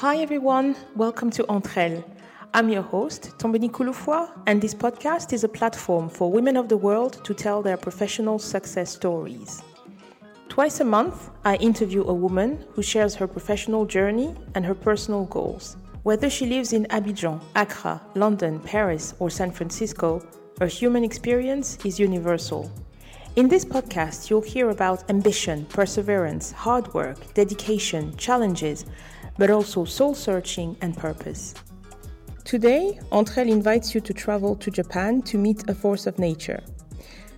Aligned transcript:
Hi 0.00 0.18
everyone, 0.18 0.76
welcome 0.94 1.30
to 1.30 1.48
Entre 1.48 1.82
Elles. 1.82 2.04
I'm 2.52 2.68
your 2.68 2.82
host, 2.82 3.30
Tombini 3.38 3.70
Kouloufoua, 3.70 4.28
and 4.46 4.60
this 4.60 4.74
podcast 4.74 5.32
is 5.32 5.42
a 5.42 5.48
platform 5.48 6.10
for 6.10 6.30
women 6.30 6.58
of 6.58 6.68
the 6.68 6.76
world 6.76 7.24
to 7.24 7.32
tell 7.32 7.62
their 7.62 7.78
professional 7.78 8.38
success 8.38 8.90
stories. 8.90 9.62
Twice 10.50 10.80
a 10.80 10.84
month, 10.84 11.30
I 11.46 11.56
interview 11.56 12.04
a 12.04 12.12
woman 12.12 12.62
who 12.72 12.82
shares 12.82 13.14
her 13.14 13.26
professional 13.26 13.86
journey 13.86 14.34
and 14.54 14.66
her 14.66 14.74
personal 14.74 15.24
goals. 15.24 15.78
Whether 16.02 16.28
she 16.28 16.44
lives 16.44 16.74
in 16.74 16.84
Abidjan, 16.90 17.42
Accra, 17.54 18.02
London, 18.14 18.60
Paris, 18.60 19.14
or 19.18 19.30
San 19.30 19.50
Francisco, 19.50 20.22
her 20.60 20.66
human 20.66 21.04
experience 21.04 21.78
is 21.86 21.98
universal. 21.98 22.70
In 23.36 23.48
this 23.48 23.66
podcast, 23.66 24.30
you'll 24.30 24.40
hear 24.40 24.70
about 24.70 25.10
ambition, 25.10 25.66
perseverance, 25.66 26.52
hard 26.52 26.92
work, 26.94 27.34
dedication, 27.34 28.16
challenges, 28.16 28.86
but 29.38 29.50
also 29.50 29.84
soul 29.84 30.14
searching 30.14 30.76
and 30.80 30.96
purpose. 30.96 31.54
Today, 32.44 33.00
Entre 33.10 33.42
invites 33.48 33.94
you 33.94 34.00
to 34.00 34.14
travel 34.14 34.54
to 34.56 34.70
Japan 34.70 35.20
to 35.22 35.36
meet 35.36 35.68
a 35.68 35.74
force 35.74 36.06
of 36.06 36.18
nature. 36.18 36.62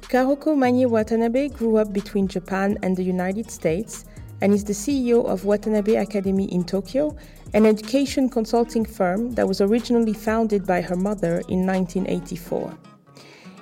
Karoko 0.03 0.57
Manye 0.57 0.87
Watanabe 0.87 1.49
grew 1.49 1.77
up 1.77 1.93
between 1.93 2.29
Japan 2.29 2.79
and 2.83 2.97
the 2.97 3.03
United 3.03 3.51
States 3.51 4.05
and 4.41 4.55
is 4.55 4.65
the 4.65 4.73
CEO 4.73 5.27
of 5.27 5.45
Watanabe 5.45 5.97
Academy 5.97 6.45
in 6.53 6.65
Tokyo, 6.65 7.17
an 7.55 7.67
education 7.67 8.29
consulting 8.29 8.85
firm 8.85 9.33
that 9.33 9.49
was 9.49 9.61
originally 9.61 10.13
founded 10.13 10.67
by 10.67 10.81
her 10.81 10.97
mother 10.97 11.43
in 11.49 11.67
1984. 11.67 12.73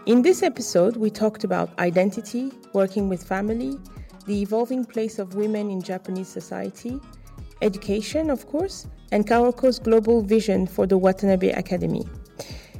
In 0.06 0.22
this 0.22 0.42
episode, 0.42 0.96
we 0.96 1.10
talked 1.10 1.44
about 1.44 1.76
identity, 1.78 2.52
working 2.72 3.08
with 3.08 3.26
family, 3.26 3.78
the 4.26 4.40
evolving 4.42 4.84
place 4.84 5.18
of 5.18 5.34
women 5.34 5.70
in 5.70 5.82
Japanese 5.82 6.28
society, 6.28 7.00
education, 7.62 8.30
of 8.30 8.46
course, 8.46 8.86
and 9.12 9.26
Karoko's 9.26 9.78
global 9.78 10.22
vision 10.22 10.66
for 10.66 10.86
the 10.86 10.98
Watanabe 10.98 11.50
Academy. 11.50 12.04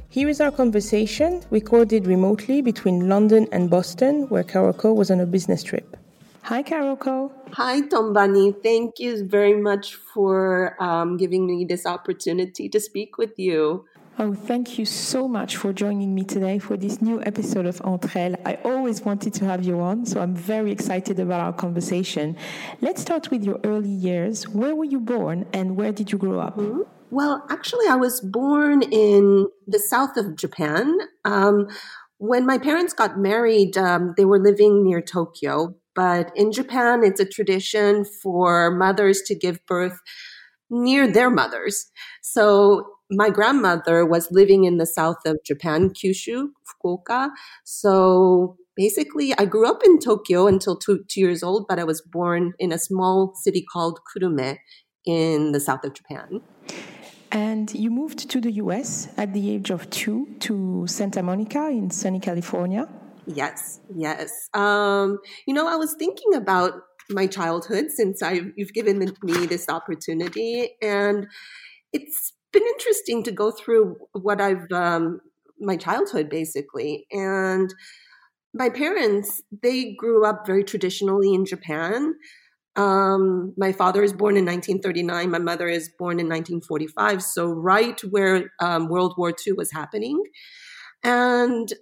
Here 0.09 0.29
is 0.29 0.41
our 0.41 0.51
conversation, 0.51 1.43
recorded 1.51 2.07
remotely 2.07 2.61
between 2.61 3.07
London 3.07 3.47
and 3.51 3.69
Boston, 3.69 4.27
where 4.29 4.43
Karoko 4.43 4.95
was 4.95 5.11
on 5.11 5.19
a 5.19 5.25
business 5.25 5.63
trip. 5.63 5.97
Hi, 6.43 6.63
Karoko. 6.63 7.29
Hi, 7.51 7.81
Tombani. 7.81 8.53
Thank 8.63 8.99
you 8.99 9.27
very 9.27 9.53
much 9.53 9.95
for 9.95 10.81
um, 10.81 11.17
giving 11.17 11.45
me 11.45 11.65
this 11.65 11.85
opportunity 11.85 12.69
to 12.69 12.79
speak 12.79 13.17
with 13.17 13.37
you. 13.37 13.85
Oh, 14.19 14.33
thank 14.33 14.79
you 14.79 14.85
so 14.85 15.27
much 15.27 15.57
for 15.57 15.71
joining 15.71 16.15
me 16.15 16.23
today 16.23 16.57
for 16.57 16.75
this 16.75 17.03
new 17.03 17.21
episode 17.21 17.67
of 17.67 17.79
Entre 17.83 18.19
Elles. 18.19 18.35
I 18.47 18.55
always 18.63 19.03
wanted 19.03 19.31
to 19.35 19.45
have 19.45 19.63
you 19.63 19.79
on, 19.79 20.07
so 20.07 20.19
I'm 20.19 20.33
very 20.33 20.71
excited 20.71 21.19
about 21.19 21.39
our 21.39 21.53
conversation. 21.53 22.35
Let's 22.81 22.99
start 22.99 23.29
with 23.29 23.43
your 23.43 23.59
early 23.63 23.91
years. 23.91 24.49
Where 24.49 24.75
were 24.75 24.85
you 24.85 24.99
born 24.99 25.45
and 25.53 25.77
where 25.77 25.91
did 25.91 26.11
you 26.11 26.17
grow 26.17 26.39
up? 26.39 26.57
Mm-hmm. 26.57 26.81
Well, 27.11 27.45
actually, 27.51 27.85
I 27.87 27.95
was 27.95 28.19
born 28.19 28.81
in 28.81 29.49
the 29.67 29.77
south 29.77 30.17
of 30.17 30.35
Japan. 30.35 30.97
Um, 31.23 31.67
when 32.17 32.43
my 32.43 32.57
parents 32.57 32.93
got 32.93 33.19
married, 33.19 33.77
um, 33.77 34.15
they 34.17 34.25
were 34.25 34.39
living 34.39 34.83
near 34.83 34.99
Tokyo. 34.99 35.75
But 35.93 36.31
in 36.35 36.51
Japan, 36.51 37.03
it's 37.03 37.19
a 37.19 37.25
tradition 37.25 38.03
for 38.03 38.71
mothers 38.71 39.21
to 39.27 39.35
give 39.35 39.63
birth 39.67 39.99
near 40.71 41.07
their 41.07 41.29
mothers. 41.29 41.91
So 42.23 42.96
my 43.09 43.29
grandmother 43.29 44.05
was 44.05 44.29
living 44.31 44.65
in 44.65 44.77
the 44.77 44.85
south 44.85 45.25
of 45.25 45.37
Japan, 45.45 45.89
Kyushu, 45.91 46.49
Fukuoka. 46.67 47.29
So 47.63 48.57
basically, 48.75 49.33
I 49.37 49.45
grew 49.45 49.67
up 49.67 49.83
in 49.83 49.99
Tokyo 49.99 50.47
until 50.47 50.77
two, 50.77 51.03
two 51.07 51.21
years 51.21 51.43
old, 51.43 51.67
but 51.67 51.79
I 51.79 51.83
was 51.83 52.01
born 52.01 52.53
in 52.59 52.71
a 52.71 52.77
small 52.77 53.33
city 53.35 53.65
called 53.71 53.99
Kurume 54.07 54.57
in 55.05 55.51
the 55.53 55.59
south 55.59 55.85
of 55.85 55.93
Japan. 55.93 56.41
And 57.31 57.73
you 57.73 57.89
moved 57.89 58.29
to 58.29 58.39
the 58.39 58.51
US 58.53 59.09
at 59.17 59.33
the 59.33 59.51
age 59.51 59.69
of 59.69 59.89
two 59.89 60.27
to 60.39 60.85
Santa 60.87 61.21
Monica 61.21 61.67
in 61.67 61.89
sunny 61.89 62.19
California. 62.19 62.87
Yes, 63.25 63.81
yes. 63.93 64.31
Um, 64.53 65.19
you 65.45 65.53
know, 65.53 65.67
I 65.67 65.75
was 65.75 65.93
thinking 65.99 66.33
about 66.33 66.73
my 67.09 67.27
childhood 67.27 67.85
since 67.89 68.23
I 68.23 68.41
you've 68.55 68.73
given 68.73 68.99
me 68.99 69.45
this 69.45 69.67
opportunity, 69.67 70.69
and 70.81 71.27
it's 71.91 72.33
been 72.51 72.63
interesting 72.63 73.23
to 73.23 73.31
go 73.31 73.51
through 73.51 73.97
what 74.13 74.41
I've 74.41 74.71
um, 74.71 75.19
my 75.59 75.77
childhood 75.77 76.29
basically, 76.29 77.07
and 77.11 77.73
my 78.53 78.69
parents 78.69 79.41
they 79.63 79.93
grew 79.93 80.25
up 80.25 80.45
very 80.45 80.63
traditionally 80.63 81.33
in 81.33 81.45
Japan. 81.45 82.15
Um, 82.75 83.55
my 83.57 83.71
father 83.71 84.03
is 84.03 84.13
born 84.13 84.37
in 84.37 84.45
1939. 84.45 85.31
My 85.31 85.39
mother 85.39 85.67
is 85.67 85.89
born 85.97 86.19
in 86.19 86.27
1945. 86.27 87.23
So 87.23 87.47
right 87.47 87.99
where 88.11 88.51
um, 88.59 88.87
World 88.87 89.15
War 89.17 89.33
II 89.45 89.53
was 89.53 89.71
happening, 89.71 90.21
and 91.03 91.73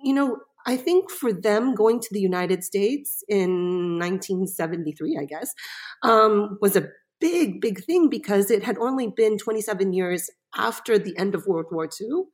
you 0.00 0.14
know, 0.14 0.38
I 0.66 0.76
think 0.76 1.10
for 1.10 1.32
them 1.32 1.74
going 1.74 2.00
to 2.00 2.08
the 2.10 2.20
United 2.20 2.62
States 2.62 3.24
in 3.28 3.98
1973, 3.98 5.18
I 5.20 5.24
guess, 5.24 5.54
um, 6.02 6.58
was 6.60 6.76
a 6.76 6.88
big, 7.20 7.60
big 7.60 7.84
thing 7.84 8.08
because 8.08 8.50
it 8.50 8.62
had 8.62 8.78
only 8.78 9.08
been 9.08 9.38
27 9.38 9.92
years 9.92 10.30
after 10.56 10.98
the 10.98 11.16
end 11.18 11.34
of 11.34 11.46
World 11.46 11.66
War 11.70 11.88
II. 12.00 12.24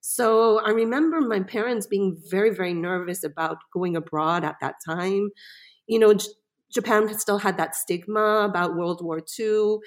So 0.00 0.60
I 0.60 0.70
remember 0.70 1.20
my 1.20 1.40
parents 1.40 1.86
being 1.86 2.16
very, 2.30 2.50
very 2.50 2.72
nervous 2.72 3.22
about 3.22 3.58
going 3.72 3.96
abroad 3.96 4.44
at 4.44 4.56
that 4.60 4.76
time. 4.86 5.30
You 5.86 5.98
know, 5.98 6.14
Japan 6.72 7.12
still 7.18 7.38
had 7.38 7.58
that 7.58 7.74
stigma 7.74 8.44
about 8.48 8.76
World 8.76 9.04
War 9.04 9.20
II. 9.38 9.78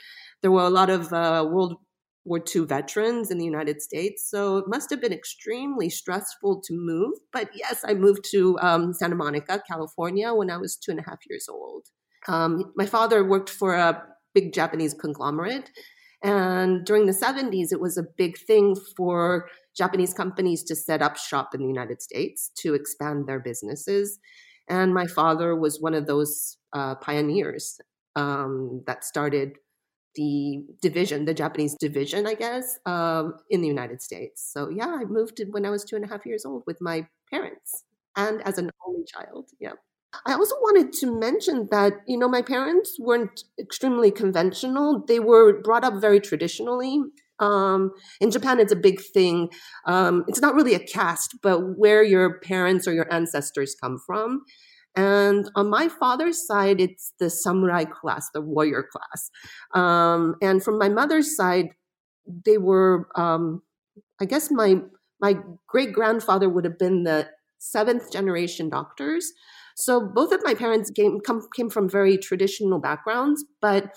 There 0.41 0.51
were 0.51 0.63
a 0.63 0.69
lot 0.69 0.89
of 0.89 1.11
uh, 1.11 1.47
World 1.49 1.77
War 2.25 2.39
II 2.55 2.65
veterans 2.65 3.31
in 3.31 3.37
the 3.37 3.45
United 3.45 3.81
States. 3.81 4.29
So 4.29 4.57
it 4.57 4.65
must 4.67 4.89
have 4.91 5.01
been 5.01 5.13
extremely 5.13 5.89
stressful 5.89 6.61
to 6.61 6.73
move. 6.73 7.13
But 7.31 7.49
yes, 7.55 7.83
I 7.85 7.93
moved 7.93 8.25
to 8.31 8.57
um, 8.59 8.93
Santa 8.93 9.15
Monica, 9.15 9.61
California 9.67 10.33
when 10.33 10.49
I 10.49 10.57
was 10.57 10.75
two 10.75 10.91
and 10.91 10.99
a 10.99 11.03
half 11.03 11.19
years 11.29 11.47
old. 11.49 11.87
Um, 12.27 12.71
my 12.75 12.85
father 12.85 13.23
worked 13.23 13.49
for 13.49 13.75
a 13.75 14.01
big 14.33 14.53
Japanese 14.53 14.94
conglomerate. 14.94 15.69
And 16.23 16.85
during 16.85 17.05
the 17.05 17.13
70s, 17.13 17.73
it 17.73 17.81
was 17.81 17.97
a 17.97 18.03
big 18.03 18.38
thing 18.38 18.75
for 18.95 19.49
Japanese 19.75 20.13
companies 20.13 20.63
to 20.63 20.75
set 20.75 21.01
up 21.01 21.17
shop 21.17 21.53
in 21.53 21.61
the 21.61 21.67
United 21.67 22.01
States 22.01 22.51
to 22.59 22.73
expand 22.73 23.27
their 23.27 23.39
businesses. 23.39 24.19
And 24.69 24.94
my 24.94 25.07
father 25.07 25.55
was 25.55 25.81
one 25.81 25.94
of 25.94 26.07
those 26.07 26.57
uh, 26.71 26.95
pioneers 26.95 27.79
um, 28.16 28.83
that 28.88 29.03
started 29.03 29.57
the 30.16 30.63
division, 30.81 31.25
the 31.25 31.33
Japanese 31.33 31.75
division, 31.75 32.27
I 32.27 32.35
guess, 32.35 32.79
um, 32.85 33.33
in 33.50 33.61
the 33.61 33.67
United 33.67 34.01
States. 34.01 34.47
So 34.53 34.69
yeah, 34.69 34.88
I 34.88 35.05
moved 35.05 35.41
when 35.51 35.65
I 35.65 35.69
was 35.69 35.83
two 35.83 35.95
and 35.95 36.05
a 36.05 36.07
half 36.07 36.25
years 36.25 36.45
old 36.45 36.63
with 36.67 36.77
my 36.81 37.07
parents 37.31 37.83
and 38.15 38.41
as 38.44 38.57
an 38.57 38.69
only 38.88 39.03
child. 39.05 39.50
Yeah. 39.59 39.73
I 40.25 40.34
also 40.34 40.56
wanted 40.62 40.94
to 40.94 41.19
mention 41.19 41.68
that, 41.72 41.94
you 42.07 42.18
know, 42.18 42.28
my 42.28 42.41
parents 42.41 42.97
weren't 43.00 43.44
extremely 43.59 44.12
conventional. 44.12 45.03
They 45.07 45.19
were 45.19 45.62
brought 45.62 45.84
up 45.84 45.96
very 46.00 46.19
traditionally. 46.19 47.01
Um, 47.40 47.91
in 48.22 48.31
Japan, 48.31 48.59
it's 48.59 48.72
a 48.72 48.78
big 48.78 49.01
thing. 49.01 49.50
Um, 49.85 50.24
it's 50.28 50.41
not 50.41 50.56
really 50.56 50.75
a 50.75 50.79
caste, 50.79 51.38
but 51.41 51.78
where 51.78 52.03
your 52.03 52.40
parents 52.40 52.88
or 52.88 52.94
your 52.94 53.12
ancestors 53.12 53.75
come 53.81 53.97
from. 54.06 54.44
And 54.96 55.50
on 55.56 55.69
my 55.69 55.90
father's 55.90 56.45
side, 56.45 56.80
it's 56.80 57.13
the 57.19 57.30
samurai 57.30 57.85
class, 57.85 58.30
the 58.34 58.41
warrior 58.41 58.88
class. 58.91 59.31
Um, 59.74 60.35
and 60.41 60.63
from 60.63 60.78
my 60.78 60.90
mother's 60.90 61.35
side, 61.35 61.69
they 62.45 62.59
were, 62.59 63.07
um, 63.16 63.63
I 64.22 64.25
guess 64.25 64.51
my 64.51 64.81
my 65.19 65.38
great 65.68 65.94
grandfather 65.94 66.50
would 66.50 66.66
have 66.66 66.78
been 66.78 67.03
the 67.03 67.30
seventh 67.57 68.12
generation 68.12 68.69
doctors. 68.69 69.31
So 69.75 70.00
both 70.01 70.31
of 70.31 70.41
my 70.44 70.53
parents 70.53 70.91
came 70.91 71.19
come, 71.22 71.47
came 71.56 71.69
from 71.69 71.89
very 71.89 72.17
traditional 72.17 72.79
backgrounds, 72.79 73.45
but 73.62 73.94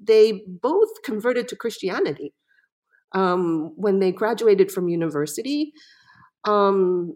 they 0.00 0.42
both 0.46 0.88
converted 1.04 1.48
to 1.48 1.56
Christianity 1.56 2.32
um, 3.12 3.72
when 3.76 3.98
they 3.98 4.12
graduated 4.12 4.70
from 4.70 4.88
university. 4.88 5.72
Um, 6.44 7.14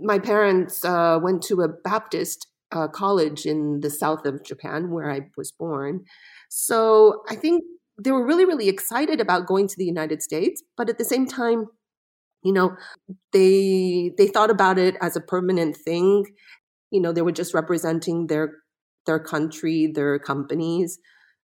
my 0.00 0.18
parents 0.18 0.84
uh, 0.84 1.18
went 1.22 1.42
to 1.44 1.60
a 1.62 1.68
Baptist 1.68 2.46
uh, 2.72 2.88
college 2.88 3.46
in 3.46 3.80
the 3.80 3.90
south 3.90 4.26
of 4.26 4.42
Japan, 4.42 4.90
where 4.90 5.10
I 5.10 5.20
was 5.36 5.52
born. 5.52 6.04
So 6.48 7.22
I 7.28 7.36
think 7.36 7.62
they 8.02 8.10
were 8.10 8.26
really, 8.26 8.44
really 8.44 8.68
excited 8.68 9.20
about 9.20 9.46
going 9.46 9.68
to 9.68 9.74
the 9.76 9.84
United 9.84 10.22
States, 10.22 10.62
but 10.76 10.88
at 10.88 10.98
the 10.98 11.04
same 11.04 11.26
time, 11.26 11.66
you 12.42 12.52
know, 12.52 12.76
they 13.32 14.12
they 14.18 14.28
thought 14.28 14.50
about 14.50 14.78
it 14.78 14.96
as 15.00 15.16
a 15.16 15.20
permanent 15.20 15.76
thing. 15.76 16.24
You 16.96 17.02
know, 17.02 17.12
they 17.12 17.22
were 17.22 17.32
just 17.32 17.54
representing 17.54 18.26
their 18.26 18.54
their 19.06 19.20
country, 19.20 19.86
their 19.86 20.18
companies. 20.18 20.98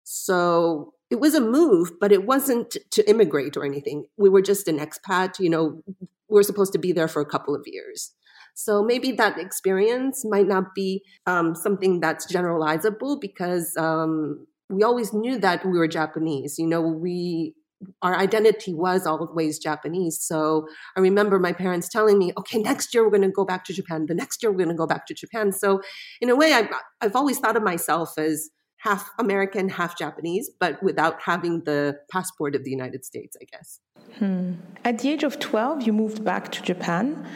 So 0.04 0.94
it 1.10 1.20
was 1.20 1.36
a 1.36 1.42
move, 1.42 1.92
but 2.02 2.12
it 2.12 2.26
wasn't 2.26 2.78
to 2.92 3.10
immigrate 3.10 3.56
or 3.56 3.64
anything. 3.64 4.06
We 4.18 4.30
were 4.30 4.42
just 4.42 4.68
an 4.68 4.80
expat. 4.80 5.40
You 5.40 5.50
know, 5.50 5.82
we 6.30 6.40
are 6.40 6.44
supposed 6.44 6.74
to 6.74 6.80
be 6.80 6.92
there 6.92 7.08
for 7.08 7.22
a 7.22 7.26
couple 7.26 7.56
of 7.56 7.64
years. 7.66 8.12
So 8.56 8.84
maybe 8.84 9.12
that 9.14 9.38
experience 9.38 10.24
might 10.26 10.48
not 10.48 10.74
be 10.74 11.04
um, 11.26 11.56
something 11.56 12.00
that's 12.00 12.32
generalizable 12.32 13.20
because 13.20 13.76
um, 13.78 14.48
we 14.70 14.84
always 14.84 15.14
knew 15.14 15.38
that 15.40 15.66
we 15.66 15.78
were 15.78 15.88
Japanese. 15.88 16.58
You 16.58 16.68
know, 16.68 16.82
we 16.82 17.54
our 18.02 18.16
identity 18.16 18.74
was 18.74 19.06
always 19.06 19.60
Japanese. 19.60 20.20
So 20.22 20.68
I 20.96 21.00
remember 21.00 21.40
my 21.40 21.54
parents 21.54 21.90
telling 21.90 22.18
me, 22.18 22.32
okay, 22.38 22.60
next 22.60 22.94
year 22.94 23.04
we're 23.04 23.10
going 23.10 23.22
to 23.24 23.30
go 23.30 23.46
back 23.46 23.66
to 23.66 23.74
Japan. 23.74 24.06
The 24.08 24.16
next 24.16 24.42
year 24.42 24.52
we're 24.52 24.58
going 24.58 24.70
to 24.70 24.76
go 24.76 24.88
back 24.88 25.06
to 25.08 25.14
Japan. 25.14 25.52
So 25.52 25.82
in 26.22 26.30
a 26.30 26.36
way, 26.36 26.54
I've, 26.54 26.70
I've 27.02 27.16
always 27.16 27.40
thought 27.40 27.58
of 27.58 27.64
myself 27.64 28.18
as 28.18 28.50
half 28.86 29.10
American, 29.18 29.68
half 29.68 29.98
Japanese, 29.98 30.50
but 30.60 30.82
without 30.84 31.20
having 31.22 31.64
the 31.64 31.98
passport 32.12 32.56
of 32.56 32.64
the 32.64 32.70
United 32.70 33.04
States, 33.04 33.36
I 33.42 33.46
guess. 33.46 33.80
Hmm. 34.20 34.54
At 34.84 35.00
the 35.00 35.10
age 35.10 35.24
of 35.24 35.40
12, 35.40 35.82
you 35.88 35.94
moved 35.94 36.24
back 36.24 36.52
to 36.52 36.62
Japan. 36.62 37.28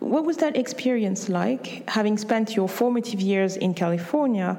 What 0.00 0.24
was 0.24 0.36
that 0.36 0.56
experience 0.56 1.28
like, 1.28 1.88
having 1.88 2.18
spent 2.18 2.54
your 2.54 2.68
formative 2.68 3.20
years 3.20 3.56
in 3.56 3.72
California, 3.74 4.58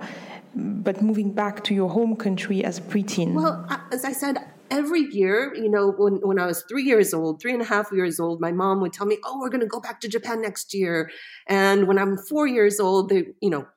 but 0.55 1.01
moving 1.01 1.31
back 1.31 1.63
to 1.65 1.73
your 1.75 1.89
home 1.89 2.15
country 2.15 2.63
as 2.63 2.79
a 2.79 2.81
preteen? 2.81 3.33
Well, 3.33 3.65
as 3.91 4.03
I 4.03 4.11
said, 4.11 4.37
every 4.71 5.01
year, 5.01 5.53
you 5.55 5.69
know, 5.69 5.91
when, 5.97 6.15
when 6.17 6.39
I 6.39 6.45
was 6.45 6.63
three 6.69 6.83
years 6.83 7.13
old, 7.13 7.41
three 7.41 7.53
and 7.53 7.61
a 7.61 7.65
half 7.65 7.91
years 7.91 8.19
old, 8.19 8.41
my 8.41 8.51
mom 8.51 8.81
would 8.81 8.93
tell 8.93 9.05
me, 9.07 9.17
Oh, 9.25 9.39
we're 9.39 9.49
going 9.49 9.61
to 9.61 9.67
go 9.67 9.79
back 9.79 10.01
to 10.01 10.07
Japan 10.07 10.41
next 10.41 10.73
year. 10.73 11.09
And 11.47 11.87
when 11.87 11.97
I'm 11.97 12.17
four 12.17 12.47
years 12.47 12.79
old, 12.79 13.09
they, 13.09 13.25
you 13.41 13.49
know, 13.49 13.67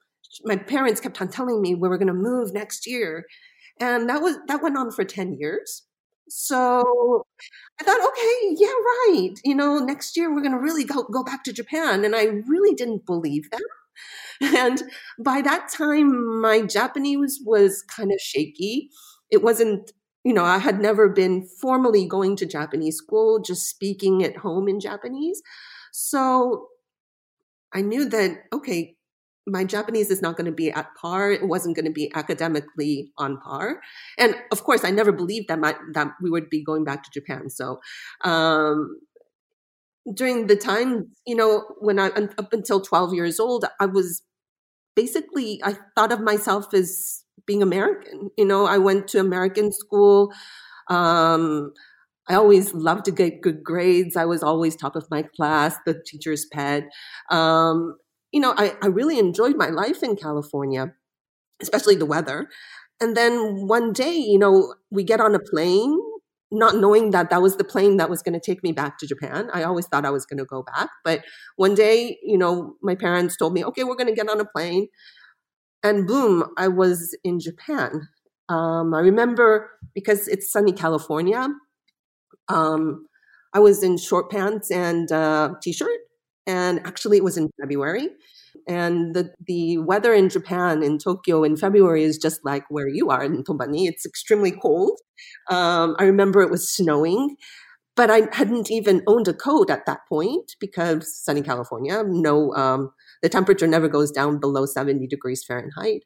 my 0.44 0.56
parents 0.56 1.00
kept 1.00 1.20
on 1.20 1.28
telling 1.28 1.60
me 1.60 1.74
we 1.74 1.88
were 1.88 1.98
going 1.98 2.08
to 2.08 2.14
move 2.14 2.54
next 2.54 2.86
year. 2.86 3.26
And 3.80 4.08
that 4.08 4.22
was, 4.22 4.36
that 4.48 4.62
went 4.62 4.76
on 4.78 4.90
for 4.90 5.04
10 5.04 5.34
years. 5.34 5.82
So 6.28 7.26
I 7.80 7.84
thought, 7.84 8.00
okay, 8.00 8.56
yeah, 8.58 8.68
right. 8.68 9.34
You 9.44 9.54
know, 9.54 9.78
next 9.78 10.16
year 10.16 10.32
we're 10.34 10.42
going 10.42 10.52
to 10.52 10.58
really 10.58 10.84
go, 10.84 11.02
go 11.04 11.22
back 11.24 11.44
to 11.44 11.52
Japan. 11.52 12.04
And 12.04 12.16
I 12.16 12.24
really 12.24 12.74
didn't 12.74 13.06
believe 13.06 13.50
that 13.50 13.60
And 14.40 14.82
by 15.18 15.42
that 15.42 15.68
time, 15.68 16.40
my 16.40 16.62
Japanese 16.62 17.40
was 17.44 17.82
kind 17.82 18.12
of 18.12 18.20
shaky. 18.20 18.90
It 19.30 19.42
wasn't 19.42 19.92
you 20.24 20.32
know, 20.32 20.44
I 20.44 20.58
had 20.58 20.80
never 20.80 21.08
been 21.08 21.46
formally 21.60 22.06
going 22.06 22.36
to 22.36 22.46
Japanese 22.46 22.96
school, 22.96 23.40
just 23.40 23.68
speaking 23.68 24.22
at 24.22 24.36
home 24.36 24.68
in 24.68 24.78
Japanese. 24.80 25.42
So 25.92 26.68
I 27.72 27.80
knew 27.80 28.08
that, 28.08 28.44
okay, 28.52 28.96
my 29.46 29.64
Japanese 29.64 30.10
is 30.10 30.22
not 30.22 30.36
going 30.36 30.46
to 30.46 30.52
be 30.52 30.70
at 30.70 30.94
par. 30.94 31.32
It 31.32 31.48
wasn't 31.48 31.74
going 31.74 31.86
to 31.86 31.92
be 31.92 32.12
academically 32.14 33.10
on 33.18 33.38
par. 33.38 33.80
And 34.16 34.36
of 34.52 34.62
course, 34.62 34.84
I 34.84 34.90
never 34.90 35.10
believed 35.10 35.48
that 35.48 35.58
my, 35.58 35.74
that 35.94 36.12
we 36.20 36.30
would 36.30 36.48
be 36.48 36.62
going 36.62 36.84
back 36.84 37.02
to 37.02 37.10
Japan. 37.12 37.50
So, 37.50 37.80
um, 38.22 39.00
during 40.14 40.46
the 40.46 40.56
time, 40.56 41.10
you 41.26 41.34
know, 41.34 41.64
when 41.78 41.98
I, 41.98 42.08
up 42.08 42.52
until 42.52 42.80
12 42.80 43.14
years 43.14 43.38
old, 43.38 43.64
I 43.80 43.86
was 43.86 44.22
basically, 44.96 45.60
I 45.62 45.76
thought 45.94 46.12
of 46.12 46.20
myself 46.20 46.74
as 46.74 47.21
being 47.46 47.62
American. 47.62 48.30
You 48.36 48.44
know, 48.44 48.66
I 48.66 48.78
went 48.78 49.08
to 49.08 49.20
American 49.20 49.72
school. 49.72 50.32
Um, 50.88 51.72
I 52.28 52.34
always 52.34 52.72
loved 52.72 53.04
to 53.06 53.10
get 53.10 53.40
good 53.40 53.64
grades. 53.64 54.16
I 54.16 54.24
was 54.24 54.42
always 54.42 54.76
top 54.76 54.96
of 54.96 55.10
my 55.10 55.22
class, 55.22 55.76
the 55.86 56.00
teacher's 56.06 56.46
pet. 56.46 56.84
Um, 57.30 57.96
you 58.30 58.40
know, 58.40 58.54
I, 58.56 58.74
I 58.82 58.86
really 58.86 59.18
enjoyed 59.18 59.56
my 59.56 59.68
life 59.68 60.02
in 60.02 60.16
California, 60.16 60.92
especially 61.60 61.96
the 61.96 62.06
weather. 62.06 62.48
And 63.00 63.16
then 63.16 63.66
one 63.66 63.92
day, 63.92 64.14
you 64.14 64.38
know, 64.38 64.74
we 64.90 65.02
get 65.02 65.20
on 65.20 65.34
a 65.34 65.40
plane, 65.40 65.98
not 66.52 66.76
knowing 66.76 67.10
that 67.10 67.30
that 67.30 67.42
was 67.42 67.56
the 67.56 67.64
plane 67.64 67.96
that 67.96 68.08
was 68.08 68.22
going 68.22 68.38
to 68.38 68.40
take 68.40 68.62
me 68.62 68.70
back 68.70 68.98
to 68.98 69.06
Japan. 69.06 69.50
I 69.52 69.64
always 69.64 69.86
thought 69.86 70.06
I 70.06 70.10
was 70.10 70.24
going 70.24 70.38
to 70.38 70.44
go 70.44 70.62
back. 70.62 70.88
But 71.04 71.24
one 71.56 71.74
day, 71.74 72.18
you 72.22 72.38
know, 72.38 72.76
my 72.82 72.94
parents 72.94 73.36
told 73.36 73.52
me, 73.52 73.64
okay, 73.64 73.82
we're 73.82 73.96
going 73.96 74.08
to 74.08 74.14
get 74.14 74.30
on 74.30 74.40
a 74.40 74.44
plane 74.44 74.86
and 75.82 76.06
boom, 76.06 76.44
I 76.56 76.68
was 76.68 77.16
in 77.24 77.40
Japan. 77.40 78.08
Um, 78.48 78.94
I 78.94 79.00
remember 79.00 79.70
because 79.94 80.28
it's 80.28 80.50
sunny 80.50 80.72
California. 80.72 81.48
Um, 82.48 83.06
I 83.54 83.60
was 83.60 83.82
in 83.82 83.98
short 83.98 84.30
pants 84.30 84.70
and 84.70 85.08
t-shirt, 85.62 86.00
and 86.46 86.80
actually 86.86 87.18
it 87.18 87.24
was 87.24 87.36
in 87.36 87.50
February. 87.60 88.08
And 88.68 89.14
the 89.14 89.32
the 89.46 89.78
weather 89.78 90.12
in 90.12 90.28
Japan 90.28 90.82
in 90.82 90.98
Tokyo 90.98 91.42
in 91.42 91.56
February 91.56 92.04
is 92.04 92.18
just 92.18 92.44
like 92.44 92.64
where 92.68 92.88
you 92.88 93.10
are 93.10 93.24
in 93.24 93.42
Tobani. 93.44 93.88
It's 93.88 94.06
extremely 94.06 94.52
cold. 94.52 94.98
Um, 95.50 95.96
I 95.98 96.04
remember 96.04 96.42
it 96.42 96.50
was 96.50 96.68
snowing, 96.68 97.36
but 97.96 98.10
I 98.10 98.28
hadn't 98.32 98.70
even 98.70 99.02
owned 99.06 99.28
a 99.28 99.34
coat 99.34 99.70
at 99.70 99.86
that 99.86 100.00
point 100.08 100.56
because 100.60 101.14
sunny 101.24 101.42
California, 101.42 102.02
no 102.06 102.52
um, 102.54 102.92
the 103.22 103.28
temperature 103.28 103.66
never 103.66 103.88
goes 103.88 104.10
down 104.10 104.38
below 104.38 104.66
70 104.66 105.06
degrees 105.06 105.44
Fahrenheit. 105.44 106.04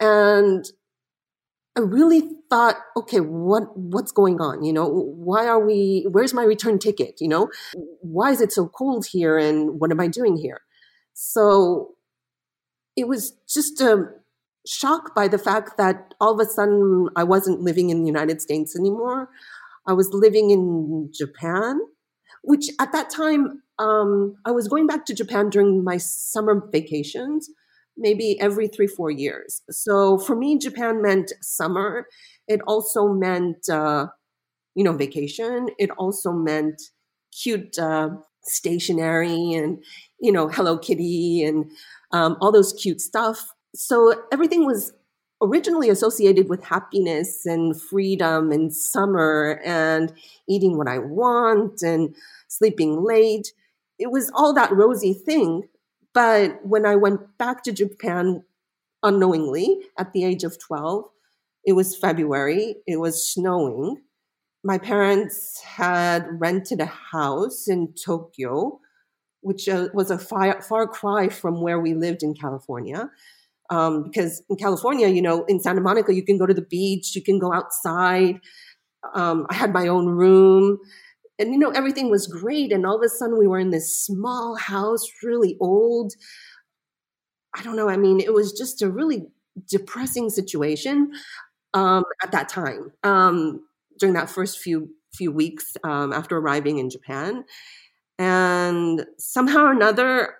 And 0.00 0.64
I 1.76 1.80
really 1.80 2.28
thought, 2.50 2.76
okay, 2.96 3.20
what 3.20 3.76
what's 3.76 4.12
going 4.12 4.40
on? 4.40 4.64
You 4.64 4.72
know, 4.72 4.88
why 4.88 5.46
are 5.46 5.64
we? 5.64 6.06
Where's 6.10 6.34
my 6.34 6.42
return 6.42 6.78
ticket? 6.78 7.20
You 7.20 7.28
know, 7.28 7.48
why 8.00 8.32
is 8.32 8.40
it 8.40 8.52
so 8.52 8.66
cold 8.66 9.06
here? 9.06 9.38
And 9.38 9.80
what 9.80 9.92
am 9.92 10.00
I 10.00 10.08
doing 10.08 10.36
here? 10.36 10.62
So 11.14 11.94
it 12.96 13.06
was 13.06 13.34
just 13.48 13.80
a 13.80 14.06
shock 14.66 15.14
by 15.14 15.28
the 15.28 15.38
fact 15.38 15.76
that 15.78 16.14
all 16.20 16.38
of 16.38 16.46
a 16.46 16.50
sudden 16.50 17.08
I 17.16 17.24
wasn't 17.24 17.60
living 17.60 17.90
in 17.90 18.00
the 18.00 18.06
United 18.06 18.40
States 18.40 18.76
anymore. 18.76 19.28
I 19.86 19.92
was 19.92 20.10
living 20.12 20.50
in 20.50 21.10
Japan, 21.12 21.80
which 22.42 22.68
at 22.78 22.92
that 22.92 23.10
time 23.10 23.62
um, 23.78 24.34
I 24.44 24.50
was 24.50 24.68
going 24.68 24.86
back 24.86 25.04
to 25.06 25.14
Japan 25.14 25.50
during 25.50 25.82
my 25.84 25.96
summer 25.96 26.62
vacations, 26.70 27.48
maybe 27.96 28.38
every 28.40 28.68
three, 28.68 28.86
four 28.86 29.10
years. 29.10 29.62
So 29.70 30.18
for 30.18 30.36
me, 30.36 30.58
Japan 30.58 31.02
meant 31.02 31.32
summer. 31.42 32.06
It 32.48 32.60
also 32.66 33.08
meant, 33.08 33.68
uh, 33.68 34.06
you 34.74 34.84
know, 34.84 34.92
vacation. 34.92 35.68
It 35.78 35.90
also 35.92 36.32
meant 36.32 36.80
cute 37.42 37.78
uh, 37.78 38.10
stationery 38.42 39.52
and, 39.52 39.82
you 40.20 40.32
know, 40.32 40.48
Hello 40.48 40.78
Kitty 40.78 41.42
and 41.44 41.70
um, 42.12 42.36
all 42.40 42.52
those 42.52 42.72
cute 42.72 43.00
stuff. 43.00 43.52
So 43.74 44.14
everything 44.32 44.66
was 44.66 44.92
originally 45.42 45.88
associated 45.88 46.48
with 46.48 46.64
happiness 46.64 47.46
and 47.46 47.80
freedom 47.80 48.52
and 48.52 48.74
summer 48.74 49.60
and 49.64 50.12
eating 50.48 50.76
what 50.76 50.88
I 50.88 50.98
want 50.98 51.82
and 51.82 52.14
sleeping 52.48 53.02
late 53.02 53.52
it 54.00 54.10
was 54.10 54.32
all 54.34 54.52
that 54.54 54.72
rosy 54.72 55.12
thing. 55.12 55.68
But 56.12 56.64
when 56.64 56.86
I 56.86 56.96
went 56.96 57.20
back 57.38 57.62
to 57.64 57.72
Japan 57.72 58.42
unknowingly 59.02 59.82
at 59.98 60.12
the 60.12 60.24
age 60.24 60.42
of 60.42 60.58
12, 60.58 61.04
it 61.64 61.74
was 61.74 61.94
February, 61.94 62.76
it 62.86 62.96
was 62.96 63.30
snowing. 63.30 64.02
My 64.64 64.78
parents 64.78 65.60
had 65.60 66.26
rented 66.40 66.80
a 66.80 66.86
house 66.86 67.68
in 67.68 67.92
Tokyo, 67.92 68.80
which 69.42 69.68
uh, 69.68 69.88
was 69.92 70.10
a 70.10 70.18
far, 70.18 70.60
far 70.62 70.86
cry 70.86 71.28
from 71.28 71.60
where 71.60 71.78
we 71.78 71.94
lived 71.94 72.22
in 72.22 72.34
California. 72.34 73.10
Um, 73.70 74.04
because 74.04 74.42
in 74.50 74.56
California, 74.56 75.08
you 75.08 75.22
know, 75.22 75.44
in 75.44 75.60
Santa 75.60 75.80
Monica, 75.80 76.12
you 76.14 76.24
can 76.24 76.38
go 76.38 76.46
to 76.46 76.54
the 76.54 76.62
beach, 76.62 77.14
you 77.14 77.22
can 77.22 77.38
go 77.38 77.52
outside. 77.52 78.40
Um, 79.14 79.46
I 79.48 79.54
had 79.54 79.72
my 79.72 79.88
own 79.88 80.08
room. 80.08 80.78
And 81.38 81.52
you 81.52 81.58
know 81.58 81.70
everything 81.70 82.10
was 82.10 82.26
great. 82.26 82.70
And 82.70 82.84
all 82.84 82.96
of 82.96 83.02
a 83.02 83.08
sudden 83.08 83.38
we 83.38 83.46
were 83.46 83.58
in 83.58 83.70
this 83.70 83.98
small 83.98 84.56
house 84.56 85.06
really 85.22 85.56
old. 85.60 86.12
I 87.54 87.62
don't 87.62 87.76
know. 87.76 87.88
I 87.88 87.96
mean 87.96 88.20
it 88.20 88.32
was 88.32 88.52
just 88.52 88.82
a 88.82 88.90
really 88.90 89.26
depressing 89.68 90.30
situation 90.30 91.12
um, 91.74 92.04
at 92.22 92.32
that 92.32 92.48
time 92.48 92.92
um, 93.02 93.60
during 93.98 94.14
that 94.14 94.30
first 94.30 94.58
few 94.58 94.90
few 95.14 95.32
weeks 95.32 95.76
um, 95.82 96.12
after 96.12 96.36
arriving 96.36 96.78
in 96.78 96.88
japan. 96.88 97.44
And 98.18 99.06
somehow 99.18 99.64
or 99.64 99.72
another 99.72 100.34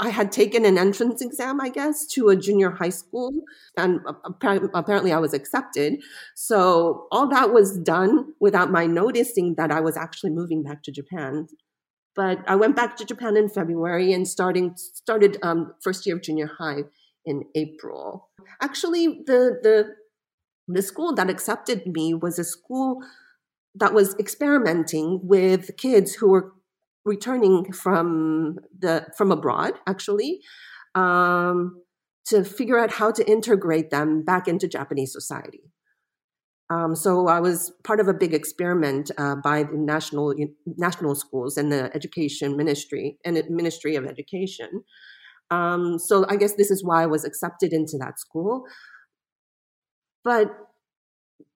I 0.00 0.08
had 0.08 0.32
taken 0.32 0.64
an 0.64 0.78
entrance 0.78 1.20
exam, 1.20 1.60
I 1.60 1.68
guess, 1.68 2.06
to 2.14 2.30
a 2.30 2.36
junior 2.36 2.70
high 2.70 2.88
school, 2.88 3.32
and 3.76 4.00
apparently 4.74 5.12
I 5.12 5.18
was 5.18 5.34
accepted. 5.34 6.00
So 6.34 7.06
all 7.12 7.28
that 7.28 7.52
was 7.52 7.78
done 7.78 8.32
without 8.40 8.70
my 8.70 8.86
noticing 8.86 9.56
that 9.56 9.70
I 9.70 9.80
was 9.80 9.98
actually 9.98 10.30
moving 10.30 10.62
back 10.62 10.82
to 10.84 10.90
Japan. 10.90 11.48
But 12.16 12.38
I 12.48 12.56
went 12.56 12.76
back 12.76 12.96
to 12.96 13.04
Japan 13.04 13.36
in 13.36 13.50
February 13.50 14.12
and 14.14 14.26
starting 14.26 14.74
started 14.76 15.36
um, 15.42 15.74
first 15.82 16.06
year 16.06 16.16
of 16.16 16.22
junior 16.22 16.50
high 16.58 16.84
in 17.26 17.44
April. 17.54 18.30
Actually, 18.62 19.22
the 19.26 19.58
the 19.62 19.94
the 20.66 20.82
school 20.82 21.14
that 21.14 21.28
accepted 21.28 21.86
me 21.86 22.14
was 22.14 22.38
a 22.38 22.44
school 22.44 23.02
that 23.74 23.92
was 23.92 24.14
experimenting 24.18 25.20
with 25.22 25.76
kids 25.76 26.14
who 26.14 26.30
were 26.30 26.52
returning 27.04 27.72
from 27.72 28.58
the 28.78 29.06
from 29.16 29.32
abroad 29.32 29.74
actually 29.86 30.40
um, 30.94 31.82
to 32.26 32.44
figure 32.44 32.78
out 32.78 32.92
how 32.92 33.10
to 33.10 33.28
integrate 33.28 33.90
them 33.90 34.22
back 34.22 34.46
into 34.46 34.68
Japanese 34.68 35.12
society. 35.12 35.62
Um, 36.70 36.94
so 36.94 37.26
I 37.26 37.40
was 37.40 37.72
part 37.82 37.98
of 37.98 38.06
a 38.06 38.14
big 38.14 38.32
experiment 38.32 39.10
uh, 39.18 39.36
by 39.42 39.64
the 39.64 39.76
national 39.76 40.34
national 40.66 41.16
schools 41.16 41.56
and 41.56 41.72
the 41.72 41.90
education 41.94 42.56
ministry 42.56 43.18
and 43.24 43.42
Ministry 43.48 43.96
of 43.96 44.06
Education. 44.06 44.84
Um, 45.50 45.98
so 45.98 46.24
I 46.28 46.36
guess 46.36 46.54
this 46.54 46.70
is 46.70 46.84
why 46.84 47.02
I 47.02 47.06
was 47.06 47.24
accepted 47.24 47.72
into 47.72 47.98
that 47.98 48.20
school. 48.20 48.64
but 50.22 50.50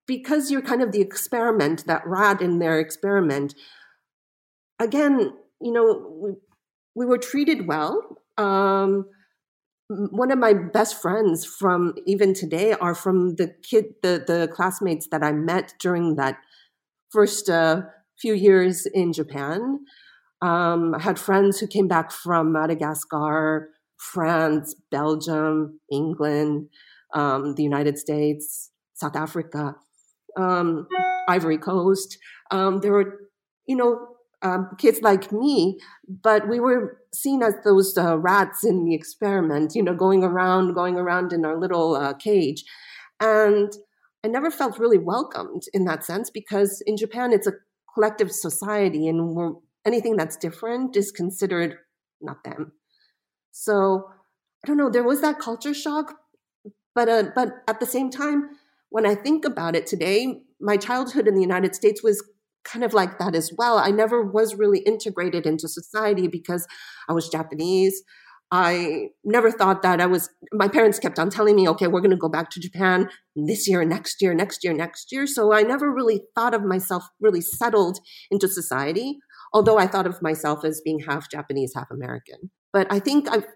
because 0.07 0.51
you're 0.51 0.63
kind 0.63 0.83
of 0.83 0.93
the 0.93 1.01
experiment, 1.01 1.87
that 1.87 2.03
rat 2.07 2.43
in 2.43 2.59
their 2.59 2.79
experiment, 2.79 3.55
again, 4.79 5.33
you 5.61 5.73
know, 5.73 6.19
we, 6.21 6.31
we 6.95 7.07
were 7.07 7.19
treated 7.19 7.67
well. 7.67 8.19
Um, 8.37 9.07
one 9.89 10.31
of 10.31 10.39
my 10.39 10.55
best 10.55 11.01
friends 11.01 11.45
from 11.45 11.95
even 12.07 12.35
today 12.35 12.73
are 12.73 12.95
from 12.95 13.37
the 13.37 13.55
kid, 13.63 13.87
the, 14.03 14.23
the 14.27 14.49
classmates 14.53 15.09
that 15.11 15.23
I 15.23 15.33
met 15.33 15.75
during 15.79 16.17
that 16.17 16.39
first 17.11 17.51
uh, 17.51 17.83
few 18.19 18.35
years 18.35 18.87
in 18.87 19.13
Japan. 19.13 19.81
Um, 20.41 20.95
I 20.95 21.03
had 21.03 21.19
friends 21.19 21.61
who 21.61 21.67
came 21.67 21.89
back 21.89 22.11
from 22.11 22.53
Madagascar, 22.53 23.71
France, 23.97 24.75
Belgium, 24.91 25.81
England, 25.91 26.69
um, 27.15 27.55
the 27.55 27.63
United 27.63 27.99
States, 27.99 28.71
South 28.95 29.17
Africa, 29.17 29.77
um, 30.37 30.87
Ivory 31.29 31.59
Coast. 31.59 32.19
Um, 32.51 32.81
there 32.81 32.93
were, 32.93 33.21
you 33.67 33.77
know, 33.77 34.14
um, 34.45 34.69
kids 34.79 35.01
like 35.03 35.33
me, 35.33 35.81
but 36.07 36.49
we 36.49 36.61
were 36.61 37.01
seen 37.15 37.43
as 37.43 37.55
those 37.65 37.97
uh, 37.97 38.19
rats 38.19 38.65
in 38.65 38.85
the 38.85 38.95
experiment, 38.95 39.75
you 39.75 39.83
know, 39.83 39.95
going 39.95 40.23
around, 40.23 40.75
going 40.75 40.97
around 40.97 41.33
in 41.33 41.45
our 41.45 41.59
little 41.59 41.97
uh, 41.97 42.13
cage. 42.13 42.65
And 43.21 43.73
I 44.23 44.29
never 44.29 44.51
felt 44.51 44.79
really 44.79 44.99
welcomed 44.99 45.63
in 45.73 45.87
that 45.87 46.05
sense 46.05 46.31
because 46.31 46.83
in 46.87 46.97
Japan, 46.97 47.33
it's 47.33 47.47
a 47.47 47.55
collective 47.95 48.31
society 48.31 49.09
and 49.09 49.57
anything 49.87 50.17
that's 50.17 50.37
different 50.37 50.97
is 50.97 51.11
considered 51.11 51.79
not 52.21 52.45
them. 52.45 52.73
So 53.51 54.11
I 54.63 54.67
don't 54.67 54.77
know, 54.77 54.91
there 54.91 55.05
was 55.05 55.21
that 55.21 55.39
culture 55.39 55.75
shock, 55.75 56.15
but 56.95 57.09
uh, 57.09 57.25
but 57.35 57.63
at 57.69 57.81
the 57.81 57.87
same 57.87 58.11
time, 58.11 58.51
when 58.89 59.07
I 59.07 59.15
think 59.15 59.45
about 59.45 59.77
it 59.77 59.87
today, 59.87 60.43
my 60.61 60.77
childhood 60.77 61.29
in 61.29 61.35
the 61.35 61.41
United 61.41 61.75
States 61.75 62.03
was 62.03 62.23
kind 62.65 62.85
of 62.85 62.95
like 62.95 63.19
that 63.19 63.35
as 63.35 63.53
well. 63.57 63.79
I 63.79 63.91
never 63.91 64.23
was 64.23 64.55
really 64.55 64.81
integrated 64.81 65.47
into 65.47 65.69
society 65.69 66.29
because 66.29 66.67
I 67.09 67.13
was 67.13 67.29
Japanese. 67.29 68.03
I 68.51 69.09
never 69.25 69.51
thought 69.51 69.83
that 69.83 70.01
I 70.01 70.07
was, 70.07 70.31
my 70.53 70.69
parents 70.69 70.99
kept 70.99 71.19
on 71.19 71.31
telling 71.31 71.57
me, 71.57 71.69
okay, 71.71 71.89
we're 71.89 72.01
going 72.01 72.11
to 72.11 72.17
go 72.17 72.29
back 72.29 72.51
to 72.51 72.61
Japan 72.61 73.09
this 73.35 73.69
year, 73.69 73.85
next 73.85 74.23
year, 74.23 74.33
next 74.35 74.63
year, 74.63 74.73
next 74.73 75.11
year. 75.11 75.27
So 75.27 75.53
I 75.53 75.63
never 75.63 75.93
really 75.93 76.23
thought 76.35 76.55
of 76.55 76.63
myself 76.63 77.05
really 77.21 77.41
settled 77.41 77.99
into 78.31 78.47
society, 78.47 79.19
although 79.53 79.79
I 79.79 79.87
thought 79.87 80.07
of 80.07 80.23
myself 80.23 80.65
as 80.65 80.81
being 80.85 81.01
half 81.01 81.31
Japanese, 81.31 81.73
half 81.75 81.91
American. 81.91 82.51
But 82.73 82.87
I 82.91 83.01
think 83.01 83.29
I've, 83.29 83.47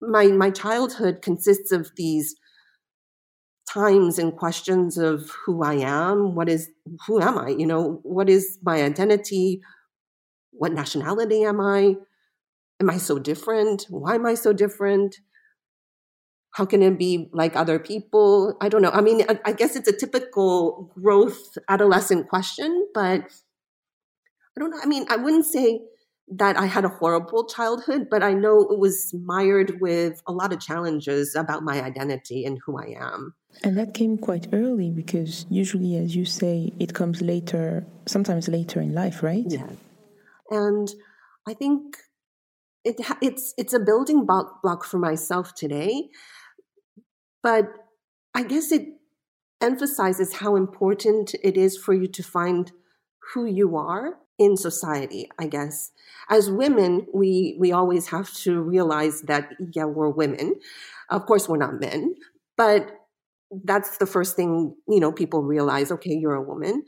my, 0.00 0.28
my 0.28 0.50
childhood 0.50 1.20
consists 1.20 1.72
of 1.72 1.90
these 1.96 2.34
times 3.68 4.18
and 4.18 4.36
questions 4.36 4.96
of 4.96 5.30
who 5.44 5.62
I 5.62 5.74
am, 5.74 6.34
what 6.34 6.48
is 6.48 6.70
who 7.06 7.20
am 7.20 7.38
I? 7.38 7.50
You 7.50 7.66
know, 7.66 8.00
what 8.02 8.28
is 8.30 8.58
my 8.62 8.82
identity? 8.82 9.60
What 10.52 10.72
nationality 10.72 11.44
am 11.44 11.60
I? 11.60 11.96
Am 12.80 12.90
I 12.90 12.96
so 12.96 13.18
different? 13.18 13.86
Why 13.90 14.14
am 14.14 14.26
I 14.26 14.34
so 14.34 14.52
different? 14.52 15.16
How 16.52 16.64
can 16.64 16.82
it 16.82 16.98
be 16.98 17.28
like 17.32 17.54
other 17.56 17.78
people? 17.78 18.56
I 18.60 18.68
don't 18.68 18.82
know. 18.82 18.90
I 18.90 19.00
mean, 19.00 19.24
I, 19.28 19.38
I 19.44 19.52
guess 19.52 19.76
it's 19.76 19.88
a 19.88 19.96
typical 19.96 20.90
growth 20.94 21.58
adolescent 21.68 22.28
question, 22.28 22.88
but 22.94 23.20
I 24.56 24.60
don't 24.60 24.70
know. 24.70 24.80
I 24.82 24.86
mean, 24.86 25.06
I 25.10 25.16
wouldn't 25.16 25.46
say 25.46 25.80
that 26.36 26.56
I 26.56 26.66
had 26.66 26.84
a 26.84 26.88
horrible 26.88 27.46
childhood, 27.46 28.08
but 28.10 28.22
I 28.22 28.32
know 28.32 28.60
it 28.70 28.78
was 28.78 29.14
mired 29.14 29.80
with 29.80 30.20
a 30.26 30.32
lot 30.32 30.52
of 30.52 30.60
challenges 30.60 31.34
about 31.34 31.62
my 31.62 31.82
identity 31.82 32.44
and 32.44 32.58
who 32.64 32.78
I 32.78 32.96
am. 33.00 33.34
And 33.64 33.76
that 33.76 33.94
came 33.94 34.18
quite 34.18 34.46
early 34.52 34.90
because 34.90 35.46
usually, 35.48 35.96
as 35.96 36.14
you 36.14 36.24
say, 36.24 36.72
it 36.78 36.94
comes 36.94 37.20
later, 37.20 37.84
sometimes 38.06 38.48
later 38.48 38.80
in 38.80 38.94
life, 38.94 39.22
right? 39.22 39.44
Yeah. 39.46 39.70
And 40.50 40.88
I 41.46 41.54
think 41.54 41.96
it 42.84 42.96
it's 43.20 43.54
it's 43.58 43.72
a 43.72 43.80
building 43.80 44.26
block, 44.26 44.62
block 44.62 44.84
for 44.84 44.98
myself 44.98 45.54
today, 45.54 46.08
but 47.42 47.66
I 48.34 48.44
guess 48.44 48.70
it 48.70 48.98
emphasizes 49.60 50.34
how 50.34 50.56
important 50.56 51.34
it 51.42 51.56
is 51.56 51.76
for 51.76 51.94
you 51.94 52.06
to 52.06 52.22
find 52.22 52.72
who 53.32 53.44
you 53.44 53.76
are 53.76 54.18
in 54.38 54.56
society 54.56 55.28
i 55.38 55.46
guess 55.46 55.90
as 56.30 56.50
women 56.50 57.06
we 57.12 57.56
we 57.58 57.72
always 57.72 58.08
have 58.08 58.32
to 58.32 58.60
realize 58.60 59.22
that 59.22 59.50
yeah 59.74 59.84
we're 59.84 60.08
women 60.08 60.54
of 61.10 61.26
course 61.26 61.48
we're 61.48 61.56
not 61.56 61.80
men 61.80 62.14
but 62.56 62.97
that's 63.64 63.98
the 63.98 64.06
first 64.06 64.36
thing 64.36 64.74
you 64.88 65.00
know 65.00 65.12
people 65.12 65.42
realize 65.42 65.90
okay 65.92 66.12
you're 66.14 66.34
a 66.34 66.42
woman. 66.42 66.84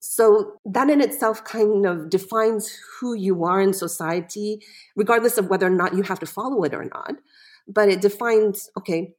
So 0.00 0.60
that 0.66 0.90
in 0.90 1.00
itself 1.00 1.44
kind 1.44 1.86
of 1.86 2.10
defines 2.10 2.78
who 3.00 3.14
you 3.14 3.44
are 3.44 3.60
in 3.60 3.72
society 3.72 4.60
regardless 4.96 5.38
of 5.38 5.48
whether 5.48 5.66
or 5.66 5.70
not 5.70 5.94
you 5.94 6.02
have 6.02 6.20
to 6.20 6.26
follow 6.26 6.62
it 6.64 6.74
or 6.74 6.84
not 6.84 7.14
but 7.66 7.88
it 7.88 8.02
defines 8.02 8.70
okay 8.76 9.14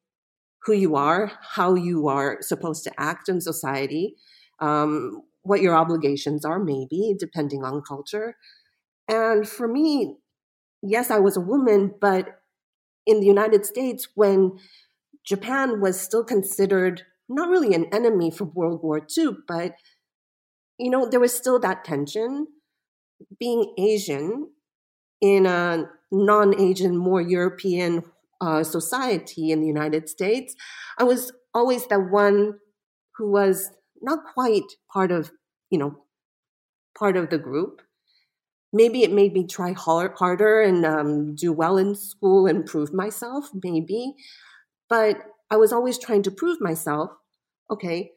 who 0.63 0.73
you 0.73 0.95
are 0.95 1.31
how 1.41 1.75
you 1.75 2.07
are 2.07 2.37
supposed 2.41 2.83
to 2.83 2.91
act 2.99 3.29
in 3.29 3.41
society 3.41 4.15
um, 4.59 5.23
what 5.41 5.61
your 5.61 5.75
obligations 5.75 6.45
are 6.45 6.59
maybe 6.59 7.13
depending 7.19 7.63
on 7.63 7.81
culture. 7.81 8.35
And 9.07 9.47
for 9.47 9.67
me 9.67 10.15
yes 10.81 11.09
i 11.09 11.19
was 11.19 11.35
a 11.35 11.41
woman 11.41 11.93
but 11.99 12.41
in 13.05 13.19
the 13.19 13.25
united 13.25 13.65
states 13.65 14.07
when 14.15 14.57
Japan 15.25 15.81
was 15.81 15.99
still 15.99 16.23
considered 16.23 17.03
not 17.27 17.49
really 17.49 17.73
an 17.73 17.85
enemy 17.93 18.29
for 18.31 18.45
World 18.45 18.81
War 18.83 19.05
II, 19.17 19.37
but 19.47 19.75
you 20.77 20.89
know, 20.89 21.09
there 21.09 21.19
was 21.19 21.33
still 21.33 21.59
that 21.59 21.83
tension. 21.83 22.47
Being 23.39 23.73
Asian 23.77 24.49
in 25.21 25.45
a 25.45 25.89
non 26.11 26.59
Asian, 26.59 26.97
more 26.97 27.21
European 27.21 28.03
uh, 28.41 28.63
society 28.63 29.51
in 29.51 29.61
the 29.61 29.67
United 29.67 30.09
States, 30.09 30.55
I 30.97 31.03
was 31.03 31.31
always 31.53 31.87
the 31.87 31.99
one 31.99 32.59
who 33.15 33.31
was 33.31 33.71
not 34.01 34.19
quite 34.33 34.63
part 34.91 35.11
of, 35.11 35.31
you 35.69 35.79
know, 35.79 36.03
part 36.97 37.15
of 37.15 37.29
the 37.29 37.37
group. 37.37 37.81
Maybe 38.73 39.03
it 39.03 39.13
made 39.13 39.31
me 39.31 39.47
try 39.47 39.71
hard, 39.71 40.13
harder 40.17 40.61
and 40.61 40.85
um, 40.85 41.35
do 41.35 41.53
well 41.53 41.77
in 41.77 41.95
school 41.95 42.45
and 42.45 42.65
prove 42.65 42.93
myself, 42.93 43.49
maybe. 43.63 44.15
But 44.89 45.21
I 45.49 45.57
was 45.57 45.71
always 45.71 45.97
trying 45.97 46.23
to 46.23 46.31
prove 46.31 46.59
myself. 46.61 47.11
Okay, 47.69 48.11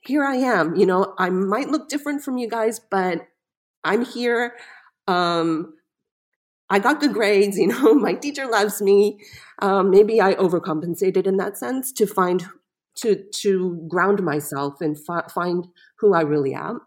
here 0.00 0.24
I 0.24 0.36
am. 0.36 0.76
You 0.76 0.86
know, 0.86 1.14
I 1.18 1.30
might 1.30 1.68
look 1.68 1.88
different 1.88 2.22
from 2.22 2.38
you 2.38 2.48
guys, 2.48 2.80
but 2.80 3.26
I'm 3.84 4.04
here. 4.04 4.54
Um, 5.06 5.74
I 6.70 6.78
got 6.78 7.00
good 7.00 7.14
grades. 7.14 7.58
You 7.58 7.68
know, 7.68 7.94
my 7.94 8.14
teacher 8.14 8.46
loves 8.46 8.80
me. 8.82 9.20
Um, 9.60 9.90
maybe 9.90 10.20
I 10.20 10.34
overcompensated 10.34 11.26
in 11.26 11.36
that 11.38 11.56
sense 11.56 11.92
to 11.92 12.06
find 12.06 12.46
to 12.96 13.24
to 13.42 13.86
ground 13.88 14.22
myself 14.22 14.80
and 14.80 14.98
fi- 14.98 15.28
find 15.32 15.68
who 16.00 16.14
I 16.14 16.22
really 16.22 16.54
am. 16.54 16.80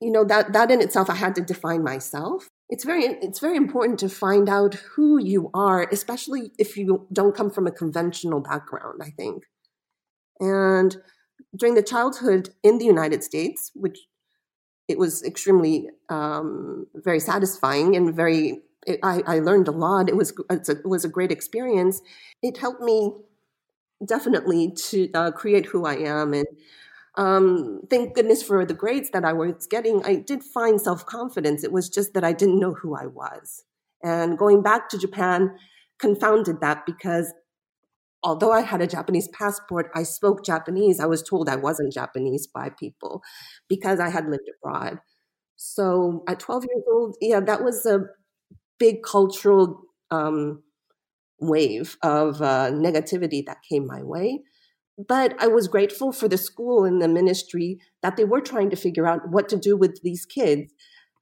You 0.00 0.10
know 0.10 0.24
that 0.24 0.52
that 0.52 0.70
in 0.70 0.80
itself, 0.80 1.08
I 1.08 1.14
had 1.14 1.34
to 1.36 1.42
define 1.42 1.82
myself 1.82 2.48
it's 2.68 2.84
very 2.84 3.04
it's 3.04 3.40
very 3.40 3.56
important 3.56 3.98
to 4.00 4.08
find 4.08 4.48
out 4.48 4.74
who 4.74 5.18
you 5.18 5.50
are 5.54 5.88
especially 5.92 6.52
if 6.58 6.76
you 6.76 7.06
don't 7.12 7.36
come 7.36 7.50
from 7.50 7.66
a 7.66 7.72
conventional 7.72 8.40
background 8.40 9.00
i 9.02 9.10
think. 9.10 9.44
And 10.40 10.96
during 11.56 11.74
the 11.74 11.82
childhood 11.82 12.50
in 12.62 12.78
the 12.78 12.84
united 12.84 13.22
states 13.22 13.70
which 13.74 13.98
it 14.88 14.98
was 14.98 15.22
extremely 15.24 15.88
um, 16.10 16.86
very 16.94 17.20
satisfying 17.20 17.96
and 17.96 18.14
very 18.14 18.60
it, 18.86 19.00
I, 19.02 19.22
I, 19.26 19.38
learned 19.38 19.66
a 19.66 19.70
lot. 19.70 20.10
It 20.10 20.16
was 20.16 20.34
a, 20.50 20.54
it 20.54 20.84
was 20.84 21.06
a 21.06 21.08
great 21.08 21.32
experience. 21.32 22.02
It 22.42 22.58
helped 22.58 22.82
me 22.82 23.12
definitely 24.04 24.72
to 24.72 25.10
uh, 25.14 25.30
create 25.30 25.66
who 25.66 25.84
i 25.84 25.94
am 25.94 26.34
and 26.34 26.46
um, 27.16 27.80
thank 27.90 28.14
goodness 28.14 28.42
for 28.42 28.64
the 28.66 28.74
grades 28.74 29.10
that 29.10 29.24
I 29.24 29.32
was 29.32 29.66
getting. 29.66 30.04
I 30.04 30.16
did 30.16 30.42
find 30.42 30.80
self 30.80 31.06
confidence. 31.06 31.62
It 31.62 31.72
was 31.72 31.88
just 31.88 32.14
that 32.14 32.24
I 32.24 32.32
didn't 32.32 32.58
know 32.58 32.74
who 32.74 32.96
I 32.96 33.06
was. 33.06 33.64
And 34.02 34.36
going 34.36 34.62
back 34.62 34.88
to 34.90 34.98
Japan 34.98 35.56
confounded 35.98 36.60
that 36.60 36.84
because 36.86 37.32
although 38.22 38.52
I 38.52 38.62
had 38.62 38.80
a 38.80 38.86
Japanese 38.86 39.28
passport, 39.28 39.90
I 39.94 40.02
spoke 40.02 40.44
Japanese. 40.44 40.98
I 40.98 41.06
was 41.06 41.22
told 41.22 41.48
I 41.48 41.56
wasn't 41.56 41.92
Japanese 41.92 42.46
by 42.46 42.70
people 42.70 43.22
because 43.68 44.00
I 44.00 44.08
had 44.10 44.28
lived 44.28 44.48
abroad. 44.58 44.98
So 45.56 46.24
at 46.28 46.40
12 46.40 46.64
years 46.64 46.82
old, 46.90 47.16
yeah, 47.20 47.40
that 47.40 47.62
was 47.62 47.86
a 47.86 48.00
big 48.78 49.02
cultural 49.02 49.82
um, 50.10 50.62
wave 51.40 51.96
of 52.02 52.42
uh, 52.42 52.70
negativity 52.72 53.44
that 53.46 53.58
came 53.68 53.86
my 53.86 54.02
way. 54.02 54.42
But 54.96 55.34
I 55.42 55.48
was 55.48 55.66
grateful 55.66 56.12
for 56.12 56.28
the 56.28 56.38
school 56.38 56.84
and 56.84 57.02
the 57.02 57.08
ministry 57.08 57.80
that 58.02 58.16
they 58.16 58.24
were 58.24 58.40
trying 58.40 58.70
to 58.70 58.76
figure 58.76 59.06
out 59.06 59.28
what 59.28 59.48
to 59.48 59.56
do 59.56 59.76
with 59.76 60.00
these 60.02 60.24
kids 60.24 60.72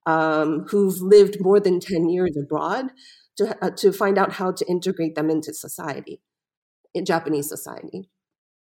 um, 0.07 0.67
who've 0.69 1.01
lived 1.01 1.39
more 1.41 1.61
than 1.61 1.81
10 1.81 2.09
years 2.09 2.37
abroad 2.37 2.91
to, 3.37 3.57
uh, 3.65 3.71
to 3.71 3.93
find 3.93 4.19
out 4.19 4.33
how 4.33 4.53
to 4.53 4.67
integrate 4.69 5.15
them 5.15 5.31
into 5.31 5.55
society, 5.55 6.21
in 6.95 7.05
Japanese 7.05 7.49
society. 7.49 8.11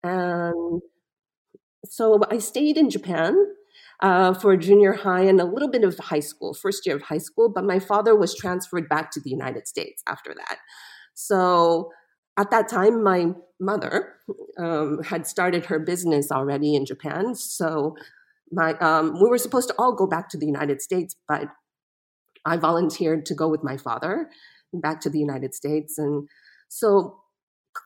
And 0.04 0.82
so 1.86 2.22
I 2.30 2.38
stayed 2.39 2.78
in 2.78 2.89
Japan 2.89 3.36
uh, 4.01 4.34
for 4.34 4.56
junior 4.58 4.94
high 4.94 5.22
and 5.22 5.42
a 5.42 5.46
little 5.46 5.70
bit 5.70 5.84
of 5.84 5.98
high 5.98 6.20
school, 6.20 6.54
first 6.54 6.86
year 6.86 6.96
of 6.96 7.04
high 7.04 7.18
school. 7.18 7.50
But 7.50 7.66
my 7.66 7.80
father 7.80 8.16
was 8.16 8.36
transferred 8.36 8.88
back 8.88 9.12
to 9.12 9.20
the 9.20 9.30
United 9.30 9.68
States 9.68 10.04
after 10.08 10.34
that. 10.34 10.58
So 11.13 11.92
at 12.39 12.50
that 12.51 12.69
time, 12.69 13.03
my 13.03 13.34
mother 13.60 14.13
um, 14.58 15.03
had 15.03 15.27
started 15.27 15.65
her 15.65 15.77
business 15.77 16.31
already 16.31 16.75
in 16.75 16.86
Japan. 16.86 17.36
So 17.36 17.96
my 18.51 18.74
um, 18.79 19.22
we 19.22 19.29
were 19.29 19.38
supposed 19.38 19.67
to 19.67 19.75
all 19.77 19.93
go 19.93 20.08
back 20.08 20.29
to 20.29 20.38
the 20.38 20.46
United 20.46 20.81
States, 20.81 21.15
but 21.27 21.50
I 22.46 22.58
volunteered 22.58 23.25
to 23.27 23.36
go 23.36 23.48
with 23.50 23.63
my 23.63 23.77
father 23.77 24.29
back 24.74 25.01
to 25.01 25.10
the 25.10 25.19
United 25.19 25.53
States, 25.53 25.98
and 25.98 26.27
so 26.69 27.19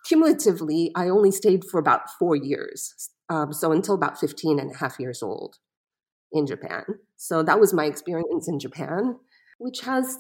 cumulatively, 0.06 0.92
I 0.96 1.10
only 1.10 1.32
stayed 1.32 1.64
for 1.66 1.80
about 1.80 2.10
four 2.20 2.36
years. 2.36 3.10
Um, 3.30 3.54
so 3.54 3.72
until 3.72 3.96
about 3.96 4.20
15 4.20 4.60
and 4.60 4.72
a 4.72 4.78
half 4.78 5.00
years 5.00 5.24
old 5.24 5.58
in 6.32 6.46
Japan. 6.46 6.84
So 7.16 7.42
that 7.44 7.60
was 7.60 7.74
my 7.74 7.86
experience 7.86 8.48
in 8.48 8.60
Japan, 8.60 9.18
which 9.60 9.82
has, 9.82 10.18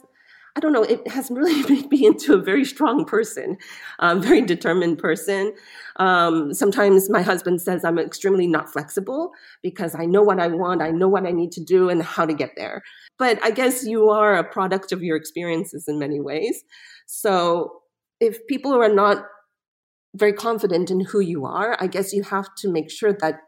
I 0.55 0.59
don't 0.59 0.71
know, 0.71 0.83
it 0.83 1.07
has 1.07 1.31
really 1.31 1.63
made 1.69 1.89
me 1.89 2.05
into 2.05 2.33
a 2.33 2.41
very 2.41 2.63
strong 2.63 3.05
person, 3.05 3.57
a 3.99 4.17
very 4.17 4.41
determined 4.41 4.99
person. 4.99 5.53
Um, 5.97 6.53
sometimes 6.53 7.09
my 7.09 7.21
husband 7.21 7.61
says 7.61 7.83
I'm 7.83 7.97
extremely 7.97 8.47
not 8.47 8.71
flexible 8.71 9.31
because 9.61 9.95
I 9.95 10.05
know 10.05 10.21
what 10.21 10.39
I 10.39 10.47
want, 10.47 10.81
I 10.81 10.91
know 10.91 11.07
what 11.07 11.25
I 11.25 11.31
need 11.31 11.51
to 11.53 11.63
do, 11.63 11.89
and 11.89 12.03
how 12.03 12.25
to 12.25 12.33
get 12.33 12.51
there. 12.55 12.83
But 13.17 13.43
I 13.43 13.51
guess 13.51 13.85
you 13.85 14.09
are 14.09 14.35
a 14.35 14.43
product 14.43 14.91
of 14.91 15.01
your 15.01 15.17
experiences 15.17 15.87
in 15.87 15.97
many 15.97 16.19
ways. 16.19 16.63
So 17.07 17.81
if 18.19 18.45
people 18.47 18.73
are 18.73 18.93
not 18.93 19.25
very 20.15 20.33
confident 20.33 20.91
in 20.91 20.99
who 20.99 21.19
you 21.19 21.45
are, 21.45 21.75
I 21.79 21.87
guess 21.87 22.13
you 22.13 22.23
have 22.23 22.53
to 22.57 22.71
make 22.71 22.91
sure 22.91 23.13
that 23.13 23.39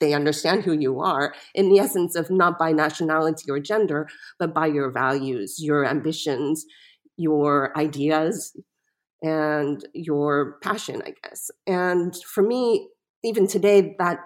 they 0.00 0.12
understand 0.12 0.64
who 0.64 0.72
you 0.72 1.00
are 1.00 1.34
in 1.54 1.68
the 1.68 1.78
essence 1.78 2.14
of 2.14 2.30
not 2.30 2.58
by 2.58 2.72
nationality 2.72 3.50
or 3.50 3.58
gender, 3.58 4.08
but 4.38 4.52
by 4.52 4.66
your 4.66 4.90
values, 4.90 5.56
your 5.58 5.86
ambitions, 5.86 6.66
your 7.16 7.76
ideas, 7.78 8.54
and 9.22 9.84
your 9.94 10.58
passion, 10.62 11.02
I 11.04 11.14
guess. 11.22 11.50
And 11.66 12.14
for 12.24 12.42
me, 12.42 12.88
even 13.24 13.46
today, 13.46 13.96
that 13.98 14.18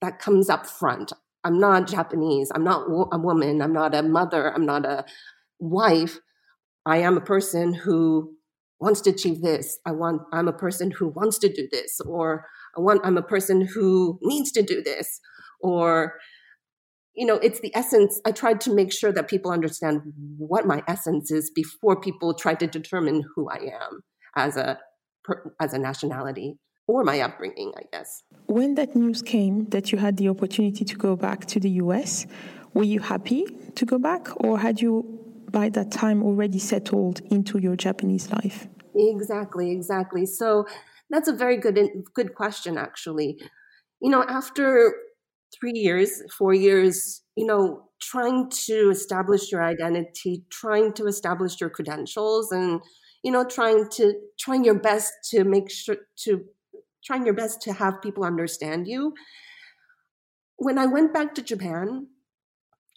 that 0.00 0.18
comes 0.18 0.48
up 0.48 0.66
front. 0.66 1.12
I'm 1.42 1.58
not 1.58 1.88
Japanese. 1.88 2.50
I'm 2.54 2.64
not 2.64 2.86
a 3.12 3.18
woman. 3.18 3.62
I'm 3.62 3.72
not 3.72 3.94
a 3.94 4.02
mother. 4.02 4.52
I'm 4.52 4.66
not 4.66 4.84
a 4.84 5.04
wife. 5.58 6.18
I 6.84 6.98
am 6.98 7.16
a 7.16 7.20
person 7.20 7.72
who 7.72 8.34
wants 8.78 9.00
to 9.02 9.10
achieve 9.10 9.42
this. 9.42 9.78
I 9.86 9.92
want. 9.92 10.22
I'm 10.32 10.48
a 10.48 10.52
person 10.52 10.90
who 10.90 11.08
wants 11.08 11.38
to 11.38 11.52
do 11.52 11.68
this, 11.70 12.00
or 12.00 12.46
I 12.76 12.80
want, 12.80 13.00
I'm 13.04 13.16
a 13.16 13.22
person 13.22 13.66
who 13.66 14.18
needs 14.22 14.52
to 14.52 14.62
do 14.62 14.82
this, 14.82 15.20
or, 15.60 16.14
you 17.14 17.26
know, 17.26 17.36
it's 17.36 17.60
the 17.60 17.74
essence. 17.74 18.20
I 18.26 18.32
tried 18.32 18.60
to 18.62 18.74
make 18.74 18.92
sure 18.92 19.12
that 19.12 19.28
people 19.28 19.50
understand 19.50 20.02
what 20.36 20.66
my 20.66 20.82
essence 20.86 21.30
is 21.30 21.50
before 21.50 22.00
people 22.00 22.34
try 22.34 22.54
to 22.54 22.66
determine 22.66 23.24
who 23.34 23.48
I 23.48 23.70
am 23.82 24.02
as 24.36 24.56
a 24.56 24.78
as 25.60 25.72
a 25.72 25.78
nationality 25.78 26.56
or 26.86 27.02
my 27.02 27.20
upbringing, 27.20 27.72
I 27.76 27.82
guess. 27.92 28.22
When 28.46 28.76
that 28.76 28.94
news 28.94 29.22
came 29.22 29.64
that 29.70 29.90
you 29.90 29.98
had 29.98 30.18
the 30.18 30.28
opportunity 30.28 30.84
to 30.84 30.96
go 30.96 31.16
back 31.16 31.46
to 31.46 31.58
the 31.58 31.70
US, 31.82 32.26
were 32.74 32.84
you 32.84 33.00
happy 33.00 33.44
to 33.74 33.84
go 33.84 33.98
back, 33.98 34.28
or 34.44 34.58
had 34.58 34.80
you 34.80 35.04
by 35.50 35.68
that 35.70 35.90
time 35.90 36.22
already 36.22 36.58
settled 36.58 37.20
into 37.30 37.58
your 37.58 37.76
Japanese 37.76 38.30
life? 38.30 38.68
Exactly, 38.94 39.72
exactly. 39.72 40.26
So 40.26 40.66
that's 41.10 41.28
a 41.28 41.32
very 41.32 41.56
good 41.56 41.78
good 42.14 42.34
question, 42.34 42.78
actually. 42.78 43.38
You 44.00 44.10
know, 44.10 44.24
after 44.24 44.94
three 45.58 45.72
years, 45.74 46.22
four 46.36 46.54
years, 46.54 47.22
you 47.36 47.46
know, 47.46 47.88
trying 48.00 48.50
to 48.50 48.90
establish 48.90 49.50
your 49.52 49.62
identity, 49.64 50.44
trying 50.50 50.92
to 50.94 51.06
establish 51.06 51.60
your 51.60 51.70
credentials, 51.70 52.52
and 52.52 52.80
you 53.22 53.32
know, 53.32 53.44
trying 53.44 53.88
to 53.90 54.14
trying 54.38 54.64
your 54.64 54.78
best 54.78 55.12
to 55.30 55.44
make 55.44 55.70
sure 55.70 55.96
to 56.24 56.44
trying 57.04 57.24
your 57.24 57.34
best 57.34 57.62
to 57.62 57.72
have 57.72 58.02
people 58.02 58.24
understand 58.24 58.86
you. 58.88 59.14
When 60.56 60.78
I 60.78 60.86
went 60.86 61.12
back 61.12 61.34
to 61.34 61.42
Japan, 61.42 62.08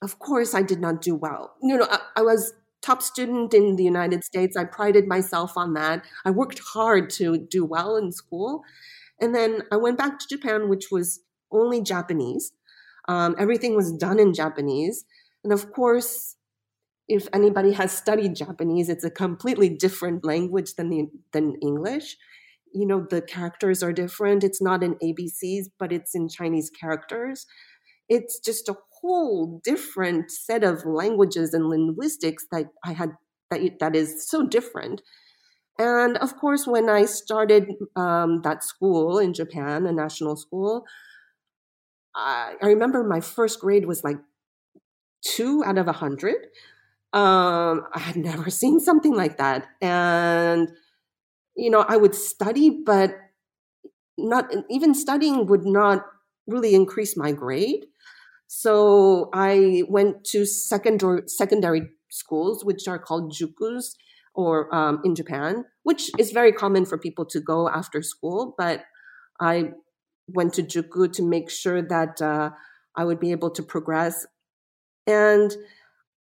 of 0.02 0.19
course, 0.19 0.54
I 0.56 0.62
did 0.62 0.80
not 0.80 1.02
do 1.02 1.15
well. 1.15 1.56
You 1.62 1.78
know, 1.78 1.88
I, 1.89 2.00
I 2.17 2.22
was 2.22 2.54
top 2.82 3.02
student 3.02 3.54
in 3.54 3.76
the 3.76 3.84
United 3.84 4.24
States. 4.24 4.56
I 4.56 4.63
prided 4.63 5.08
myself 5.08 5.58
on 5.58 5.74
that. 5.74 6.06
I 6.26 6.32
worked 6.32 6.60
hard 6.60 7.10
to 7.12 7.38
do 7.38 7.65
well 7.65 7.98
in 7.98 8.12
school. 8.12 8.63
And 9.20 9.36
then 9.36 9.63
I 9.72 9.78
went 9.78 9.98
back 9.98 10.20
to 10.20 10.28
Japan, 10.28 10.70
which 10.70 10.92
was 10.92 11.20
only 11.52 11.82
Japanese. 11.82 12.52
Um, 13.08 13.36
everything 13.38 13.76
was 13.76 13.92
done 13.92 14.20
in 14.20 14.34
Japanese. 14.34 15.04
And 15.44 15.52
of 15.52 15.72
course, 15.72 16.36
if 17.08 17.28
anybody 17.34 17.74
has 17.74 17.92
studied 17.92 18.36
Japanese, 18.36 18.88
it's 18.88 19.04
a 19.04 19.10
completely 19.10 19.68
different 19.70 20.24
language 20.24 20.76
than, 20.76 20.89
the, 20.89 21.08
than 21.34 21.56
English. 21.62 22.15
You 22.72 22.86
know, 22.86 23.06
the 23.10 23.22
characters 23.22 23.82
are 23.82 23.92
different. 23.92 24.44
It's 24.44 24.62
not 24.62 24.84
in 24.84 24.96
ABCs, 24.96 25.72
but 25.80 25.92
it's 25.92 26.13
in 26.13 26.30
Chinese 26.30 26.70
characters. 26.70 27.48
It's 28.08 28.39
just 28.39 28.70
a 28.70 28.76
whole 29.02 29.62
different 29.64 30.32
set 30.32 30.64
of 30.64 30.86
languages 30.86 31.54
and 31.54 31.70
linguistics 31.70 32.46
that 32.52 32.68
I 32.84 32.94
had 32.94 33.12
that 33.52 33.80
that 33.80 33.96
is 33.96 34.30
so 34.30 34.46
different. 34.48 35.02
And 35.78 36.18
of 36.18 36.36
course, 36.38 36.68
when 36.68 36.90
I 36.90 37.06
started 37.06 37.70
um, 37.96 38.42
that 38.42 38.64
school 38.64 39.18
in 39.18 39.34
Japan, 39.34 39.86
a 39.86 39.94
national 39.94 40.36
school, 40.36 40.86
I, 42.16 42.56
I, 42.62 42.68
remember 42.68 43.04
my 43.04 43.22
first 43.22 43.62
grade 43.62 43.86
was 43.86 44.04
like 44.04 44.18
two 45.22 45.64
out 45.66 45.78
of 45.78 45.88
a 45.88 45.94
hundred. 45.94 46.48
Um, 47.14 47.86
I 47.94 48.00
had 48.00 48.18
never 48.18 48.50
seen 48.62 48.80
something 48.80 49.16
like 49.16 49.38
that, 49.38 49.68
and 49.82 50.70
you 51.56 51.70
know, 51.70 51.86
I 51.88 51.98
would 51.98 52.16
study, 52.16 52.70
but 52.70 53.16
not 54.18 54.54
even 54.70 54.94
studying 54.94 55.46
would 55.48 55.66
not 55.66 56.06
really 56.48 56.76
increase 56.76 57.16
my 57.16 57.32
grade. 57.32 57.86
So 58.52 59.30
I 59.32 59.84
went 59.88 60.24
to 60.32 60.44
secondary 60.44 61.22
secondary 61.28 61.84
schools, 62.10 62.66
which 62.66 62.88
are 62.88 62.98
called 62.98 63.32
jukus, 63.32 63.94
or 64.34 64.74
um, 64.74 65.02
in 65.06 65.14
Japan, 65.14 65.66
which 65.84 66.10
is 66.18 66.32
very 66.32 66.52
common 66.52 66.88
for 66.88 66.98
people 66.98 67.26
to 67.28 67.40
go 67.40 67.70
after 67.70 68.02
school. 68.02 68.56
But 68.58 68.86
I 69.40 69.74
went 70.28 70.56
to 70.56 70.64
juku 70.64 71.14
to 71.14 71.22
make 71.22 71.52
sure 71.52 71.84
that 71.84 72.24
uh, 72.24 72.50
I 72.96 73.06
would 73.06 73.20
be 73.20 73.32
able 73.32 73.52
to 73.52 73.62
progress. 73.62 74.26
And 75.06 75.56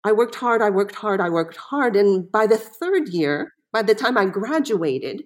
I 0.03 0.11
worked 0.11 0.35
hard. 0.35 0.61
I 0.61 0.69
worked 0.69 0.95
hard. 0.95 1.21
I 1.21 1.29
worked 1.29 1.55
hard. 1.55 1.95
And 1.95 2.29
by 2.29 2.45
the 2.45 2.57
third 2.57 3.07
year, 3.07 3.53
by 3.71 3.83
the 3.83 3.95
time 3.95 4.17
I 4.17 4.25
graduated 4.25 5.23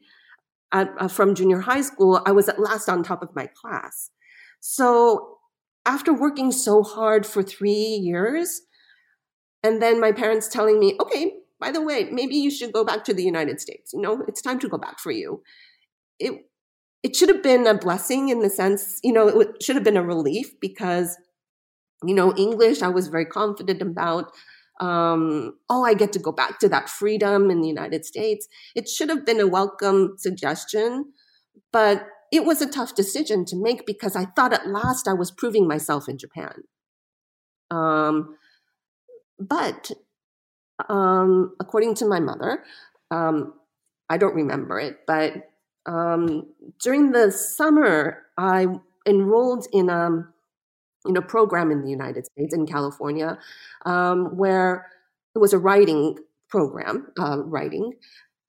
at, 0.71 0.91
uh, 0.99 1.07
from 1.07 1.33
junior 1.33 1.61
high 1.61 1.81
school, 1.81 2.21
I 2.27 2.31
was 2.31 2.47
at 2.47 2.59
last 2.59 2.87
on 2.89 3.01
top 3.01 3.23
of 3.23 3.35
my 3.35 3.47
class. 3.47 4.11
So 4.59 5.39
after 5.85 6.13
working 6.13 6.51
so 6.51 6.83
hard 6.83 7.25
for 7.25 7.43
three 7.43 7.71
years, 8.01 8.61
and 9.63 9.81
then 9.81 9.99
my 9.99 10.11
parents 10.11 10.47
telling 10.47 10.79
me, 10.79 10.95
okay, 10.99 11.33
by 11.59 11.71
the 11.71 11.81
way, 11.81 12.09
maybe 12.11 12.35
you 12.35 12.49
should 12.49 12.73
go 12.73 12.83
back 12.83 13.03
to 13.05 13.13
the 13.13 13.23
United 13.23 13.61
States. 13.61 13.93
You 13.93 14.01
know, 14.01 14.23
it's 14.27 14.41
time 14.41 14.59
to 14.59 14.67
go 14.67 14.77
back 14.77 14.99
for 14.99 15.11
you. 15.11 15.43
It 16.19 16.45
it 17.03 17.15
should 17.15 17.29
have 17.29 17.41
been 17.43 17.65
a 17.65 17.73
blessing 17.73 18.29
in 18.29 18.39
the 18.39 18.49
sense, 18.49 18.99
you 19.03 19.11
know, 19.11 19.27
it 19.27 19.63
should 19.63 19.75
have 19.75 19.83
been 19.83 19.97
a 19.97 20.03
relief 20.03 20.59
because, 20.59 21.17
you 22.03 22.13
know, 22.13 22.33
English 22.35 22.81
I 22.83 22.89
was 22.89 23.07
very 23.07 23.25
confident 23.25 23.81
about. 23.81 24.31
Um, 24.79 25.53
oh, 25.69 25.83
I 25.83 25.93
get 25.93 26.11
to 26.13 26.19
go 26.19 26.31
back 26.31 26.57
to 26.59 26.69
that 26.69 26.89
freedom 26.89 27.51
in 27.51 27.61
the 27.61 27.67
United 27.67 28.03
States. 28.03 28.47
It 28.75 28.89
should 28.89 29.09
have 29.09 29.25
been 29.25 29.39
a 29.39 29.47
welcome 29.47 30.15
suggestion, 30.17 31.13
but 31.71 32.07
it 32.31 32.45
was 32.45 32.61
a 32.61 32.69
tough 32.69 32.95
decision 32.95 33.45
to 33.45 33.55
make 33.55 33.85
because 33.85 34.15
I 34.15 34.25
thought 34.25 34.53
at 34.53 34.67
last 34.67 35.07
I 35.07 35.13
was 35.13 35.31
proving 35.31 35.67
myself 35.67 36.07
in 36.07 36.17
Japan. 36.17 36.63
Um, 37.69 38.37
but 39.37 39.91
um, 40.89 41.55
according 41.59 41.95
to 41.95 42.05
my 42.05 42.19
mother, 42.19 42.63
um, 43.11 43.53
I 44.09 44.17
don't 44.17 44.35
remember 44.35 44.79
it, 44.79 44.99
but 45.05 45.33
um, 45.85 46.47
during 46.81 47.11
the 47.11 47.31
summer, 47.31 48.23
I 48.37 48.67
enrolled 49.07 49.67
in 49.71 49.89
a 49.89 50.27
in 51.07 51.17
a 51.17 51.21
program 51.21 51.71
in 51.71 51.81
the 51.81 51.89
United 51.89 52.27
States 52.27 52.53
in 52.53 52.67
California, 52.67 53.39
um, 53.85 54.37
where 54.37 54.85
it 55.33 55.39
was 55.39 55.51
a 55.51 55.57
writing 55.57 56.19
program, 56.47 57.07
uh, 57.19 57.39
writing, 57.43 57.93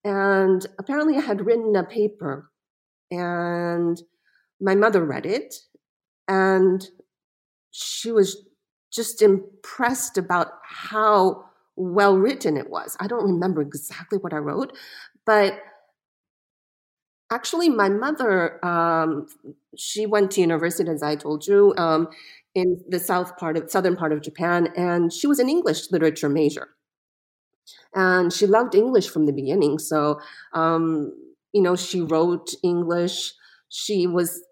and 0.05 0.67
apparently 0.79 1.17
I 1.17 1.23
had 1.23 1.47
written 1.47 1.75
a 1.75 1.85
paper 1.85 2.51
and 3.13 4.03
my 4.61 4.75
mother 4.75 5.05
read 5.05 5.27
it 5.27 5.55
and 6.29 6.89
she 7.71 8.13
was 8.13 8.47
just 8.93 9.23
impressed 9.23 10.19
about 10.19 10.49
how 10.65 11.45
well 11.77 12.17
written 12.19 12.57
it 12.57 12.71
was. 12.71 12.97
I 13.01 13.07
don't 13.07 13.25
remember 13.25 13.63
exactly 13.63 14.19
what 14.19 14.35
I 14.35 14.39
wrote, 14.39 14.77
but 15.27 15.61
actually, 17.31 17.69
my 17.69 17.89
mother, 17.89 18.65
um, 18.65 19.27
she 19.77 20.07
went 20.07 20.31
to 20.33 20.41
university, 20.41 20.91
as 20.91 21.03
I 21.03 21.17
told 21.17 21.47
you, 21.47 21.75
um, 21.77 22.09
in 22.55 22.83
the 22.89 22.99
south 22.99 23.37
part 23.39 23.57
of 23.57 23.71
southern 23.71 23.97
part 23.97 24.13
of 24.13 24.21
Japan, 24.23 24.69
and 24.77 25.13
she 25.13 25.27
was 25.27 25.39
an 25.39 25.49
English 25.49 25.91
literature 25.91 26.29
major. 26.29 26.69
And 27.95 28.33
she 28.33 28.47
loved 28.47 28.75
English 28.75 29.09
from 29.09 29.27
the 29.27 29.33
beginning. 29.33 29.79
So, 29.79 30.21
um, 30.53 31.13
you 31.53 31.63
know, 31.63 31.77
she 31.77 32.01
wrote 32.01 32.55
English. 32.63 33.33
She 33.69 34.07
was 34.07 34.43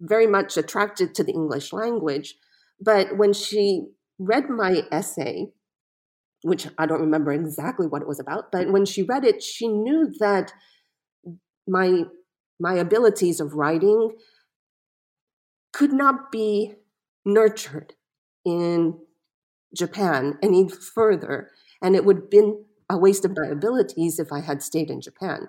very 0.00 0.26
much 0.26 0.56
attracted 0.56 1.14
to 1.14 1.24
the 1.24 1.32
English 1.32 1.72
language. 1.72 2.36
But 2.80 3.16
when 3.16 3.32
she 3.32 3.86
read 4.18 4.48
my 4.48 4.82
essay, 4.90 5.52
which 6.42 6.68
I 6.78 6.86
don't 6.86 7.00
remember 7.00 7.32
exactly 7.32 7.86
what 7.86 8.02
it 8.02 8.08
was 8.08 8.20
about, 8.20 8.52
but 8.52 8.70
when 8.70 8.84
she 8.84 9.02
read 9.02 9.24
it, 9.24 9.42
she 9.42 9.68
knew 9.68 10.12
that 10.20 10.52
my 11.66 12.04
my 12.58 12.74
abilities 12.74 13.40
of 13.40 13.54
writing 13.54 14.12
could 15.72 15.92
not 15.92 16.32
be 16.32 16.74
nurtured 17.24 17.94
in 18.44 18.98
Japan 19.74 20.38
any 20.42 20.68
further, 20.68 21.50
and 21.82 21.96
it 21.96 22.04
would 22.04 22.16
have 22.16 22.30
been 22.30 22.64
a 22.88 22.96
waste 22.98 23.24
of 23.24 23.36
my 23.36 23.46
abilities 23.46 24.18
if 24.18 24.32
I 24.32 24.40
had 24.40 24.62
stayed 24.62 24.90
in 24.90 25.00
Japan, 25.00 25.48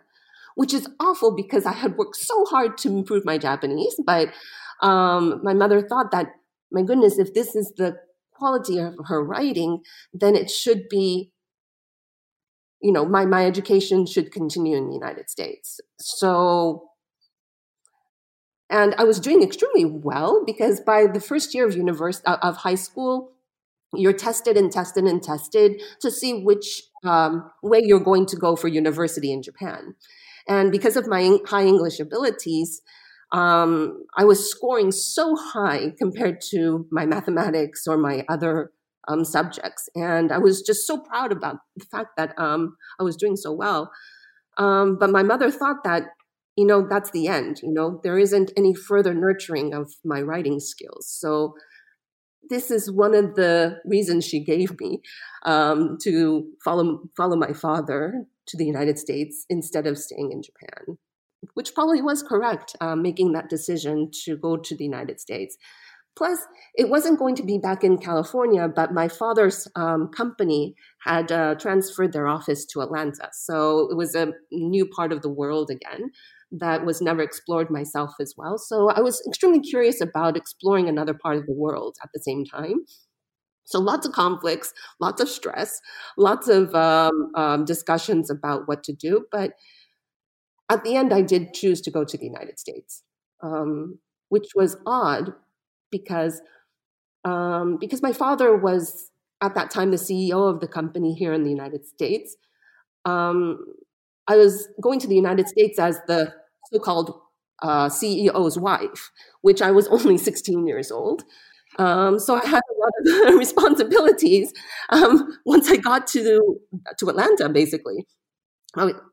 which 0.58 0.74
is 0.74 0.90
awful 1.00 1.36
because 1.36 1.68
I 1.68 1.72
had 1.72 1.98
worked 1.98 2.16
so 2.16 2.44
hard 2.46 2.80
to 2.80 2.90
improve 2.90 3.24
my 3.24 3.38
Japanese. 3.38 3.96
But 4.04 4.30
um, 4.82 5.40
my 5.44 5.54
mother 5.54 5.88
thought 5.88 6.10
that, 6.10 6.30
my 6.72 6.82
goodness, 6.82 7.20
if 7.20 7.36
this 7.36 7.56
is 7.56 7.72
the 7.78 7.98
quality 8.34 8.80
of 8.80 8.96
her 9.06 9.24
writing, 9.24 9.84
then 10.12 10.36
it 10.36 10.50
should 10.50 10.90
be, 10.90 11.32
you 12.82 12.92
know, 12.92 13.06
my, 13.06 13.24
my 13.24 13.46
education 13.46 14.08
should 14.08 14.32
continue 14.32 14.76
in 14.76 14.88
the 14.88 14.96
United 14.96 15.30
States. 15.30 15.80
So, 16.00 16.90
and 18.68 18.96
I 18.98 19.04
was 19.04 19.20
doing 19.20 19.44
extremely 19.44 19.86
well 19.86 20.44
because 20.44 20.82
by 20.82 21.06
the 21.06 21.20
first 21.20 21.54
year 21.54 21.68
of 21.68 21.78
university 21.78 22.26
of 22.26 22.58
high 22.58 22.76
school, 22.76 23.34
you're 23.94 24.12
tested 24.12 24.58
and 24.58 24.72
tested 24.72 25.04
and 25.04 25.22
tested 25.22 25.84
to 26.02 26.10
see 26.10 26.44
which 26.44 26.82
um, 27.04 27.52
way 27.62 27.82
you're 27.84 28.00
going 28.00 28.26
to 28.26 28.36
go 28.36 28.56
for 28.56 28.68
university 28.68 29.32
in 29.32 29.44
Japan. 29.44 29.94
And 30.48 30.72
because 30.72 30.96
of 30.96 31.08
my 31.08 31.38
high 31.46 31.66
English 31.66 32.00
abilities, 32.00 32.82
um, 33.32 34.04
I 34.18 34.24
was 34.24 34.50
scoring 34.50 34.92
so 34.92 35.36
high 35.36 35.94
compared 35.98 36.40
to 36.52 36.88
my 36.92 37.06
mathematics 37.06 37.86
or 37.86 37.98
my 37.98 38.26
other 38.30 38.72
um, 39.08 39.26
subjects. 39.26 39.90
And 39.96 40.32
I 40.32 40.38
was 40.38 40.62
just 40.62 40.88
so 40.88 41.00
proud 41.00 41.32
about 41.32 41.58
the 41.76 41.86
fact 41.86 42.12
that 42.18 42.34
um, 42.38 42.78
I 43.00 43.04
was 43.04 43.18
doing 43.18 43.36
so 43.36 43.52
well. 43.52 43.92
Um, 44.58 44.98
but 45.00 45.10
my 45.10 45.24
mother 45.24 45.52
thought 45.52 45.84
that, 45.84 46.04
you 46.56 46.66
know, 46.66 46.88
that's 46.90 47.12
the 47.12 47.28
end. 47.28 47.60
You 47.62 47.72
know, 47.72 48.00
there 48.04 48.18
isn't 48.18 48.52
any 48.58 48.74
further 48.74 49.14
nurturing 49.14 49.74
of 49.74 49.92
my 50.04 50.22
writing 50.22 50.60
skills. 50.60 51.08
So 51.10 51.54
this 52.50 52.72
is 52.72 52.92
one 52.92 53.14
of 53.14 53.36
the 53.36 53.78
reasons 53.86 54.26
she 54.26 54.44
gave 54.44 54.80
me 54.80 55.02
um, 55.46 55.98
to 56.04 56.48
follow 56.64 57.02
follow 57.16 57.36
my 57.36 57.54
father 57.54 58.26
to 58.48 58.58
the 58.58 58.66
United 58.66 58.98
States 58.98 59.46
instead 59.50 59.88
of 59.88 59.98
staying 59.98 60.32
in 60.32 60.42
Japan 60.42 60.98
which 61.54 61.74
probably 61.74 62.02
was 62.02 62.24
correct, 62.24 62.76
um, 62.82 63.02
making 63.02 63.34
that 63.34 63.50
decision 63.50 64.10
to 64.26 64.38
go 64.38 64.58
to 64.58 64.76
the 64.76 64.84
United 64.84 65.20
States. 65.20 65.58
Plus, 66.16 66.40
it 66.74 66.90
wasn't 66.90 67.20
going 67.20 67.36
to 67.36 67.44
be 67.44 67.60
back 67.60 67.84
in 67.84 68.00
California, 68.00 68.68
but 68.68 68.92
my 68.92 69.08
father's 69.08 69.68
um, 69.76 70.08
company 70.08 70.74
had 71.04 71.32
uh, 71.32 71.54
transferred 71.56 72.12
their 72.12 72.28
office 72.28 72.66
to 72.66 72.82
Atlanta. 72.82 73.30
So 73.34 73.88
it 73.92 73.96
was 73.96 74.16
a 74.16 74.34
new 74.52 74.88
part 74.88 75.14
of 75.14 75.22
the 75.22 75.30
world 75.30 75.70
again 75.70 76.10
that 76.52 76.86
was 76.86 77.02
never 77.02 77.22
explored 77.22 77.70
myself 77.70 78.16
as 78.20 78.34
well. 78.36 78.58
So 78.58 78.90
I 78.90 79.02
was 79.02 79.22
extremely 79.28 79.60
curious 79.60 80.02
about 80.02 80.36
exploring 80.36 80.90
another 80.90 81.14
part 81.14 81.38
of 81.38 81.46
the 81.46 81.54
world 81.54 81.98
at 82.02 82.10
the 82.16 82.22
same 82.22 82.46
time. 82.46 82.86
So 83.68 83.80
lots 83.80 84.08
of 84.08 84.14
conflicts, 84.14 84.74
lots 85.02 85.22
of 85.22 85.28
stress, 85.28 85.82
lots 86.18 86.48
of 86.48 86.74
um, 86.74 87.32
um, 87.36 87.66
discussions 87.66 88.30
about 88.30 88.66
what 88.66 88.82
to 88.86 88.94
do. 88.94 89.26
But 89.30 89.56
at 90.70 90.86
the 90.86 90.96
end, 90.96 91.14
I 91.14 91.22
did 91.22 91.54
choose 91.54 91.82
to 91.82 91.92
go 91.92 92.06
to 92.06 92.18
the 92.18 92.26
United 92.26 92.60
States, 92.60 93.04
um, 93.44 94.00
which 94.30 94.48
was 94.56 94.78
odd 94.86 95.34
because 95.92 96.42
um, 97.26 97.78
because 97.78 98.02
my 98.02 98.14
father 98.14 98.56
was 98.56 99.12
at 99.42 99.54
that 99.56 99.70
time 99.70 99.92
the 99.92 99.98
CEO 99.98 100.50
of 100.50 100.62
the 100.62 100.68
company 100.68 101.14
here 101.14 101.34
in 101.34 101.44
the 101.44 101.50
United 101.50 101.86
States. 101.86 102.38
Um, 103.04 103.66
I 104.30 104.38
was 104.38 104.70
going 104.82 105.00
to 105.02 105.08
the 105.08 105.16
United 105.16 105.50
States 105.50 105.78
as 105.78 106.00
the 106.08 106.34
so-called 106.72 107.20
uh, 107.62 107.88
CEO's 107.90 108.58
wife, 108.58 109.12
which 109.42 109.62
I 109.62 109.72
was 109.72 109.88
only 109.90 110.18
16 110.18 110.68
years 110.68 110.90
old. 110.90 111.24
Um, 111.78 112.20
so 112.20 112.36
I 112.36 112.46
had 112.46 112.62
a 112.62 112.78
lot 112.80 113.30
of 113.30 113.36
responsibilities 113.40 114.52
um, 114.90 115.38
once 115.46 115.70
I 115.70 115.78
got 115.78 116.08
to 116.08 116.60
to 117.00 117.10
Atlanta, 117.10 117.50
basically. 117.50 118.06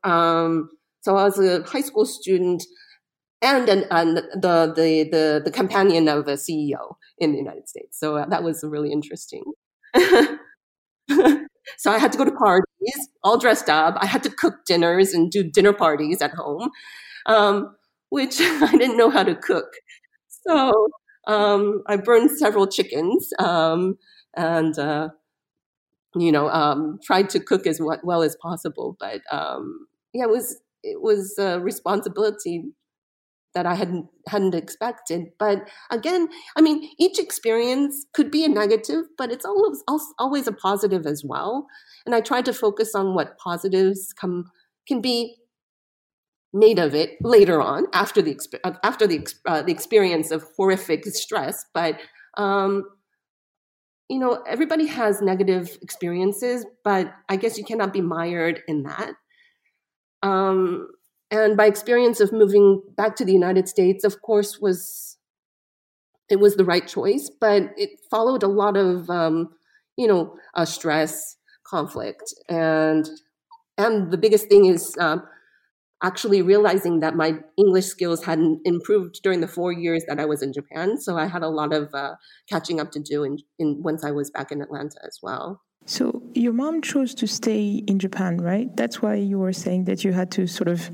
Um, 0.03 0.69
so 1.01 1.15
I 1.15 1.23
was 1.23 1.39
a 1.39 1.63
high 1.63 1.81
school 1.81 2.05
student 2.05 2.63
and, 3.41 3.69
and, 3.69 3.85
and 3.91 4.17
the, 4.17 4.73
the, 4.75 5.07
the, 5.11 5.41
the 5.45 5.51
companion 5.51 6.07
of 6.07 6.27
a 6.27 6.33
CEO 6.33 6.95
in 7.19 7.31
the 7.31 7.37
United 7.37 7.69
States. 7.69 7.99
So 7.99 8.17
uh, 8.17 8.25
that 8.27 8.43
was 8.43 8.63
really 8.63 8.91
interesting. 8.91 9.43
so 9.95 10.37
I 11.91 11.97
had 11.99 12.11
to 12.11 12.17
go 12.17 12.25
to 12.25 12.31
parties, 12.31 13.09
all 13.23 13.37
dressed 13.37 13.69
up. 13.69 13.97
I 13.99 14.07
had 14.07 14.23
to 14.23 14.29
cook 14.29 14.65
dinners 14.65 15.13
and 15.13 15.29
do 15.29 15.43
dinner 15.43 15.73
parties 15.73 16.21
at 16.21 16.31
home, 16.31 16.69
um, 17.27 17.75
which 18.09 18.37
I 18.41 18.71
didn't 18.71 18.97
know 18.97 19.09
how 19.09 19.23
to 19.23 19.35
cook. 19.35 19.71
So 20.47 20.87
um, 21.27 21.83
I 21.87 21.97
burned 21.97 22.31
several 22.37 22.67
chickens 22.67 23.29
um, 23.39 23.97
and, 24.35 24.77
uh, 24.77 25.09
you 26.15 26.31
know, 26.31 26.49
um, 26.49 26.99
tried 27.03 27.29
to 27.31 27.39
cook 27.39 27.67
as 27.67 27.81
well 27.81 28.23
as 28.23 28.37
possible. 28.41 28.95
But 28.99 29.21
um, 29.31 29.87
yeah, 30.13 30.23
it 30.23 30.29
was 30.29 30.61
it 30.83 31.01
was 31.01 31.35
a 31.37 31.59
responsibility 31.59 32.63
that 33.53 33.65
I 33.65 33.73
hadn't 33.73 34.07
hadn't 34.27 34.55
expected. 34.55 35.27
But 35.39 35.67
again, 35.89 36.27
I 36.55 36.61
mean, 36.61 36.89
each 36.99 37.19
experience 37.19 38.05
could 38.13 38.29
be 38.31 38.45
a 38.45 38.49
negative, 38.49 39.05
but 39.17 39.31
it's 39.31 39.45
always 39.45 39.83
always 40.19 40.47
a 40.47 40.51
positive 40.51 41.05
as 41.05 41.23
well. 41.25 41.67
And 42.05 42.13
I 42.13 42.21
tried 42.21 42.45
to 42.45 42.53
focus 42.53 42.95
on 42.95 43.15
what 43.15 43.37
positives 43.37 44.13
come 44.13 44.51
can 44.87 45.01
be 45.01 45.37
made 46.55 46.79
of 46.79 46.95
it 46.95 47.17
later 47.21 47.61
on 47.61 47.85
after 47.93 48.21
the 48.21 48.39
after 48.83 49.05
the 49.05 49.27
uh, 49.45 49.61
the 49.61 49.71
experience 49.73 50.31
of 50.31 50.45
horrific 50.55 51.05
stress. 51.05 51.65
But 51.73 51.99
um, 52.37 52.85
you 54.09 54.19
know, 54.19 54.43
everybody 54.47 54.87
has 54.87 55.21
negative 55.21 55.77
experiences, 55.81 56.65
but 56.83 57.13
I 57.27 57.35
guess 57.37 57.57
you 57.57 57.65
cannot 57.65 57.91
be 57.91 58.01
mired 58.01 58.61
in 58.67 58.83
that. 58.83 59.13
Um, 60.21 60.87
and 61.31 61.55
my 61.55 61.65
experience 61.65 62.19
of 62.19 62.31
moving 62.31 62.81
back 62.95 63.15
to 63.17 63.25
the 63.25 63.33
United 63.33 63.67
States, 63.67 64.03
of 64.03 64.21
course, 64.21 64.59
was 64.59 65.17
it 66.29 66.39
was 66.39 66.55
the 66.55 66.65
right 66.65 66.87
choice, 66.87 67.29
but 67.39 67.63
it 67.77 67.91
followed 68.09 68.43
a 68.43 68.47
lot 68.47 68.77
of 68.77 69.09
um, 69.09 69.49
you 69.97 70.07
know 70.07 70.35
uh, 70.53 70.65
stress, 70.65 71.37
conflict, 71.65 72.33
and 72.47 73.09
and 73.77 74.11
the 74.11 74.17
biggest 74.17 74.47
thing 74.47 74.65
is 74.65 74.95
um, 74.99 75.23
actually 76.03 76.41
realizing 76.41 76.99
that 76.99 77.15
my 77.15 77.39
English 77.57 77.85
skills 77.85 78.23
hadn't 78.23 78.61
improved 78.65 79.21
during 79.23 79.41
the 79.41 79.47
four 79.47 79.71
years 79.71 80.03
that 80.07 80.19
I 80.19 80.25
was 80.25 80.41
in 80.41 80.53
Japan. 80.53 80.97
So 80.99 81.17
I 81.17 81.25
had 81.25 81.41
a 81.41 81.49
lot 81.49 81.73
of 81.73 81.93
uh, 81.93 82.15
catching 82.49 82.79
up 82.79 82.91
to 82.91 82.99
do 82.99 83.23
in, 83.23 83.37
in 83.59 83.81
once 83.81 84.03
I 84.03 84.11
was 84.11 84.29
back 84.29 84.51
in 84.51 84.61
Atlanta 84.61 84.99
as 85.05 85.19
well. 85.23 85.61
So 85.85 86.23
your 86.33 86.53
mom 86.53 86.81
chose 86.81 87.13
to 87.15 87.27
stay 87.27 87.83
in 87.87 87.99
Japan, 87.99 88.37
right? 88.37 88.75
That's 88.75 89.01
why 89.01 89.15
you 89.15 89.39
were 89.39 89.53
saying 89.53 89.85
that 89.85 90.03
you 90.03 90.13
had 90.13 90.31
to 90.31 90.47
sort 90.47 90.67
of 90.67 90.89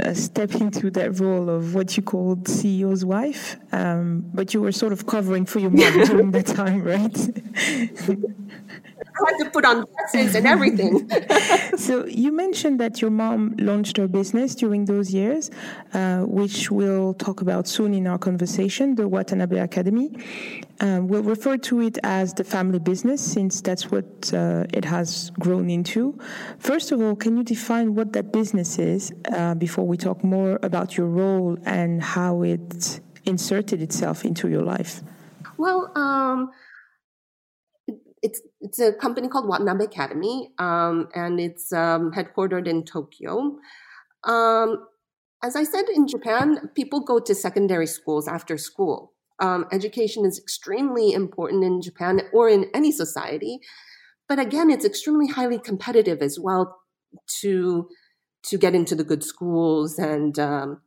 uh, 0.00 0.12
step 0.14 0.54
into 0.56 0.90
that 0.90 1.20
role 1.20 1.48
of 1.48 1.74
what 1.74 1.96
you 1.96 2.02
called 2.02 2.44
CEO's 2.44 3.04
wife, 3.04 3.56
um, 3.72 4.28
but 4.34 4.52
you 4.52 4.60
were 4.60 4.72
sort 4.72 4.92
of 4.92 5.06
covering 5.06 5.46
for 5.46 5.60
your 5.60 5.70
mom 5.70 6.04
during 6.04 6.30
that 6.32 6.46
time, 6.46 6.82
right? 6.82 7.16
I 9.18 9.30
had 9.30 9.44
to 9.44 9.50
put 9.50 9.64
on 9.64 9.86
dresses 9.94 10.34
and 10.34 10.46
everything. 10.46 11.10
so 11.76 12.06
you 12.06 12.32
mentioned 12.32 12.80
that 12.80 13.00
your 13.00 13.10
mom 13.10 13.54
launched 13.58 13.96
her 13.96 14.08
business 14.08 14.54
during 14.54 14.84
those 14.84 15.12
years, 15.12 15.50
uh, 15.94 16.20
which 16.20 16.70
we'll 16.70 17.14
talk 17.14 17.40
about 17.40 17.66
soon 17.66 17.94
in 17.94 18.06
our 18.06 18.18
conversation, 18.18 18.94
the 18.94 19.08
Watanabe 19.08 19.58
Academy. 19.58 20.10
Um, 20.80 21.08
we'll 21.08 21.22
refer 21.22 21.56
to 21.56 21.80
it 21.80 21.98
as 22.02 22.34
the 22.34 22.44
family 22.44 22.78
business 22.78 23.20
since 23.20 23.62
that's 23.62 23.90
what 23.90 24.32
uh, 24.34 24.64
it 24.74 24.84
has 24.84 25.30
grown 25.38 25.70
into. 25.70 26.18
First 26.58 26.92
of 26.92 27.00
all, 27.00 27.16
can 27.16 27.36
you 27.36 27.44
define 27.44 27.94
what 27.94 28.12
that 28.12 28.32
business 28.32 28.78
is 28.78 29.12
uh, 29.32 29.54
before 29.54 29.86
we 29.86 29.96
talk 29.96 30.22
more 30.22 30.58
about 30.62 30.96
your 30.96 31.06
role 31.06 31.56
and 31.64 32.02
how 32.02 32.42
it 32.42 33.00
inserted 33.24 33.80
itself 33.80 34.24
into 34.24 34.48
your 34.48 34.62
life? 34.62 35.02
Well, 35.56 35.90
um, 35.96 36.50
it's 38.26 38.40
it's 38.60 38.80
a 38.80 38.92
company 38.92 39.28
called 39.28 39.48
Watanabe 39.48 39.84
Academy, 39.84 40.50
um, 40.58 41.08
and 41.14 41.38
it's 41.38 41.72
um, 41.72 42.10
headquartered 42.12 42.66
in 42.66 42.84
Tokyo. 42.84 43.56
Um, 44.24 44.86
as 45.44 45.54
I 45.54 45.62
said 45.62 45.84
in 45.94 46.08
Japan, 46.08 46.70
people 46.74 47.00
go 47.00 47.20
to 47.20 47.34
secondary 47.34 47.86
schools 47.86 48.26
after 48.26 48.58
school. 48.58 49.12
Um, 49.38 49.66
education 49.70 50.24
is 50.24 50.38
extremely 50.38 51.12
important 51.12 51.62
in 51.62 51.80
Japan 51.80 52.22
or 52.32 52.48
in 52.48 52.70
any 52.74 52.90
society. 52.90 53.60
But 54.28 54.38
again, 54.40 54.70
it's 54.70 54.84
extremely 54.84 55.28
highly 55.28 55.58
competitive 55.58 56.20
as 56.20 56.38
well 56.40 56.80
to 57.40 57.88
to 58.48 58.58
get 58.58 58.74
into 58.74 58.94
the 58.96 59.04
good 59.04 59.22
schools 59.22 59.98
and 59.98 60.38
um, 60.38 60.80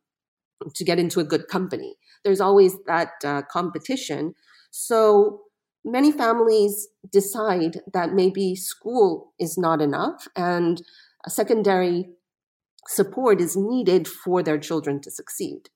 to 0.75 0.83
get 0.83 0.99
into 0.99 1.19
a 1.21 1.29
good 1.33 1.47
company. 1.47 1.95
There's 2.23 2.41
always 2.41 2.73
that 2.85 3.13
uh, 3.23 3.43
competition. 3.49 4.33
So 4.71 5.43
many 5.83 6.11
families 6.11 6.87
decide 7.11 7.81
that 7.93 8.13
maybe 8.13 8.55
school 8.55 9.33
is 9.39 9.57
not 9.57 9.81
enough 9.81 10.27
and 10.35 10.81
a 11.25 11.29
secondary 11.29 12.09
support 12.87 13.41
is 13.41 13.55
needed 13.55 14.07
for 14.07 14.41
their 14.41 14.57
children 14.57 15.01
to 15.01 15.11
succeed. 15.11 15.69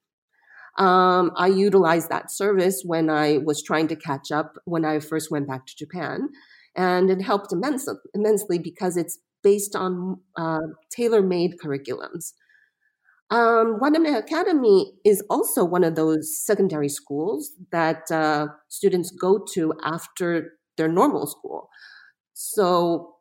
Um, 0.78 1.30
I 1.36 1.46
utilized 1.46 2.08
that 2.08 2.32
service 2.32 2.82
when 2.84 3.08
I 3.08 3.38
was 3.38 3.62
trying 3.62 3.88
to 3.88 3.96
catch 3.96 4.32
up 4.32 4.54
when 4.64 4.84
I 4.84 4.98
first 4.98 5.30
went 5.30 5.46
back 5.46 5.66
to 5.66 5.76
Japan. 5.76 6.30
And 6.76 7.10
it 7.10 7.22
helped 7.22 7.52
immensely, 7.52 7.94
immensely 8.14 8.58
because 8.58 8.96
it's 8.96 9.20
based 9.44 9.76
on 9.76 10.20
uh, 10.36 10.58
tailor 10.90 11.22
made 11.22 11.58
curriculums. 11.62 12.32
Um, 13.30 13.78
Watanabe 13.80 14.18
Academy 14.18 14.92
is 15.04 15.22
also 15.30 15.64
one 15.64 15.82
of 15.82 15.94
those 15.94 16.38
secondary 16.44 16.88
schools 16.88 17.52
that 17.72 18.10
uh, 18.10 18.48
students 18.68 19.10
go 19.10 19.38
to 19.54 19.72
after 19.82 20.58
their 20.76 20.88
normal 20.88 21.26
school. 21.26 21.70
So, 22.34 23.14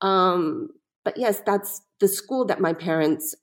Um, 0.00 0.68
but 1.04 1.16
yes, 1.16 1.42
that's 1.44 1.82
the 2.00 2.08
school 2.08 2.44
that 2.46 2.60
my 2.60 2.72
parents 2.72 3.34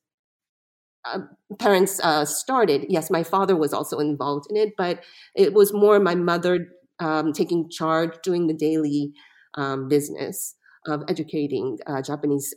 uh, 1.05 1.19
parents 1.59 1.99
uh, 2.01 2.25
started. 2.25 2.85
Yes, 2.89 3.11
my 3.11 3.23
father 3.23 3.55
was 3.55 3.73
also 3.73 3.99
involved 3.99 4.45
in 4.49 4.55
it, 4.55 4.73
but 4.77 5.03
it 5.35 5.53
was 5.53 5.73
more 5.73 5.99
my 5.99 6.15
mother 6.15 6.67
um, 6.99 7.33
taking 7.33 7.69
charge, 7.69 8.11
doing 8.23 8.47
the 8.47 8.53
daily 8.53 9.11
um, 9.55 9.87
business 9.89 10.55
of 10.87 11.03
educating 11.09 11.77
uh, 11.87 12.01
Japanese 12.01 12.53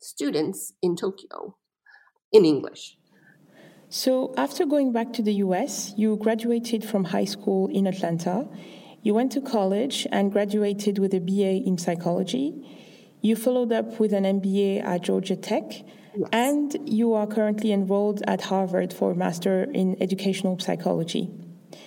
students 0.00 0.72
in 0.82 0.96
Tokyo 0.96 1.56
in 2.32 2.44
English. 2.44 2.98
So, 3.88 4.34
after 4.36 4.66
going 4.66 4.92
back 4.92 5.12
to 5.14 5.22
the 5.22 5.34
US, 5.34 5.94
you 5.96 6.16
graduated 6.16 6.84
from 6.84 7.04
high 7.04 7.24
school 7.24 7.68
in 7.68 7.86
Atlanta. 7.86 8.48
You 9.02 9.14
went 9.14 9.30
to 9.32 9.40
college 9.40 10.06
and 10.10 10.32
graduated 10.32 10.98
with 10.98 11.14
a 11.14 11.20
BA 11.20 11.64
in 11.64 11.78
psychology. 11.78 12.46
You 13.22 13.36
followed 13.36 13.72
up 13.72 14.00
with 14.00 14.12
an 14.12 14.24
MBA 14.24 14.82
at 14.82 15.02
Georgia 15.02 15.36
Tech. 15.36 15.64
Yes. 16.16 16.28
And 16.32 16.76
you 16.84 17.12
are 17.12 17.26
currently 17.26 17.72
enrolled 17.72 18.22
at 18.26 18.42
Harvard 18.42 18.92
for 18.92 19.12
a 19.12 19.14
Master 19.14 19.64
in 19.72 19.96
Educational 20.00 20.58
Psychology. 20.58 21.30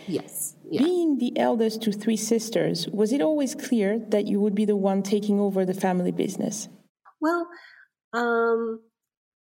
Yes. 0.08 0.56
Yeah. 0.70 0.84
Being 0.84 1.18
the 1.18 1.38
eldest 1.38 1.82
to 1.84 1.92
three 1.92 2.18
sisters, 2.18 2.88
was 2.90 3.12
it 3.12 3.22
always 3.22 3.56
clear 3.56 4.00
that 4.10 4.28
you 4.28 4.40
would 4.40 4.56
be 4.56 4.66
the 4.66 4.76
one 4.76 5.02
taking 5.02 5.40
over 5.40 5.66
the 5.66 5.74
family 5.74 6.12
business? 6.12 6.70
Well, 7.20 7.48
um, 8.14 8.82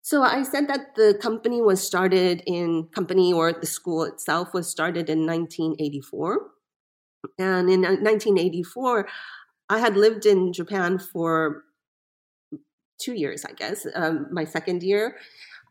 so 0.02 0.22
I 0.22 0.42
said 0.42 0.68
that 0.68 0.94
the 0.96 1.18
company 1.20 1.62
was 1.62 1.82
started 1.82 2.42
in 2.46 2.88
company 2.94 3.32
or 3.32 3.52
the 3.52 3.66
school 3.66 4.04
itself 4.04 4.52
was 4.52 4.68
started 4.68 5.08
in 5.08 5.26
1984. 5.26 6.50
And 7.38 7.70
in 7.70 7.82
1984, 7.82 9.08
I 9.70 9.78
had 9.78 9.96
lived 9.96 10.26
in 10.26 10.52
Japan 10.52 10.98
for 10.98 11.64
two 13.00 13.14
years, 13.14 13.46
I 13.46 13.52
guess, 13.52 13.86
um, 13.94 14.26
my 14.30 14.44
second 14.44 14.82
year. 14.82 15.16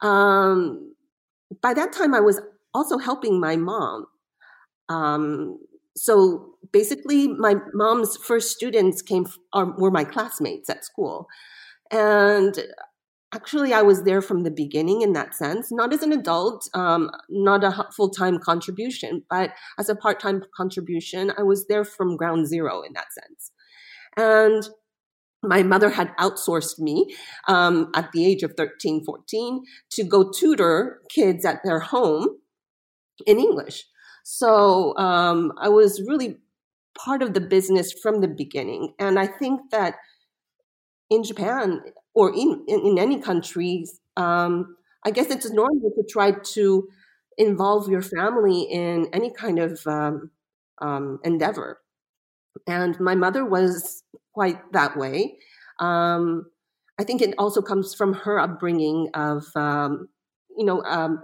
Um, 0.01 0.95
by 1.61 1.75
that 1.75 1.93
time, 1.93 2.15
I 2.15 2.19
was 2.19 2.41
also 2.73 2.97
helping 2.97 3.39
my 3.39 3.55
mom 3.55 4.07
um, 4.89 5.59
so 5.95 6.55
basically, 6.71 7.27
my 7.27 7.55
mom's 7.73 8.17
first 8.17 8.51
students 8.51 9.01
came 9.01 9.27
are, 9.53 9.73
were 9.77 9.91
my 9.91 10.03
classmates 10.03 10.69
at 10.69 10.83
school, 10.83 11.27
and 11.93 12.59
actually, 13.33 13.73
I 13.73 13.81
was 13.81 14.03
there 14.03 14.21
from 14.21 14.43
the 14.43 14.51
beginning 14.51 15.01
in 15.01 15.13
that 15.13 15.33
sense. 15.33 15.71
Not 15.71 15.93
as 15.93 16.03
an 16.03 16.11
adult, 16.11 16.69
um, 16.73 17.09
not 17.29 17.63
a 17.63 17.87
full 17.95 18.09
time 18.09 18.39
contribution, 18.39 19.23
but 19.29 19.51
as 19.77 19.89
a 19.89 19.95
part 19.95 20.19
time 20.19 20.43
contribution, 20.55 21.31
I 21.37 21.43
was 21.43 21.67
there 21.67 21.85
from 21.85 22.17
ground 22.17 22.47
zero 22.47 22.81
in 22.81 22.93
that 22.93 23.13
sense, 23.13 23.51
and 24.17 24.69
my 25.45 25.61
mother 25.61 25.89
had 25.89 26.15
outsourced 26.17 26.79
me 26.79 27.13
um, 27.47 27.91
at 27.93 28.11
the 28.13 28.25
age 28.25 28.43
of 28.43 28.53
13 28.57 29.03
14 29.05 29.63
to 29.91 30.03
go 30.03 30.31
tutor 30.31 31.01
kids 31.09 31.43
at 31.43 31.59
their 31.65 31.81
home 31.81 32.37
in 33.27 33.37
english 33.37 33.83
so 34.23 34.97
um, 34.97 35.51
I 35.59 35.69
was 35.69 36.01
really 36.07 36.37
part 36.97 37.21
of 37.21 37.33
the 37.33 37.41
business 37.41 37.93
from 38.01 38.21
the 38.21 38.27
beginning. 38.27 38.93
And 38.99 39.19
I 39.19 39.27
think 39.27 39.71
that 39.71 39.95
in 41.13 41.23
Japan 41.23 41.81
or 42.13 42.33
in, 42.33 42.63
in, 42.67 42.79
in 42.85 42.99
any 42.99 43.19
countries, 43.19 43.99
um, 44.17 44.75
I 45.05 45.11
guess 45.11 45.29
it's 45.29 45.49
normal 45.51 45.91
to 45.91 46.03
try 46.09 46.31
to 46.31 46.87
involve 47.37 47.89
your 47.89 48.01
family 48.01 48.61
in 48.63 49.07
any 49.13 49.31
kind 49.31 49.59
of 49.59 49.79
um, 49.87 50.31
um, 50.81 51.19
endeavor. 51.23 51.79
And 52.67 52.99
my 52.99 53.15
mother 53.15 53.43
was 53.45 54.03
quite 54.33 54.59
that 54.73 54.95
way. 54.97 55.37
Um, 55.79 56.45
I 56.99 57.03
think 57.03 57.21
it 57.21 57.33
also 57.37 57.61
comes 57.61 57.95
from 57.95 58.13
her 58.13 58.39
upbringing 58.39 59.09
of, 59.13 59.45
um, 59.55 60.07
you 60.57 60.65
know, 60.65 60.83
um, 60.83 61.23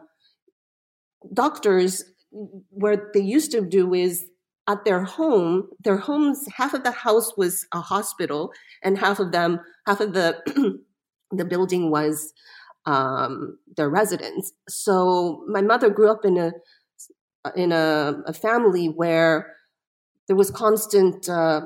doctors 1.34 2.04
what 2.32 3.14
they 3.14 3.20
used 3.22 3.52
to 3.52 3.62
do 3.62 3.94
is 3.94 4.26
at 4.70 4.86
their 4.86 5.04
home, 5.04 5.68
their 5.84 5.98
homes, 5.98 6.46
half 6.56 6.76
of 6.76 6.84
the 6.84 6.92
house 6.92 7.36
was 7.36 7.66
a 7.74 7.82
hospital, 7.82 8.54
and 8.84 9.00
half 9.00 9.20
of 9.20 9.32
them, 9.32 9.60
half 9.88 10.00
of 10.00 10.14
the 10.14 10.38
the 11.32 11.44
building 11.44 11.90
was 11.90 12.34
um, 12.86 13.58
their 13.76 13.90
residence. 13.90 14.52
So 14.70 15.44
my 15.48 15.62
mother 15.62 15.90
grew 15.90 16.12
up 16.12 16.24
in 16.24 16.38
a 16.38 16.52
in 17.56 17.72
a, 17.72 18.22
a 18.28 18.34
family 18.34 18.86
where 18.88 19.56
there 20.28 20.36
was 20.36 20.52
constant 20.52 21.28
uh, 21.28 21.62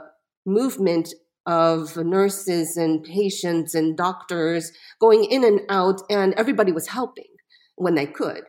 movement 0.45 1.13
of 1.45 1.97
nurses 1.97 2.77
and 2.77 3.03
patients 3.03 3.75
and 3.75 3.97
doctors 3.97 4.71
going 5.01 5.25
in 5.25 5.43
and 5.43 5.59
out, 5.67 6.01
and 6.09 6.33
everybody 6.35 6.71
was 6.71 6.87
helping 6.87 7.25
when 7.75 7.95
they 7.95 8.05
could. 8.05 8.43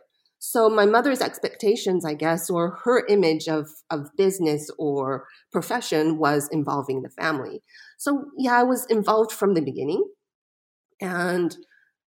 So 0.47 0.69
my 0.69 0.85
mother's 0.85 1.21
expectations, 1.21 2.05
I 2.05 2.13
guess, 2.13 2.51
or 2.51 2.77
her 2.83 3.03
image 3.07 3.47
of, 3.47 3.67
of 3.89 4.15
business 4.15 4.69
or 4.77 5.25
profession 5.51 6.19
was 6.19 6.47
involving 6.51 7.01
the 7.01 7.09
family. 7.09 7.63
So 7.97 8.25
yeah, 8.37 8.59
I 8.59 8.61
was 8.61 8.85
involved 8.85 9.31
from 9.31 9.55
the 9.55 9.61
beginning. 9.61 10.05
And 11.01 11.57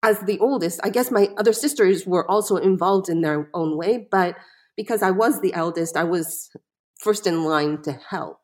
as 0.02 0.20
the 0.20 0.38
oldest, 0.38 0.80
I 0.82 0.88
guess 0.88 1.10
my 1.10 1.28
other 1.36 1.52
sisters 1.52 2.06
were 2.06 2.28
also 2.30 2.56
involved 2.56 3.10
in 3.10 3.20
their 3.20 3.50
own 3.52 3.76
way, 3.76 4.08
but 4.10 4.36
because 4.78 5.02
I 5.02 5.10
was 5.10 5.42
the 5.42 5.52
eldest, 5.52 5.94
I 5.94 6.04
was 6.04 6.48
first 7.00 7.26
in 7.26 7.44
line 7.44 7.82
to 7.82 7.92
help. 7.92 8.38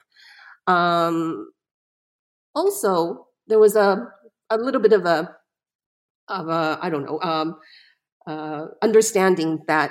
Um, 0.66 1.50
also, 2.54 3.28
there 3.46 3.58
was 3.58 3.74
a 3.74 4.06
a 4.50 4.58
little 4.58 4.82
bit 4.82 4.92
of 4.92 5.06
a 5.06 5.34
of 6.28 6.48
a 6.48 6.78
I 6.82 6.90
don't 6.90 7.06
know 7.06 7.20
um, 7.22 7.56
uh, 8.28 8.66
understanding 8.82 9.60
that 9.68 9.90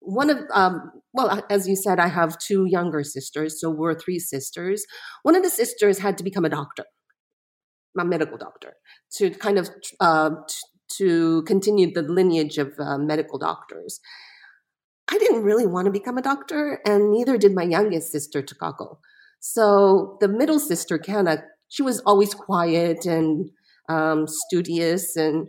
one 0.00 0.30
of 0.30 0.38
um, 0.52 0.90
well 1.12 1.42
as 1.48 1.68
you 1.68 1.76
said 1.76 1.98
i 2.00 2.08
have 2.08 2.38
two 2.38 2.66
younger 2.66 3.02
sisters 3.04 3.60
so 3.60 3.70
we're 3.70 3.94
three 3.94 4.18
sisters. 4.18 4.84
One 5.22 5.36
of 5.36 5.42
the 5.42 5.50
sisters 5.50 5.98
had 5.98 6.18
to 6.18 6.24
become 6.24 6.44
a 6.44 6.50
doctor 6.50 6.84
a 7.98 8.04
medical 8.04 8.38
doctor 8.38 8.74
to 9.16 9.30
kind 9.30 9.58
of 9.58 9.70
uh, 10.00 10.30
to 10.98 11.42
continue 11.42 11.92
the 11.92 12.02
lineage 12.02 12.58
of 12.58 12.72
uh, 12.78 12.98
medical 12.98 13.38
doctors. 13.38 14.00
I 15.10 15.18
didn't 15.18 15.42
really 15.42 15.66
want 15.66 15.86
to 15.86 15.92
become 15.92 16.18
a 16.18 16.22
doctor 16.22 16.80
and 16.86 17.10
neither 17.10 17.36
did 17.36 17.54
my 17.54 17.64
youngest 17.64 18.10
sister 18.12 18.42
takako. 18.42 18.98
So 19.40 20.16
the 20.20 20.28
middle 20.28 20.58
sister 20.60 20.98
kana 20.98 21.44
she 21.68 21.82
was 21.82 22.00
always 22.00 22.34
quiet 22.34 23.06
and 23.06 23.50
um, 23.88 24.26
studious 24.26 25.16
and 25.16 25.48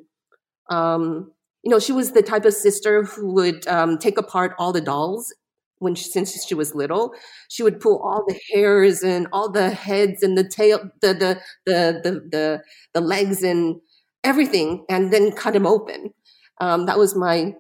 Um, 0.70 1.33
you 1.64 1.70
know, 1.70 1.80
she 1.80 1.92
was 1.94 2.12
the 2.12 2.22
type 2.22 2.46
of 2.46 2.54
sister 2.54 3.04
who 3.04 3.34
would 3.34 3.68
um, 3.68 3.98
take 3.98 4.18
apart 4.18 4.54
all 4.60 4.74
the 4.74 4.82
dolls 4.82 5.34
when 5.80 5.96
she, 5.96 6.06
since 6.06 6.46
she 6.46 6.56
was 6.56 6.76
little. 6.76 7.14
She 7.50 7.64
would 7.64 7.80
pull 7.80 8.00
all 8.00 8.26
the 8.28 8.40
hairs 8.52 9.02
and 9.02 9.28
all 9.32 9.50
the 9.52 9.70
heads 9.70 10.24
and 10.24 10.38
the 10.38 10.48
tail, 10.48 10.90
the 11.02 11.14
the 11.14 11.42
the 11.66 12.02
the 12.04 12.12
the, 12.32 12.64
the 12.94 13.02
legs 13.02 13.44
and 13.44 13.78
everything, 14.24 14.86
and 14.90 15.12
then 15.12 15.32
cut 15.32 15.54
them 15.54 15.66
open. 15.66 16.14
Um, 16.60 16.86
that 16.86 16.98
was 16.98 17.16
my 17.16 17.54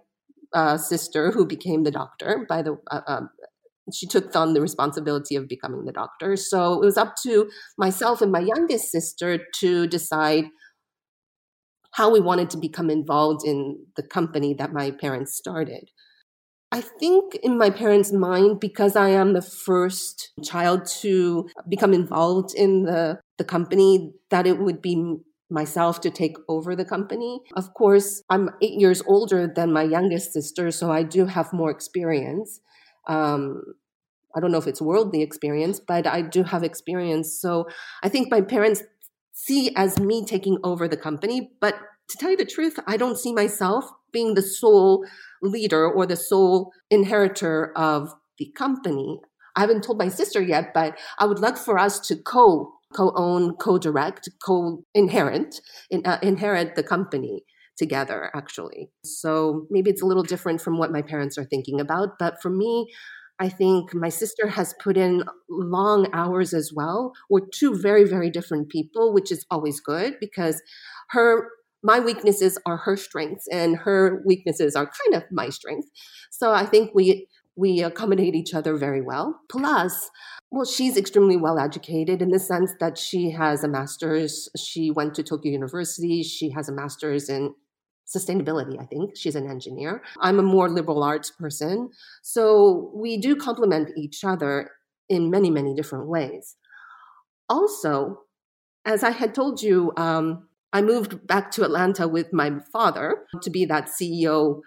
uh, 0.53 0.77
sister 0.77 1.31
who 1.31 1.45
became 1.45 1.83
the 1.83 1.91
doctor. 1.91 2.45
By 2.47 2.61
the 2.61 2.77
uh, 2.91 3.01
um, 3.07 3.29
she 3.91 4.07
took 4.07 4.35
on 4.35 4.53
the 4.53 4.61
responsibility 4.61 5.35
of 5.35 5.47
becoming 5.47 5.85
the 5.85 5.91
doctor. 5.91 6.35
So 6.35 6.81
it 6.81 6.85
was 6.85 6.97
up 6.97 7.15
to 7.23 7.49
myself 7.77 8.21
and 8.21 8.31
my 8.31 8.39
youngest 8.39 8.91
sister 8.91 9.39
to 9.59 9.87
decide 9.87 10.45
how 11.93 12.11
we 12.11 12.19
wanted 12.19 12.49
to 12.51 12.57
become 12.57 12.89
involved 12.89 13.45
in 13.45 13.85
the 13.95 14.03
company 14.03 14.53
that 14.53 14.73
my 14.73 14.91
parents 14.91 15.35
started. 15.35 15.89
I 16.71 16.81
think 16.81 17.35
in 17.43 17.57
my 17.57 17.69
parents' 17.69 18.11
mind, 18.11 18.59
because 18.59 18.95
I 18.95 19.09
am 19.09 19.33
the 19.33 19.43
first 19.43 20.31
child 20.43 20.87
to 21.01 21.47
become 21.69 21.93
involved 21.93 22.55
in 22.55 22.83
the, 22.83 23.19
the 23.37 23.43
company, 23.43 24.13
that 24.31 24.47
it 24.47 24.57
would 24.57 24.81
be 24.81 25.17
myself 25.51 26.01
to 26.01 26.09
take 26.09 26.35
over 26.49 26.75
the 26.75 26.83
company. 26.83 27.41
Of 27.55 27.75
course, 27.75 28.23
I'm 28.27 28.49
eight 28.63 28.79
years 28.79 29.03
older 29.05 29.45
than 29.45 29.71
my 29.71 29.83
youngest 29.83 30.33
sister, 30.33 30.71
so 30.71 30.91
I 30.91 31.03
do 31.03 31.27
have 31.27 31.53
more 31.53 31.69
experience. 31.69 32.59
Um, 33.07 33.61
I 34.35 34.39
don't 34.39 34.51
know 34.51 34.57
if 34.57 34.65
it's 34.65 34.81
worldly 34.81 35.21
experience, 35.21 35.79
but 35.79 36.07
I 36.07 36.23
do 36.23 36.41
have 36.41 36.63
experience. 36.63 37.39
So 37.39 37.67
I 38.01 38.09
think 38.09 38.31
my 38.31 38.41
parents 38.41 38.81
see 39.33 39.73
as 39.75 39.99
me 39.99 40.25
taking 40.25 40.57
over 40.63 40.87
the 40.87 40.97
company. 40.97 41.51
But 41.59 41.75
to 42.09 42.17
tell 42.17 42.31
you 42.31 42.37
the 42.37 42.45
truth, 42.45 42.79
I 42.87 42.97
don't 42.97 43.17
see 43.17 43.33
myself 43.33 43.85
being 44.11 44.35
the 44.35 44.41
sole 44.41 45.05
leader 45.41 45.89
or 45.89 46.05
the 46.05 46.15
sole 46.15 46.71
inheritor 46.89 47.73
of 47.75 48.13
the 48.37 48.51
company. 48.55 49.19
I 49.55 49.61
haven't 49.61 49.83
told 49.83 49.99
my 49.99 50.07
sister 50.07 50.41
yet, 50.41 50.73
but 50.73 50.97
I 51.19 51.25
would 51.25 51.39
like 51.39 51.57
for 51.57 51.77
us 51.77 51.99
to 52.07 52.15
co 52.15 52.73
co-own, 52.93 53.55
co-direct, 53.55 54.29
co-inherit, 54.45 55.59
in, 55.89 56.05
uh, 56.05 56.19
inherit 56.21 56.75
the 56.75 56.83
company 56.83 57.43
together 57.75 58.29
actually. 58.35 58.91
So 59.03 59.65
maybe 59.71 59.89
it's 59.89 60.03
a 60.03 60.05
little 60.05 60.21
different 60.21 60.61
from 60.61 60.77
what 60.77 60.91
my 60.91 61.01
parents 61.01 61.37
are 61.39 61.43
thinking 61.43 61.79
about, 61.79 62.19
but 62.19 62.39
for 62.39 62.51
me, 62.51 62.87
I 63.39 63.49
think 63.49 63.93
my 63.93 64.09
sister 64.09 64.47
has 64.47 64.75
put 64.81 64.95
in 64.95 65.23
long 65.49 66.07
hours 66.13 66.53
as 66.53 66.71
well. 66.73 67.13
We're 67.29 67.47
two 67.53 67.75
very, 67.75 68.03
very 68.03 68.29
different 68.29 68.69
people, 68.69 69.13
which 69.13 69.31
is 69.31 69.45
always 69.49 69.79
good 69.79 70.15
because 70.19 70.61
her 71.09 71.49
my 71.85 71.99
weaknesses 71.99 72.57
are 72.65 72.77
her 72.77 72.95
strengths 72.95 73.45
and 73.51 73.75
her 73.75 74.23
weaknesses 74.25 74.73
are 74.75 74.85
kind 74.85 75.21
of 75.21 75.29
my 75.31 75.49
strength. 75.49 75.89
So 76.31 76.53
I 76.53 76.65
think 76.65 76.91
we 76.95 77.27
we 77.55 77.81
accommodate 77.83 78.33
each 78.33 78.53
other 78.53 78.77
very 78.77 79.01
well. 79.01 79.39
Plus, 79.49 80.09
well, 80.49 80.65
she's 80.65 80.97
extremely 80.97 81.37
well 81.37 81.59
educated 81.59 82.21
in 82.21 82.29
the 82.29 82.39
sense 82.39 82.73
that 82.79 82.97
she 82.97 83.31
has 83.31 83.63
a 83.63 83.67
master's. 83.67 84.49
She 84.57 84.89
went 84.89 85.13
to 85.15 85.23
Tokyo 85.23 85.51
University. 85.51 86.23
She 86.23 86.51
has 86.51 86.69
a 86.69 86.73
master's 86.73 87.29
in 87.29 87.53
sustainability, 88.07 88.79
I 88.79 88.85
think. 88.85 89.15
She's 89.15 89.35
an 89.35 89.49
engineer. 89.49 90.03
I'm 90.19 90.39
a 90.39 90.43
more 90.43 90.69
liberal 90.69 91.03
arts 91.03 91.31
person. 91.31 91.89
So 92.21 92.91
we 92.93 93.17
do 93.17 93.35
complement 93.35 93.91
each 93.97 94.23
other 94.23 94.71
in 95.09 95.29
many, 95.29 95.49
many 95.49 95.73
different 95.73 96.07
ways. 96.07 96.55
Also, 97.49 98.21
as 98.85 99.03
I 99.03 99.11
had 99.11 99.33
told 99.33 99.61
you, 99.61 99.93
um, 99.97 100.47
I 100.71 100.81
moved 100.81 101.25
back 101.27 101.51
to 101.51 101.63
Atlanta 101.63 102.07
with 102.07 102.33
my 102.33 102.51
father 102.71 103.25
to 103.41 103.49
be 103.49 103.65
that 103.65 103.89
CEO, 103.89 104.61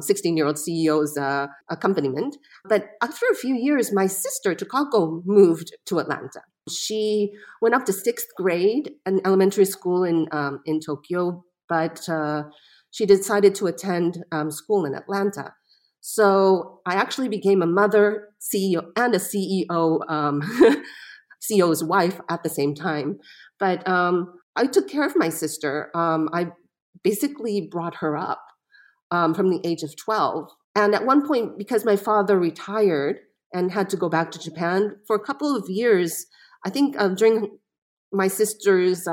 16 0.00 0.32
um, 0.32 0.36
year 0.36 0.46
old 0.46 0.56
CEO's 0.56 1.16
uh, 1.16 1.46
accompaniment. 1.70 2.36
But 2.68 2.90
after 3.02 3.26
a 3.30 3.36
few 3.36 3.54
years, 3.54 3.92
my 3.92 4.06
sister, 4.06 4.54
Takako, 4.54 5.22
moved 5.24 5.74
to 5.86 5.98
Atlanta. 6.00 6.42
She 6.68 7.32
went 7.60 7.74
up 7.74 7.84
to 7.86 7.92
sixth 7.92 8.28
grade 8.36 8.92
in 9.06 9.20
elementary 9.24 9.64
school 9.66 10.02
in, 10.02 10.26
um, 10.32 10.60
in 10.64 10.80
Tokyo, 10.80 11.44
but 11.68 12.08
uh, 12.08 12.44
she 12.94 13.06
decided 13.06 13.56
to 13.56 13.66
attend 13.66 14.24
um, 14.30 14.52
school 14.52 14.86
in 14.86 14.94
Atlanta. 14.94 15.52
So 16.00 16.80
I 16.86 16.94
actually 16.94 17.28
became 17.28 17.60
a 17.60 17.66
mother, 17.66 18.28
CEO, 18.40 18.84
and 18.96 19.12
a 19.12 19.18
CEO, 19.18 19.98
um, 20.08 20.40
CEO's 21.42 21.82
wife 21.82 22.20
at 22.30 22.44
the 22.44 22.48
same 22.48 22.72
time. 22.72 23.18
But 23.58 23.86
um, 23.88 24.34
I 24.54 24.66
took 24.66 24.88
care 24.88 25.04
of 25.04 25.16
my 25.16 25.28
sister. 25.28 25.90
Um, 25.92 26.28
I 26.32 26.52
basically 27.02 27.68
brought 27.68 27.96
her 27.96 28.16
up 28.16 28.44
um, 29.10 29.34
from 29.34 29.50
the 29.50 29.60
age 29.64 29.82
of 29.82 29.96
12. 29.96 30.48
And 30.76 30.94
at 30.94 31.04
one 31.04 31.26
point, 31.26 31.58
because 31.58 31.84
my 31.84 31.96
father 31.96 32.38
retired 32.38 33.18
and 33.52 33.72
had 33.72 33.90
to 33.90 33.96
go 33.96 34.08
back 34.08 34.30
to 34.30 34.38
Japan 34.38 34.98
for 35.08 35.16
a 35.16 35.24
couple 35.24 35.56
of 35.56 35.68
years, 35.68 36.26
I 36.64 36.70
think 36.70 36.94
uh, 36.96 37.08
during 37.08 37.58
my 38.12 38.28
sister's 38.28 39.08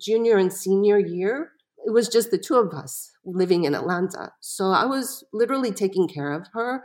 junior 0.00 0.36
and 0.36 0.52
senior 0.52 0.98
year, 0.98 1.52
it 1.86 1.92
was 1.92 2.08
just 2.08 2.30
the 2.30 2.38
two 2.38 2.56
of 2.56 2.72
us 2.72 3.10
living 3.24 3.64
in 3.64 3.74
Atlanta. 3.74 4.32
So 4.40 4.66
I 4.66 4.84
was 4.84 5.24
literally 5.32 5.72
taking 5.72 6.08
care 6.08 6.32
of 6.32 6.46
her. 6.52 6.82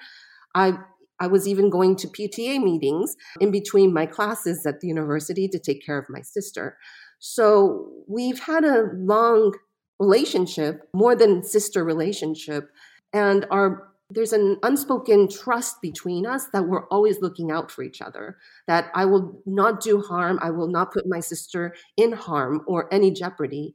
I 0.53 0.77
I 1.19 1.27
was 1.27 1.47
even 1.47 1.69
going 1.69 1.95
to 1.97 2.08
PTA 2.08 2.62
meetings 2.62 3.15
in 3.39 3.49
between 3.49 3.93
my 3.93 4.05
classes 4.05 4.65
at 4.65 4.81
the 4.81 4.88
university 4.88 5.47
to 5.47 5.60
take 5.60 5.86
care 5.86 5.97
of 5.97 6.10
my 6.10 6.21
sister. 6.21 6.77
So 7.19 7.89
we've 8.08 8.39
had 8.39 8.65
a 8.65 8.89
long 8.93 9.55
relationship, 9.97 10.89
more 10.93 11.15
than 11.15 11.43
sister 11.43 11.84
relationship, 11.84 12.69
and 13.13 13.45
our 13.49 13.91
there's 14.12 14.34
an 14.34 14.58
unspoken 14.62 15.27
trust 15.27 15.81
between 15.81 16.27
us 16.27 16.47
that 16.53 16.67
we're 16.67 16.88
always 16.89 17.21
looking 17.21 17.49
out 17.49 17.71
for 17.71 17.81
each 17.81 18.01
other. 18.01 18.38
That 18.67 18.91
I 18.93 19.05
will 19.05 19.41
not 19.47 19.81
do 19.81 20.01
harm, 20.01 20.38
I 20.41 20.51
will 20.51 20.67
not 20.67 20.93
put 20.93 21.08
my 21.08 21.21
sister 21.21 21.73
in 21.97 22.12
harm 22.12 22.62
or 22.67 22.93
any 22.93 23.12
jeopardy. 23.12 23.73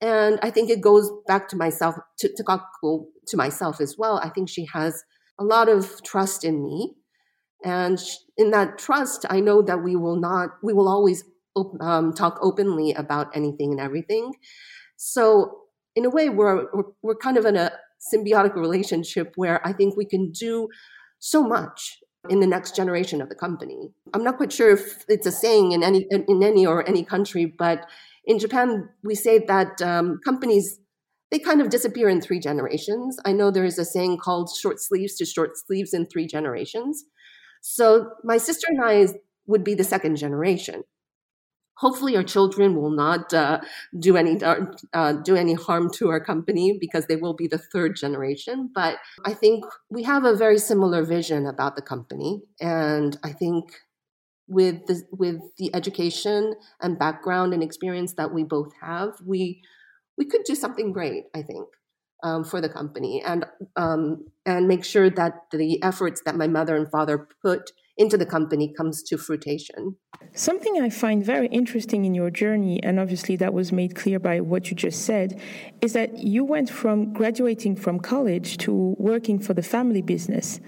And 0.00 0.38
I 0.42 0.50
think 0.50 0.70
it 0.70 0.80
goes 0.80 1.10
back 1.26 1.48
to 1.48 1.56
myself, 1.56 1.96
to, 2.18 2.28
to, 2.36 2.44
to 3.28 3.36
myself 3.36 3.80
as 3.80 3.96
well. 3.98 4.20
I 4.22 4.28
think 4.28 4.48
she 4.48 4.66
has 4.72 5.02
a 5.38 5.44
lot 5.44 5.68
of 5.68 6.02
trust 6.02 6.44
in 6.44 6.62
me. 6.62 6.94
And 7.64 8.00
in 8.36 8.52
that 8.52 8.78
trust, 8.78 9.26
I 9.28 9.40
know 9.40 9.62
that 9.62 9.82
we 9.82 9.96
will 9.96 10.16
not, 10.16 10.50
we 10.62 10.72
will 10.72 10.88
always 10.88 11.24
um, 11.80 12.12
talk 12.12 12.38
openly 12.40 12.92
about 12.92 13.34
anything 13.34 13.72
and 13.72 13.80
everything. 13.80 14.34
So, 14.96 15.62
in 15.96 16.04
a 16.04 16.10
way, 16.10 16.28
we're, 16.28 16.66
we're, 16.72 16.84
we're 17.02 17.16
kind 17.16 17.36
of 17.36 17.44
in 17.44 17.56
a 17.56 17.72
symbiotic 18.14 18.54
relationship 18.54 19.32
where 19.34 19.66
I 19.66 19.72
think 19.72 19.96
we 19.96 20.04
can 20.04 20.30
do 20.30 20.68
so 21.18 21.42
much 21.42 21.98
in 22.28 22.40
the 22.40 22.46
next 22.46 22.76
generation 22.76 23.20
of 23.20 23.28
the 23.28 23.34
company. 23.34 23.90
I'm 24.14 24.22
not 24.22 24.36
quite 24.36 24.52
sure 24.52 24.70
if 24.70 25.04
it's 25.08 25.26
a 25.26 25.32
saying 25.32 25.72
in 25.72 25.82
any 25.82 26.06
in 26.10 26.42
any 26.42 26.66
or 26.66 26.86
any 26.88 27.04
country, 27.04 27.46
but 27.46 27.86
in 28.28 28.38
Japan, 28.38 28.90
we 29.02 29.14
say 29.16 29.38
that 29.48 29.82
um, 29.82 30.20
companies 30.24 30.78
they 31.30 31.38
kind 31.38 31.60
of 31.60 31.68
disappear 31.68 32.08
in 32.08 32.22
three 32.22 32.40
generations. 32.40 33.18
I 33.24 33.32
know 33.32 33.50
there 33.50 33.64
is 33.64 33.78
a 33.78 33.84
saying 33.84 34.18
called 34.18 34.50
"short 34.54 34.80
sleeves 34.80 35.16
to 35.16 35.24
short 35.24 35.56
sleeves 35.56 35.92
in 35.92 36.06
three 36.06 36.26
generations." 36.26 37.04
So 37.60 38.10
my 38.22 38.36
sister 38.36 38.66
and 38.70 38.84
I 38.84 39.08
would 39.46 39.64
be 39.64 39.74
the 39.74 39.84
second 39.84 40.16
generation. 40.16 40.84
Hopefully, 41.78 42.16
our 42.16 42.24
children 42.24 42.74
will 42.76 42.90
not 42.90 43.32
uh, 43.32 43.60
do 43.98 44.16
any 44.16 44.42
uh, 44.42 44.66
uh, 44.92 45.12
do 45.12 45.34
any 45.34 45.54
harm 45.54 45.90
to 45.94 46.10
our 46.10 46.20
company 46.20 46.76
because 46.78 47.06
they 47.06 47.16
will 47.16 47.34
be 47.34 47.46
the 47.46 47.62
third 47.72 47.96
generation. 47.96 48.70
But 48.74 48.98
I 49.24 49.32
think 49.32 49.64
we 49.88 50.02
have 50.02 50.24
a 50.24 50.36
very 50.36 50.58
similar 50.58 51.02
vision 51.04 51.46
about 51.46 51.76
the 51.76 51.82
company, 51.82 52.42
and 52.60 53.16
I 53.22 53.32
think 53.32 53.72
with 54.48 54.86
the 54.86 55.02
with 55.12 55.40
the 55.58 55.74
education 55.74 56.54
and 56.80 56.98
background 56.98 57.52
and 57.54 57.62
experience 57.62 58.14
that 58.14 58.32
we 58.32 58.44
both 58.44 58.72
have, 58.80 59.14
we 59.24 59.62
we 60.16 60.24
could 60.24 60.42
do 60.44 60.54
something 60.54 60.92
great. 60.92 61.24
I 61.34 61.42
think. 61.42 61.68
Um, 62.24 62.42
for 62.42 62.60
the 62.60 62.68
company 62.68 63.22
and 63.24 63.46
um, 63.76 64.26
and 64.44 64.66
make 64.66 64.84
sure 64.84 65.08
that 65.08 65.34
the 65.52 65.80
efforts 65.84 66.20
that 66.26 66.34
my 66.34 66.48
mother 66.48 66.74
and 66.74 66.90
father 66.90 67.28
put 67.40 67.70
into 67.98 68.16
the 68.16 68.24
company 68.24 68.72
comes 68.72 69.02
to 69.02 69.18
fruition. 69.18 69.96
Something 70.32 70.80
I 70.80 70.88
find 70.88 71.24
very 71.24 71.48
interesting 71.48 72.04
in 72.04 72.14
your 72.14 72.30
journey, 72.30 72.80
and 72.82 73.00
obviously 73.00 73.34
that 73.36 73.52
was 73.52 73.72
made 73.72 73.96
clear 73.96 74.20
by 74.20 74.40
what 74.40 74.70
you 74.70 74.76
just 74.76 75.02
said, 75.02 75.40
is 75.80 75.92
that 75.94 76.18
you 76.18 76.44
went 76.44 76.70
from 76.70 77.12
graduating 77.12 77.74
from 77.76 77.98
college 77.98 78.56
to 78.58 78.94
working 78.98 79.38
for 79.40 79.52
the 79.52 79.62
family 79.62 80.00
business. 80.00 80.60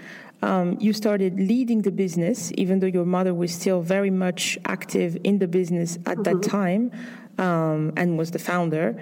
Um, 0.43 0.79
you 0.81 0.93
started 0.93 1.39
leading 1.39 1.83
the 1.83 1.91
business, 1.91 2.51
even 2.57 2.81
though 2.81 2.87
your 2.87 3.05
mother 3.05 3.35
was 3.35 3.53
still 3.53 3.83
very 3.83 4.11
much 4.11 4.59
active 4.65 5.19
in 5.23 5.39
the 5.39 5.49
business 5.49 5.97
at 6.07 6.19
mm-hmm. 6.19 6.23
that 6.23 6.43
time. 6.43 6.93
Um, 7.41 7.93
and 7.97 8.17
was 8.17 8.31
the 8.31 8.39
founder. 8.39 8.95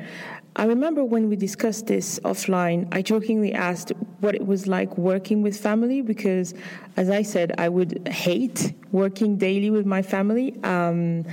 I 0.57 0.65
remember 0.65 1.05
when 1.05 1.29
we 1.29 1.37
discussed 1.37 1.87
this 1.87 2.19
offline, 2.21 2.89
I 2.91 3.01
jokingly 3.03 3.53
asked 3.53 3.93
what 4.21 4.35
it 4.35 4.45
was 4.45 4.67
like 4.67 4.99
working 4.99 5.41
with 5.41 5.57
family 5.57 6.03
because, 6.03 6.53
as 6.97 7.11
I 7.11 7.23
said, 7.23 7.55
I 7.59 7.69
would 7.69 8.09
hate 8.09 8.75
working 8.91 9.37
daily 9.37 9.71
with 9.71 9.87
my 9.87 10.03
family. 10.03 10.57
Um, 10.65 11.25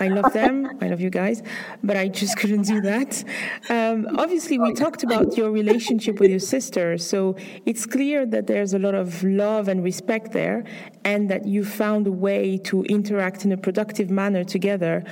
I 0.00 0.08
love 0.08 0.32
them, 0.32 0.78
I 0.80 0.88
love 0.88 1.00
you 1.00 1.10
guys, 1.10 1.42
but 1.82 1.98
I 1.98 2.08
just 2.08 2.38
couldn't 2.38 2.62
do 2.62 2.80
that. 2.80 3.22
Um, 3.68 4.18
obviously, 4.18 4.58
we 4.58 4.72
talked 4.72 5.02
about 5.02 5.36
your 5.36 5.50
relationship 5.50 6.18
with 6.18 6.30
your 6.30 6.38
sister, 6.38 6.96
so 6.96 7.36
it's 7.66 7.84
clear 7.84 8.24
that 8.26 8.46
there's 8.46 8.72
a 8.72 8.78
lot 8.78 8.94
of 8.94 9.22
love 9.22 9.68
and 9.68 9.84
respect 9.84 10.32
there, 10.32 10.64
and 11.04 11.30
that 11.30 11.46
you 11.46 11.64
found 11.64 12.06
a 12.06 12.12
way 12.12 12.56
to 12.58 12.82
interact 12.84 13.44
in 13.44 13.52
a 13.52 13.58
productive 13.58 14.08
manner 14.08 14.42
together. 14.42 15.04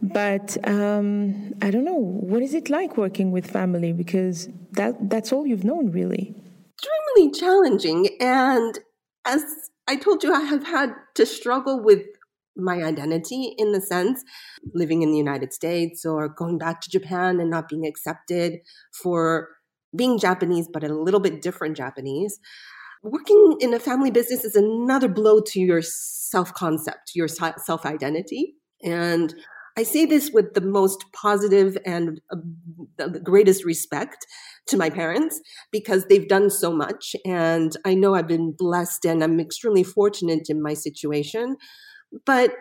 But 0.00 0.56
um, 0.66 1.54
I 1.60 1.70
don't 1.70 1.84
know. 1.84 1.98
What 1.98 2.42
is 2.42 2.54
it 2.54 2.70
like 2.70 2.96
working 2.96 3.32
with 3.32 3.50
family? 3.50 3.92
Because 3.92 4.48
that 4.72 5.10
that's 5.10 5.32
all 5.32 5.46
you've 5.46 5.64
known, 5.64 5.90
really. 5.90 6.34
Extremely 6.76 7.32
challenging, 7.32 8.08
and 8.20 8.78
as 9.26 9.42
I 9.88 9.96
told 9.96 10.22
you, 10.22 10.32
I 10.32 10.40
have 10.40 10.64
had 10.64 10.94
to 11.16 11.26
struggle 11.26 11.82
with 11.82 12.02
my 12.56 12.82
identity 12.82 13.54
in 13.56 13.72
the 13.72 13.80
sense 13.80 14.22
living 14.74 15.02
in 15.02 15.12
the 15.12 15.16
United 15.16 15.52
States 15.52 16.04
or 16.04 16.28
going 16.28 16.58
back 16.58 16.80
to 16.80 16.90
Japan 16.90 17.40
and 17.40 17.50
not 17.50 17.68
being 17.68 17.86
accepted 17.86 18.58
for 18.92 19.48
being 19.96 20.18
Japanese, 20.18 20.68
but 20.70 20.84
a 20.84 20.92
little 20.92 21.20
bit 21.20 21.40
different 21.40 21.76
Japanese. 21.76 22.38
Working 23.02 23.56
in 23.60 23.72
a 23.72 23.78
family 23.78 24.10
business 24.10 24.44
is 24.44 24.56
another 24.56 25.08
blow 25.08 25.40
to 25.40 25.60
your 25.60 25.82
self 25.82 26.52
concept, 26.52 27.12
your 27.14 27.28
self 27.28 27.86
identity. 27.86 28.54
And 28.82 29.34
I 29.78 29.84
say 29.84 30.06
this 30.06 30.32
with 30.32 30.54
the 30.54 30.60
most 30.60 31.04
positive 31.12 31.78
and 31.86 32.20
uh, 32.32 32.36
the 32.96 33.20
greatest 33.20 33.64
respect 33.64 34.26
to 34.66 34.76
my 34.76 34.90
parents 34.90 35.40
because 35.70 36.06
they've 36.06 36.26
done 36.26 36.50
so 36.50 36.72
much. 36.72 37.14
And 37.24 37.76
I 37.84 37.94
know 37.94 38.16
I've 38.16 38.26
been 38.26 38.50
blessed 38.58 39.04
and 39.04 39.22
I'm 39.22 39.38
extremely 39.38 39.84
fortunate 39.84 40.50
in 40.50 40.60
my 40.60 40.74
situation. 40.74 41.58
But 42.26 42.54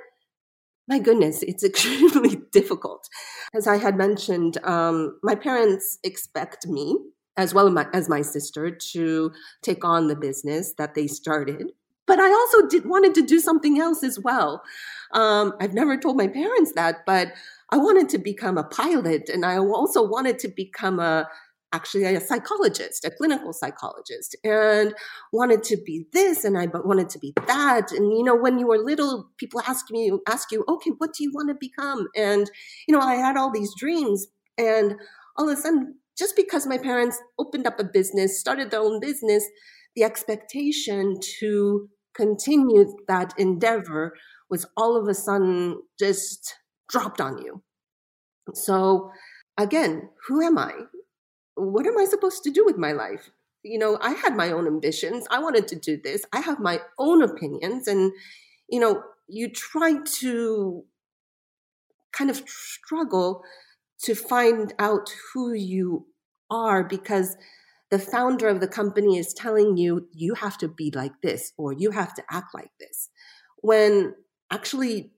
my 0.88 0.99
goodness, 0.99 1.41
it's 1.41 1.63
extremely 1.72 2.39
difficult. 2.51 3.09
As 3.55 3.65
I 3.65 3.78
had 3.78 3.97
mentioned, 3.97 4.59
um, 4.63 5.20
my 5.24 5.34
parents 5.34 5.97
expect 6.03 6.68
me, 6.68 6.99
as 7.36 7.51
well 7.51 7.65
as 7.65 7.74
my, 7.74 7.88
as 7.93 8.07
my 8.07 8.22
sister, 8.22 8.70
to 8.91 9.32
take 9.63 9.84
on 9.84 10.07
the 10.07 10.15
business 10.15 10.76
that 10.78 10.93
they 10.93 11.07
started. 11.07 11.72
But 12.08 12.20
I 12.20 12.32
also 12.32 12.68
did 12.68 12.86
wanted 12.86 13.14
to 13.16 13.22
do 13.22 13.39
something 13.39 13.80
else 13.80 14.03
as 14.03 14.20
well. 14.20 14.64
Um, 15.14 15.53
I've 15.60 15.74
never 15.74 15.97
told 15.97 16.18
my 16.18 16.28
parents 16.28 16.72
that, 16.76 17.05
but 17.05 17.34
I 17.70 17.78
wanted 17.78 18.10
to 18.10 18.18
become 18.18 18.58
a 18.58 18.64
pilot, 18.64 19.30
and 19.30 19.45
I 19.45 19.58
also 19.58 20.08
wanted 20.08 20.39
to 20.39 20.47
become 20.47 20.99
a 20.99 21.28
actually 21.74 22.05
a 22.05 22.22
psychologist, 22.22 23.03
a 23.03 23.12
clinical 23.12 23.51
psychologist, 23.51 24.38
and 24.43 24.93
wanted 25.34 25.64
to 25.64 25.78
be 25.86 26.05
this, 26.14 26.45
and 26.45 26.58
I 26.58 26.68
wanted 26.68 27.10
to 27.10 27.20
be 27.20 27.34
that. 27.45 27.91
And 27.91 28.14
you 28.18 28.24
know, 28.24 28.36
when 28.36 28.58
you 28.58 28.68
were 28.68 28.78
little, 28.78 29.30
people 29.38 29.62
ask 29.68 29.91
me, 29.91 30.12
ask 30.28 30.51
you, 30.51 30.64
okay, 30.68 30.91
what 30.97 31.14
do 31.14 31.24
you 31.24 31.32
want 31.34 31.49
to 31.49 31.55
become? 31.60 32.08
And 32.16 32.49
you 32.88 32.95
know, 32.95 33.01
I 33.01 33.16
had 33.16 33.38
all 33.38 33.51
these 33.51 33.74
dreams, 33.78 34.28
and 34.58 34.95
all 35.36 35.49
of 35.49 35.58
a 35.58 35.62
sudden, 35.62 35.95
just 36.18 36.36
because 36.36 36.66
my 36.66 36.78
parents 36.78 37.20
opened 37.38 37.68
up 37.68 37.80
a 37.80 37.84
business, 37.84 38.39
started 38.39 38.72
their 38.72 38.82
own 38.82 38.99
business, 38.99 39.45
the 39.95 40.03
expectation 40.03 41.20
to 41.39 41.89
continued 42.18 42.88
that 43.07 43.34
endeavor 43.38 44.13
was 44.49 44.65
all 44.76 44.97
of 44.97 45.07
a 45.07 45.13
sudden 45.13 45.82
just 45.99 46.55
dropped 46.89 47.22
on 47.22 47.38
you. 47.38 47.63
So, 48.53 49.11
again, 49.57 50.09
who 50.28 50.41
am 50.41 50.57
I? 50.57 50.74
What 51.55 51.86
am 51.86 51.97
I 51.97 52.05
supposed 52.05 52.43
to 52.43 52.51
do 52.51 52.65
with 52.65 52.78
my 52.78 52.91
life? 52.91 53.30
You 53.63 53.80
know, 53.80 53.97
I 54.01 54.11
had 54.11 54.36
my 54.36 54.51
own 54.51 54.68
ambitions. 54.68 55.28
I 55.30 55.39
wanted 55.39 55.68
to 55.70 55.76
do 55.76 55.99
this. 56.01 56.26
I 56.32 56.39
have 56.39 56.59
my 56.59 56.80
own 56.97 57.22
opinions. 57.22 57.88
And, 57.88 58.11
you 58.70 58.80
know, 58.80 59.03
you 59.28 59.49
try 59.49 59.95
to 60.20 60.84
kind 62.13 62.30
of 62.30 62.43
struggle 62.47 63.43
to 64.03 64.15
find 64.15 64.74
out 64.80 65.09
who 65.34 65.53
you 65.53 66.07
are 66.49 66.84
because 66.84 67.36
the 67.89 67.99
founder 67.99 68.47
of 68.47 68.59
the 68.59 68.67
company 68.67 69.17
is 69.17 69.33
telling 69.33 69.77
you 69.77 70.07
you 70.13 70.33
have 70.35 70.57
to 70.57 70.67
be 70.67 70.91
like 70.93 71.21
this 71.21 71.53
or 71.57 71.73
you 71.73 71.91
have 71.91 72.13
to 72.13 72.23
act 72.29 72.53
like 72.53 72.71
this 72.79 73.09
when 73.61 74.13
actually 74.51 75.11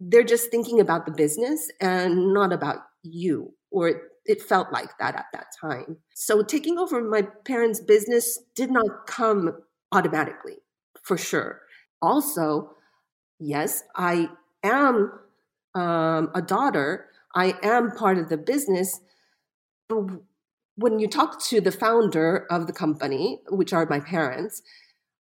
they're 0.00 0.22
just 0.24 0.50
thinking 0.50 0.80
about 0.80 1.06
the 1.06 1.12
business 1.12 1.70
and 1.80 2.32
not 2.32 2.52
about 2.52 2.78
you 3.02 3.52
or 3.70 4.02
it, 4.24 4.42
felt 4.42 4.70
like 4.72 4.90
that 4.98 5.16
at 5.16 5.24
that 5.32 5.46
time. 5.58 5.96
So 6.14 6.42
taking 6.42 6.78
over 6.78 7.02
my 7.02 7.22
parents 7.44 7.80
business 7.80 8.38
did 8.54 8.70
not 8.70 9.06
come 9.06 9.52
automatically 9.90 10.58
for 11.02 11.16
sure. 11.16 11.62
Also 12.02 12.70
yes 13.40 13.82
i 13.96 14.28
am 14.62 15.12
um, 15.74 16.30
a 16.34 16.42
daughter. 16.42 17.06
I 17.34 17.54
am 17.62 17.92
part 17.92 18.18
of 18.18 18.28
the 18.28 18.36
business 18.36 19.00
but 19.88 20.04
when 20.78 21.00
you 21.00 21.08
talk 21.08 21.42
to 21.42 21.60
the 21.60 21.72
founder 21.72 22.46
of 22.50 22.68
the 22.68 22.72
company, 22.72 23.40
which 23.48 23.72
are 23.72 23.84
my 23.90 23.98
parents, 23.98 24.62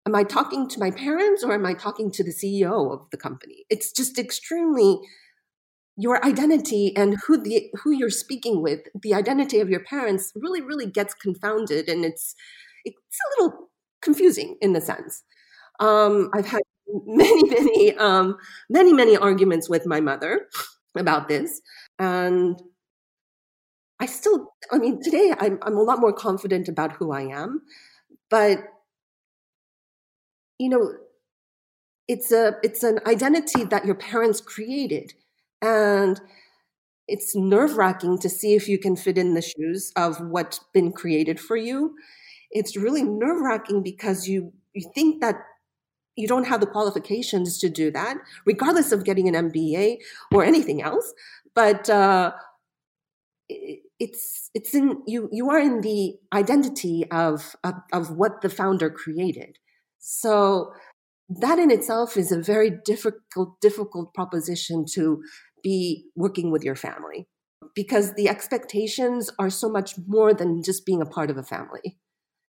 am 0.08 0.16
I 0.16 0.24
talking 0.24 0.68
to 0.70 0.80
my 0.80 0.90
parents 0.90 1.44
or 1.44 1.54
am 1.54 1.66
I 1.66 1.76
talking 1.76 2.12
to 2.12 2.24
the 2.24 2.32
CEO 2.32 2.92
of 2.92 3.08
the 3.12 3.18
company? 3.18 3.66
It's 3.70 3.92
just 3.92 4.18
extremely 4.18 5.00
your 5.96 6.26
identity 6.26 6.92
and 6.98 7.18
who 7.28 7.38
the 7.38 7.70
who 7.84 7.92
you're 7.92 8.10
speaking 8.10 8.64
with, 8.64 8.80
the 9.00 9.14
identity 9.14 9.60
of 9.60 9.70
your 9.70 9.84
parents 9.84 10.32
really, 10.36 10.60
really 10.62 10.88
gets 10.88 11.14
confounded 11.14 11.88
and 11.88 12.04
it's 12.04 12.34
it's 12.84 12.98
a 12.98 13.44
little 13.44 13.70
confusing 14.02 14.58
in 14.60 14.74
the 14.74 14.82
sense. 14.82 15.24
Um, 15.80 16.32
I've 16.34 16.48
had 16.48 16.64
many, 17.06 17.44
many, 17.44 17.96
um, 17.98 18.38
many, 18.72 18.92
many 18.92 19.16
arguments 19.16 19.70
with 19.70 19.86
my 19.86 20.00
mother 20.00 20.48
about 20.98 21.28
this, 21.28 21.62
and 22.00 22.60
I 24.04 24.06
still, 24.06 24.54
I 24.70 24.80
mean, 24.80 25.02
today 25.02 25.34
I'm, 25.40 25.60
I'm 25.62 25.78
a 25.78 25.82
lot 25.82 26.02
more 26.02 26.12
confident 26.12 26.68
about 26.68 26.92
who 26.92 27.14
I 27.14 27.22
am, 27.22 27.62
but 28.30 28.60
you 30.60 30.68
know, 30.68 30.92
it's 32.10 32.30
a 32.34 32.58
it's 32.64 32.84
an 32.84 33.00
identity 33.08 33.64
that 33.64 33.86
your 33.86 33.96
parents 33.96 34.42
created, 34.42 35.14
and 35.62 36.20
it's 37.08 37.34
nerve 37.34 37.78
wracking 37.78 38.20
to 38.20 38.30
see 38.30 38.56
if 38.56 38.68
you 38.68 38.78
can 38.78 38.98
fit 38.98 39.18
in 39.18 39.36
the 39.36 39.42
shoes 39.42 39.94
of 39.96 40.20
what's 40.20 40.60
been 40.74 40.92
created 40.92 41.40
for 41.40 41.56
you. 41.56 41.96
It's 42.52 42.76
really 42.76 43.04
nerve 43.04 43.40
wracking 43.40 43.84
because 43.84 44.28
you 44.28 44.52
you 44.74 44.92
think 44.94 45.22
that 45.22 45.36
you 46.18 46.28
don't 46.28 46.48
have 46.48 46.60
the 46.60 46.68
qualifications 46.68 47.58
to 47.60 47.70
do 47.70 47.90
that, 47.92 48.18
regardless 48.46 48.92
of 48.92 49.06
getting 49.06 49.34
an 49.34 49.50
MBA 49.50 50.00
or 50.34 50.44
anything 50.44 50.82
else. 50.82 51.14
But 51.56 51.90
uh, 51.90 52.34
it's 54.00 54.50
it's 54.54 54.74
in 54.74 55.02
you 55.08 55.30
you 55.32 55.50
are 55.50 55.60
in 55.60 55.82
the 55.82 56.16
identity 56.34 57.06
of, 57.12 57.56
of 57.64 57.76
of 57.92 58.12
what 58.12 58.42
the 58.42 58.50
founder 58.50 58.90
created. 58.90 59.58
So 60.00 60.74
that 61.30 61.60
in 61.60 61.72
itself 61.72 62.18
is 62.18 62.32
a 62.32 62.42
very 62.42 62.72
difficult 62.84 63.60
difficult 63.62 64.14
proposition 64.14 64.86
to 64.94 65.24
be 65.64 66.06
working 66.16 66.52
with 66.52 66.64
your 66.64 66.76
family 66.76 67.28
because 67.76 68.14
the 68.14 68.28
expectations 68.28 69.30
are 69.40 69.50
so 69.50 69.70
much 69.70 69.96
more 70.08 70.34
than 70.34 70.62
just 70.62 70.86
being 70.86 71.02
a 71.02 71.06
part 71.06 71.30
of 71.30 71.38
a 71.38 71.44
family. 71.44 71.98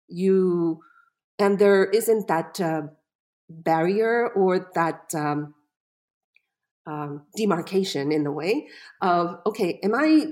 You 0.07 0.79
and 1.37 1.59
there 1.59 1.85
isn't 1.85 2.27
that 2.27 2.59
uh, 2.59 2.83
barrier 3.49 4.29
or 4.29 4.71
that 4.73 5.11
um, 5.15 5.53
um, 6.87 7.25
demarcation 7.35 8.11
in 8.11 8.23
the 8.23 8.31
way 8.31 8.67
of 9.01 9.37
okay 9.45 9.79
am 9.83 9.95
i 9.95 10.27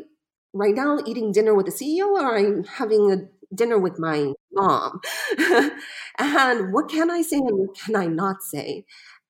right 0.53 0.75
now 0.75 0.99
eating 1.05 1.31
dinner 1.31 1.53
with 1.53 1.65
the 1.65 1.71
CEO 1.71 2.07
or 2.07 2.37
I'm 2.37 2.63
having 2.63 3.11
a 3.11 3.55
dinner 3.55 3.79
with 3.79 3.99
my 3.99 4.33
mom? 4.51 5.01
and 6.17 6.73
what 6.73 6.89
can 6.89 7.09
I 7.09 7.21
say 7.21 7.37
and 7.37 7.57
what 7.57 7.77
can 7.77 7.95
I 7.95 8.05
not 8.05 8.43
say? 8.43 8.85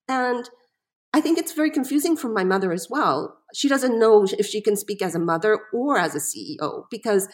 And 0.08 0.50
I 1.14 1.22
think 1.22 1.38
it's 1.38 1.54
very 1.54 1.70
confusing 1.70 2.18
for 2.18 2.28
my 2.28 2.44
mother 2.44 2.72
as 2.72 2.88
well. 2.90 3.38
She 3.54 3.70
doesn't 3.70 4.00
know 4.00 4.26
if 4.38 4.48
she 4.48 4.62
can 4.62 4.76
speak 4.76 5.02
as 5.02 5.14
a 5.14 5.20
mother 5.20 5.60
or 5.72 5.98
as 5.98 6.16
a 6.16 6.20
CEO 6.20 6.86
because, 6.90 7.28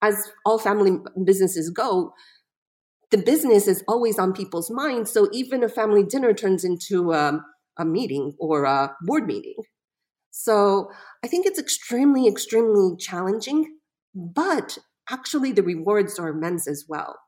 as 0.00 0.30
all 0.44 0.58
family 0.58 0.98
businesses 1.24 1.70
go, 1.70 2.12
the 3.10 3.18
business 3.18 3.66
is 3.66 3.82
always 3.88 4.18
on 4.18 4.32
people's 4.32 4.70
minds. 4.70 5.10
So 5.12 5.28
even 5.32 5.64
a 5.64 5.68
family 5.68 6.04
dinner 6.04 6.32
turns 6.34 6.64
into 6.64 7.12
a, 7.12 7.40
a 7.76 7.84
meeting 7.84 8.34
or 8.38 8.64
a 8.64 8.94
board 9.02 9.26
meeting. 9.26 9.56
So 10.38 10.90
I 11.24 11.28
think 11.28 11.46
it's 11.46 11.58
extremely, 11.58 12.28
extremely 12.28 12.94
challenging, 12.98 13.78
but 14.14 14.76
actually 15.08 15.50
the 15.50 15.62
rewards 15.62 16.18
are 16.18 16.28
immense 16.28 16.68
as 16.68 16.84
well. 16.86 17.18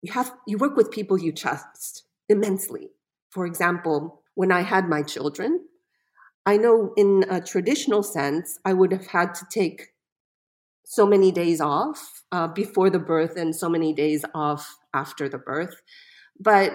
You 0.00 0.12
have 0.14 0.32
you 0.46 0.56
work 0.56 0.74
with 0.74 0.90
people 0.90 1.18
you 1.18 1.32
trust 1.32 2.04
immensely. 2.30 2.88
For 3.28 3.44
example, 3.44 4.22
when 4.34 4.50
I 4.50 4.62
had 4.62 4.88
my 4.88 5.02
children, 5.02 5.66
I 6.46 6.56
know 6.56 6.94
in 6.96 7.26
a 7.28 7.42
traditional 7.42 8.02
sense, 8.02 8.58
I 8.64 8.72
would 8.72 8.92
have 8.92 9.08
had 9.08 9.34
to 9.34 9.46
take 9.50 9.88
so 10.86 11.06
many 11.06 11.30
days 11.30 11.60
off 11.60 12.22
uh, 12.32 12.48
before 12.48 12.88
the 12.88 12.98
birth 12.98 13.36
and 13.36 13.54
so 13.54 13.68
many 13.68 13.92
days 13.92 14.24
off 14.34 14.78
after 14.94 15.28
the 15.28 15.38
birth. 15.38 15.82
But 16.40 16.72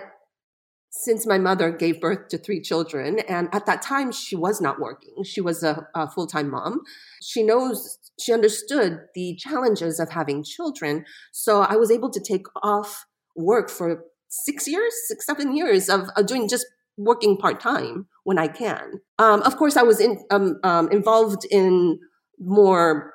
since 1.03 1.27
my 1.27 1.37
mother 1.37 1.71
gave 1.71 1.99
birth 1.99 2.29
to 2.29 2.37
three 2.37 2.61
children, 2.61 3.19
and 3.27 3.49
at 3.51 3.65
that 3.65 3.81
time 3.81 4.11
she 4.11 4.35
was 4.35 4.61
not 4.61 4.79
working, 4.79 5.23
she 5.23 5.41
was 5.41 5.61
a, 5.61 5.87
a 5.93 6.09
full 6.09 6.25
time 6.25 6.49
mom. 6.49 6.81
She 7.21 7.43
knows, 7.43 7.99
she 8.19 8.31
understood 8.31 9.01
the 9.13 9.35
challenges 9.35 9.99
of 9.99 10.09
having 10.09 10.43
children. 10.43 11.05
So 11.31 11.61
I 11.61 11.75
was 11.75 11.91
able 11.91 12.09
to 12.11 12.19
take 12.19 12.45
off 12.63 13.05
work 13.35 13.69
for 13.69 14.05
six 14.29 14.67
years, 14.67 14.93
six, 15.07 15.25
seven 15.25 15.55
years 15.55 15.89
of, 15.89 16.07
of 16.15 16.27
doing 16.27 16.47
just 16.47 16.65
working 16.97 17.37
part 17.37 17.59
time 17.59 18.07
when 18.23 18.37
I 18.37 18.47
can. 18.47 19.01
Um, 19.19 19.41
of 19.41 19.57
course, 19.57 19.75
I 19.75 19.83
was 19.83 19.99
in, 19.99 20.23
um, 20.31 20.59
um, 20.63 20.89
involved 20.91 21.45
in 21.51 21.99
more 22.39 23.14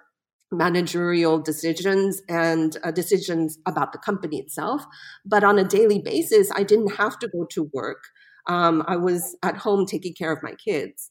managerial 0.50 1.38
decisions 1.38 2.22
and 2.28 2.76
uh, 2.82 2.90
decisions 2.90 3.58
about 3.66 3.92
the 3.92 3.98
company 3.98 4.38
itself. 4.38 4.84
But 5.24 5.44
on 5.44 5.58
a 5.58 5.64
daily 5.64 6.00
basis, 6.00 6.50
I 6.54 6.62
didn't 6.62 6.96
have 6.96 7.18
to 7.20 7.28
go 7.28 7.46
to 7.50 7.70
work. 7.72 8.04
Um, 8.46 8.82
I 8.86 8.96
was 8.96 9.36
at 9.42 9.58
home 9.58 9.86
taking 9.86 10.14
care 10.14 10.32
of 10.32 10.42
my 10.42 10.54
kids. 10.54 11.10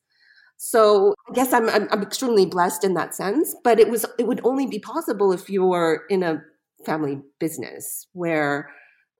So 0.57 1.15
I 1.29 1.33
guess 1.33 1.53
I'm, 1.53 1.69
I'm, 1.69 1.87
I'm 1.89 2.01
extremely 2.01 2.45
blessed 2.45 2.83
in 2.83 2.93
that 2.95 3.15
sense. 3.15 3.55
But 3.63 3.79
it 3.79 3.89
was 3.89 4.05
it 4.17 4.27
would 4.27 4.41
only 4.43 4.67
be 4.67 4.79
possible 4.79 5.31
if 5.31 5.49
you 5.49 5.65
were 5.65 6.03
in 6.09 6.21
a 6.21 6.41
family 6.85 7.21
business 7.39 8.07
where 8.13 8.69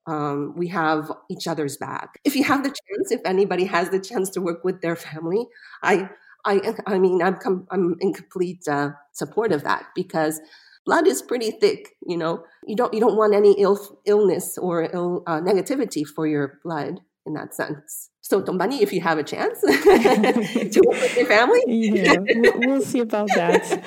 um, 0.05 0.53
we 0.57 0.67
have 0.67 1.11
each 1.30 1.47
other's 1.47 1.78
back. 1.78 2.20
If 2.26 2.36
you 2.36 2.43
have 2.43 2.63
the 2.63 2.70
chance, 2.70 3.11
if 3.11 3.22
anybody 3.26 3.65
has 3.65 3.89
the 3.89 3.99
chance 3.99 4.30
to 4.32 4.41
work 4.41 4.63
with 4.63 4.82
their 4.82 4.95
family, 4.95 5.45
I 5.84 6.09
I, 6.45 6.73
I 6.85 6.99
mean, 6.99 7.21
I'm, 7.21 7.35
com- 7.35 7.67
I'm 7.69 7.95
in 7.99 8.13
complete 8.13 8.67
uh, 8.67 8.91
support 9.11 9.51
of 9.51 9.63
that 9.63 9.85
because 9.95 10.39
blood 10.85 11.07
is 11.07 11.21
pretty 11.21 11.51
thick. 11.51 11.95
You 12.05 12.17
know, 12.17 12.43
you 12.65 12.75
don't 12.75 12.93
you 12.93 12.99
don't 12.99 13.17
want 13.17 13.33
any 13.35 13.53
ill 13.59 13.79
illness 14.05 14.57
or 14.57 14.89
ill 14.93 15.23
uh, 15.27 15.41
negativity 15.41 16.05
for 16.05 16.25
your 16.27 16.59
blood 16.63 17.01
in 17.25 17.33
that 17.33 17.53
sense. 17.53 18.09
So, 18.21 18.41
Tombani, 18.41 18.83
if 18.83 18.93
you 18.93 19.01
have 19.01 19.17
a 19.17 19.23
chance 19.23 19.59
to 19.61 20.81
work 20.85 21.01
with 21.01 21.17
your 21.17 21.25
family, 21.25 21.63
yeah, 21.67 22.17
we'll 22.55 22.81
see 22.81 22.99
about 22.99 23.29
that. 23.29 23.83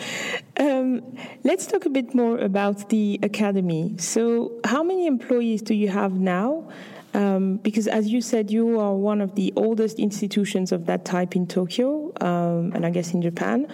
Um, 0.59 1.17
let's 1.45 1.67
talk 1.67 1.87
a 1.87 1.91
bit 1.91 2.13
more 2.13 2.39
about 2.39 2.89
the 2.89 3.21
academy. 3.23 3.95
So, 3.99 4.61
how 4.65 4.83
many 4.83 5.07
employees 5.07 5.63
do 5.63 5.75
you 5.75 5.89
have 5.89 6.15
now? 6.15 6.69
Um, 7.15 7.57
because, 7.59 7.87
as 7.89 8.09
you 8.09 8.21
said, 8.21 8.51
you 8.51 8.79
are 8.81 8.95
one 8.95 9.21
of 9.21 9.35
the 9.35 9.53
oldest 9.57 9.99
institutions 9.99 10.73
of 10.73 10.87
that 10.87 11.05
type 11.05 11.37
in 11.37 11.47
Tokyo, 11.47 12.13
um, 12.21 12.73
and 12.75 12.87
I 12.87 12.91
guess 12.91 13.13
in 13.13 13.21
Japan. 13.21 13.67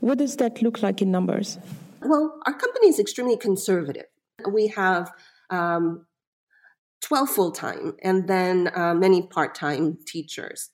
What 0.00 0.18
does 0.18 0.36
that 0.36 0.62
look 0.62 0.82
like 0.82 1.02
in 1.02 1.10
numbers? 1.10 1.58
Well, 2.02 2.38
our 2.46 2.52
company 2.52 2.88
is 2.88 2.98
extremely 2.98 3.36
conservative. 3.36 4.04
We 4.48 4.68
have 4.68 5.10
um, 5.50 6.06
12 7.02 7.28
full 7.30 7.50
time 7.52 7.94
and 8.02 8.28
then 8.28 8.70
uh, 8.74 8.94
many 8.94 9.26
part 9.26 9.54
time 9.54 9.98
teachers. 10.06 10.70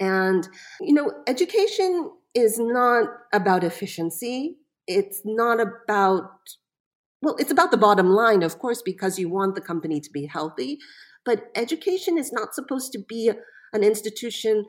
And, 0.00 0.48
you 0.80 0.92
know, 0.92 1.12
education 1.26 2.10
is 2.34 2.58
not 2.58 3.08
about 3.32 3.64
efficiency. 3.64 4.56
It's 4.86 5.22
not 5.24 5.60
about, 5.60 6.30
well, 7.22 7.36
it's 7.38 7.50
about 7.50 7.70
the 7.70 7.78
bottom 7.78 8.10
line, 8.10 8.42
of 8.42 8.58
course, 8.58 8.82
because 8.82 9.18
you 9.18 9.28
want 9.28 9.54
the 9.54 9.60
company 9.60 10.00
to 10.00 10.10
be 10.10 10.26
healthy. 10.26 10.78
But 11.28 11.50
education 11.54 12.16
is 12.16 12.32
not 12.32 12.54
supposed 12.54 12.90
to 12.92 12.98
be 12.98 13.30
an 13.74 13.84
institution 13.84 14.64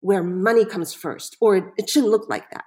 where 0.00 0.22
money 0.22 0.64
comes 0.64 0.94
first, 0.94 1.36
or 1.38 1.74
it 1.76 1.90
shouldn't 1.90 2.10
look 2.10 2.30
like 2.30 2.50
that. 2.50 2.64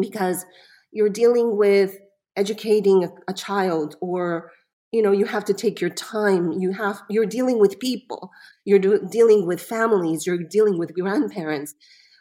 Because 0.00 0.46
you're 0.90 1.10
dealing 1.10 1.58
with 1.58 1.98
educating 2.34 3.10
a, 3.28 3.34
child 3.34 3.96
or 4.00 4.52
you 4.90 5.02
know 5.02 5.12
you 5.12 5.26
have 5.26 5.44
to 5.44 5.52
take 5.52 5.82
your 5.82 5.90
time. 5.90 6.52
You 6.52 6.72
have 6.72 7.02
you're 7.10 7.26
dealing 7.26 7.58
with 7.58 7.78
people. 7.78 8.30
You're 8.64 8.78
do, 8.78 9.06
dealing 9.10 9.46
with 9.46 9.60
families. 9.60 10.26
You're 10.26 10.42
dealing 10.50 10.78
with 10.78 10.94
grandparents. 10.94 11.74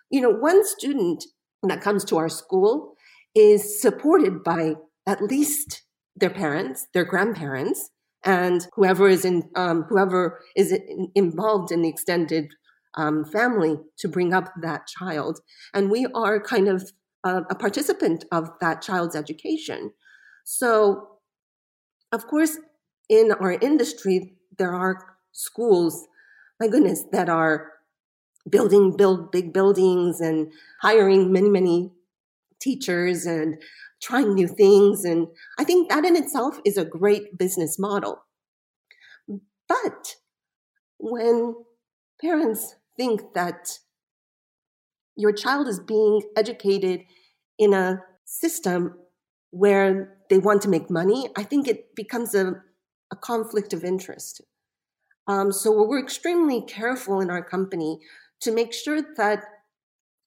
You 0.09 0.19
know 0.19 0.31
one 0.31 0.65
student 0.65 1.23
that 1.63 1.79
comes 1.79 2.03
to 2.05 2.17
our 2.17 2.27
school 2.27 2.95
is 3.33 3.81
supported 3.81 4.43
by 4.43 4.73
at 5.07 5.21
least 5.21 5.83
their 6.13 6.29
parents 6.29 6.87
their 6.93 7.05
grandparents 7.05 7.89
and 8.25 8.67
whoever 8.73 9.07
is 9.07 9.23
in 9.23 9.49
um, 9.55 9.83
whoever 9.83 10.41
is 10.55 10.71
in, 10.71 11.11
involved 11.15 11.71
in 11.71 11.83
the 11.83 11.89
extended 11.89 12.51
um, 12.95 13.23
family 13.25 13.77
to 13.99 14.07
bring 14.07 14.33
up 14.33 14.51
that 14.61 14.87
child. 14.87 15.39
And 15.73 15.91
we 15.91 16.07
are 16.15 16.41
kind 16.41 16.67
of 16.67 16.91
a, 17.23 17.41
a 17.49 17.55
participant 17.55 18.25
of 18.31 18.49
that 18.61 18.81
child's 18.81 19.15
education. 19.15 19.91
So 20.43 21.15
of 22.11 22.27
course 22.27 22.57
in 23.09 23.31
our 23.33 23.53
industry 23.53 24.37
there 24.57 24.73
are 24.73 25.17
schools 25.31 26.07
my 26.59 26.67
goodness 26.67 27.03
that 27.11 27.29
are 27.29 27.73
building 28.49 28.95
build 28.95 29.31
big 29.31 29.53
buildings 29.53 30.21
and 30.21 30.51
hiring 30.81 31.31
many 31.31 31.49
many 31.49 31.91
teachers 32.61 33.25
and 33.25 33.61
trying 34.05 34.35
new 34.35 34.47
things. 34.47 35.03
And 35.03 35.27
I 35.57 35.63
think 35.63 35.89
that 35.89 36.05
in 36.05 36.15
itself 36.15 36.59
is 36.63 36.77
a 36.77 36.85
great 36.85 37.37
business 37.37 37.79
model. 37.79 38.23
But 39.67 40.15
when 40.99 41.55
parents 42.21 42.75
think 42.95 43.33
that 43.33 43.79
your 45.17 45.31
child 45.33 45.67
is 45.67 45.79
being 45.79 46.21
educated 46.37 47.01
in 47.57 47.73
a 47.73 48.03
system 48.25 48.95
where 49.49 50.17
they 50.29 50.37
want 50.37 50.61
to 50.61 50.69
make 50.69 50.89
money, 50.89 51.29
I 51.35 51.43
think 51.43 51.67
it 51.67 51.95
becomes 51.95 52.35
a, 52.35 52.61
a 53.11 53.15
conflict 53.15 53.73
of 53.73 53.83
interest. 53.83 54.41
Um, 55.27 55.51
so 55.51 55.71
we're 55.71 56.03
extremely 56.03 56.61
careful 56.61 57.19
in 57.21 57.31
our 57.31 57.43
company 57.43 57.99
to 58.41 58.51
make 58.51 58.71
sure 58.71 59.01
that 59.17 59.39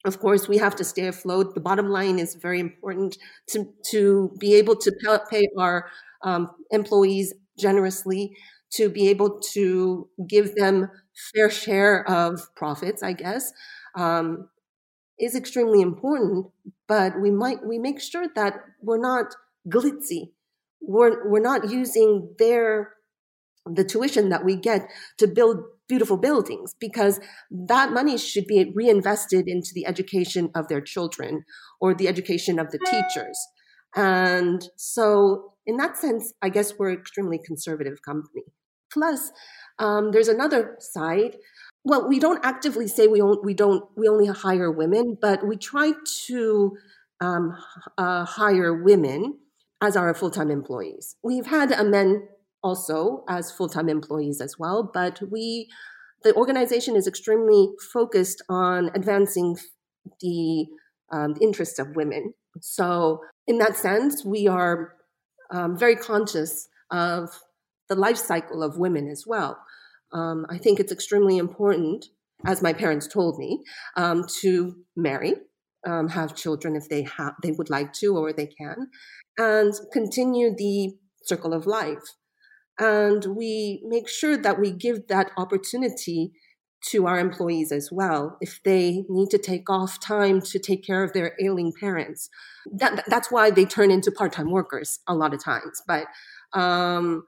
of 0.05 0.20
course, 0.20 0.49
we 0.49 0.59
have 0.59 0.76
to 0.76 0.84
stay 0.84 1.07
afloat. 1.07 1.55
The 1.55 1.61
bottom 1.61 1.88
line 1.88 2.18
is 2.18 2.34
very 2.34 2.61
important 2.61 3.18
to, 3.49 3.66
to 3.90 4.32
be 4.38 4.55
able 4.55 4.76
to 4.76 4.92
pay 5.30 5.49
our 5.59 5.90
um, 6.22 6.51
employees 6.70 7.34
generously, 7.59 8.36
to 8.74 8.88
be 8.88 9.09
able 9.09 9.40
to 9.55 10.09
give 10.28 10.55
them 10.55 10.88
fair 11.34 11.51
share 11.51 12.09
of 12.09 12.40
profits, 12.55 13.03
I 13.03 13.12
guess, 13.12 13.53
um, 13.96 14.49
is 15.18 15.34
extremely 15.34 15.80
important. 15.80 16.46
But 16.86 17.20
we 17.20 17.30
might 17.30 17.66
we 17.66 17.78
make 17.78 18.01
sure 18.01 18.26
that 18.34 18.55
we're 18.82 19.01
not 19.01 19.34
glitzy. 19.68 20.32
We're 20.80 21.28
we're 21.28 21.40
not 21.40 21.70
using 21.70 22.34
their 22.38 22.94
the 23.66 23.84
tuition 23.84 24.30
that 24.30 24.44
we 24.44 24.57
get 24.57 24.88
to 25.18 25.26
build 25.26 25.62
beautiful 25.89 26.16
buildings 26.16 26.74
because 26.78 27.20
that 27.51 27.93
money 27.93 28.18
should 28.18 28.47
be 28.47 28.72
reinvested 28.74 29.49
into 29.49 29.70
the 29.74 29.86
education 29.86 30.51
of 30.55 30.68
their 30.68 30.80
children 30.80 31.45
or 31.80 31.95
the 31.95 32.09
education 32.09 32.59
of 32.59 32.70
the 32.70 32.78
teachers. 32.78 33.39
And 33.97 34.62
so, 34.76 35.55
in 35.66 35.76
that 35.78 35.97
sense, 35.97 36.32
I 36.43 36.51
guess 36.51 36.78
we're 36.78 36.91
an 36.91 36.99
extremely 36.99 37.39
conservative 37.45 38.03
company. 38.03 38.45
Plus, 38.93 39.32
um, 39.78 40.12
there's 40.12 40.28
another 40.28 40.76
side. 40.78 41.36
Well, 41.84 42.09
we 42.09 42.18
don't 42.18 42.45
actively 42.45 42.86
say 42.86 43.07
we 43.07 43.18
don't, 43.18 43.45
we 43.45 43.55
don't 43.55 43.84
we 43.97 44.09
only 44.09 44.26
hire 44.26 44.70
women, 44.70 45.16
but 45.20 45.47
we 45.47 45.57
try 45.57 45.93
to 46.26 46.76
um, 47.20 47.57
uh, 47.97 48.24
hire 48.24 48.74
women 48.82 49.39
as 49.80 49.97
our 49.97 50.12
full 50.14 50.30
time 50.30 50.51
employees. 50.51 51.16
We've 51.22 51.47
had 51.47 51.72
a 51.72 51.84
men 51.84 52.28
also 52.62 53.24
as 53.28 53.52
full-time 53.52 53.88
employees 53.88 54.40
as 54.40 54.59
well 54.59 54.90
but 54.92 55.20
we 55.30 55.68
the 56.24 56.34
organization 56.34 56.96
is 56.96 57.06
extremely 57.06 57.68
focused 57.92 58.42
on 58.48 58.90
advancing 58.94 59.56
the, 60.20 60.66
um, 61.12 61.36
interests 61.40 61.78
of 61.78 61.96
women. 61.96 62.34
So 62.61 63.20
in 63.46 63.59
that 63.59 63.76
sense 63.76 64.24
we 64.24 64.46
are 64.46 64.94
um, 65.50 65.78
very 65.78 65.96
conscious 65.96 66.68
of 66.90 67.30
the 67.88 67.94
life 67.94 68.18
cycle 68.18 68.62
of 68.62 68.78
women 68.78 69.09
as 69.09 69.24
well. 69.26 69.59
Um, 70.11 70.46
i 70.48 70.56
think 70.56 70.80
it's 70.80 70.90
extremely 70.90 71.36
important 71.36 72.06
as 72.46 72.62
my 72.62 72.72
parents 72.72 73.06
told 73.06 73.38
me 73.38 73.62
um, 73.94 74.24
to 74.40 74.74
marry 74.96 75.34
um, 75.86 76.09
have 76.09 76.34
children 76.34 76.76
if 76.76 76.88
they 76.88 77.02
have 77.02 77.34
they 77.42 77.52
would 77.52 77.68
like 77.68 77.92
to 78.00 78.16
or 78.16 78.32
they 78.32 78.46
can 78.46 78.88
and 79.36 79.74
continue 79.92 80.48
the 80.56 80.96
circle 81.24 81.52
of 81.52 81.66
life 81.66 82.14
and 82.79 83.24
we 83.37 83.83
make 83.85 84.09
sure 84.09 84.37
that 84.37 84.61
we 84.61 84.70
give 84.70 85.09
that 85.09 85.31
opportunity 85.37 86.33
to 86.81 87.07
our 87.07 87.18
employees 87.18 87.72
as 87.72 87.91
well 87.91 88.37
if 88.41 88.61
they 88.62 89.05
need 89.09 89.31
to 89.31 89.39
take 89.39 89.68
off 89.68 89.99
time 89.99 90.41
to 90.41 90.59
take 90.59 90.85
care 90.85 91.03
of 91.03 91.12
their 91.12 91.35
ailing 91.43 91.72
parents 91.72 92.31
that, 92.70 93.03
that's 93.09 93.33
why 93.33 93.51
they 93.51 93.64
turn 93.64 93.91
into 93.91 94.12
part-time 94.12 94.51
workers 94.51 95.01
a 95.09 95.14
lot 95.14 95.35
of 95.35 95.43
times 95.43 95.83
but 95.87 96.07
um, 96.53 97.24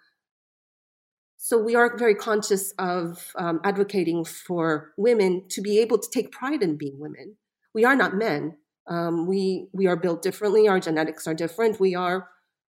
so 1.36 1.59
we 1.59 1.74
are 1.74 1.96
very 1.96 2.14
conscious 2.14 2.72
of 2.78 3.32
um, 3.36 3.61
advocating 3.64 4.24
for 4.24 4.92
women 4.96 5.44
to 5.48 5.61
be 5.61 5.80
able 5.80 5.98
to 5.98 6.09
take 6.12 6.30
pride 6.30 6.62
in 6.62 6.76
being 6.76 7.01
women 7.01 7.36
we 7.74 7.84
are 7.84 7.96
not 7.96 8.16
men. 8.16 8.57
Um, 8.88 9.26
we 9.26 9.68
we 9.72 9.86
are 9.86 9.96
built 9.96 10.22
differently. 10.22 10.68
Our 10.68 10.80
genetics 10.80 11.26
are 11.26 11.34
different. 11.34 11.80
We 11.80 11.94
are 11.94 12.28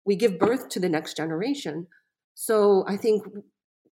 we 0.05 0.15
give 0.15 0.39
birth 0.39 0.69
to 0.69 0.79
the 0.79 0.89
next 0.89 1.17
generation. 1.17 1.87
So 2.35 2.83
I 2.87 2.97
think 2.97 3.23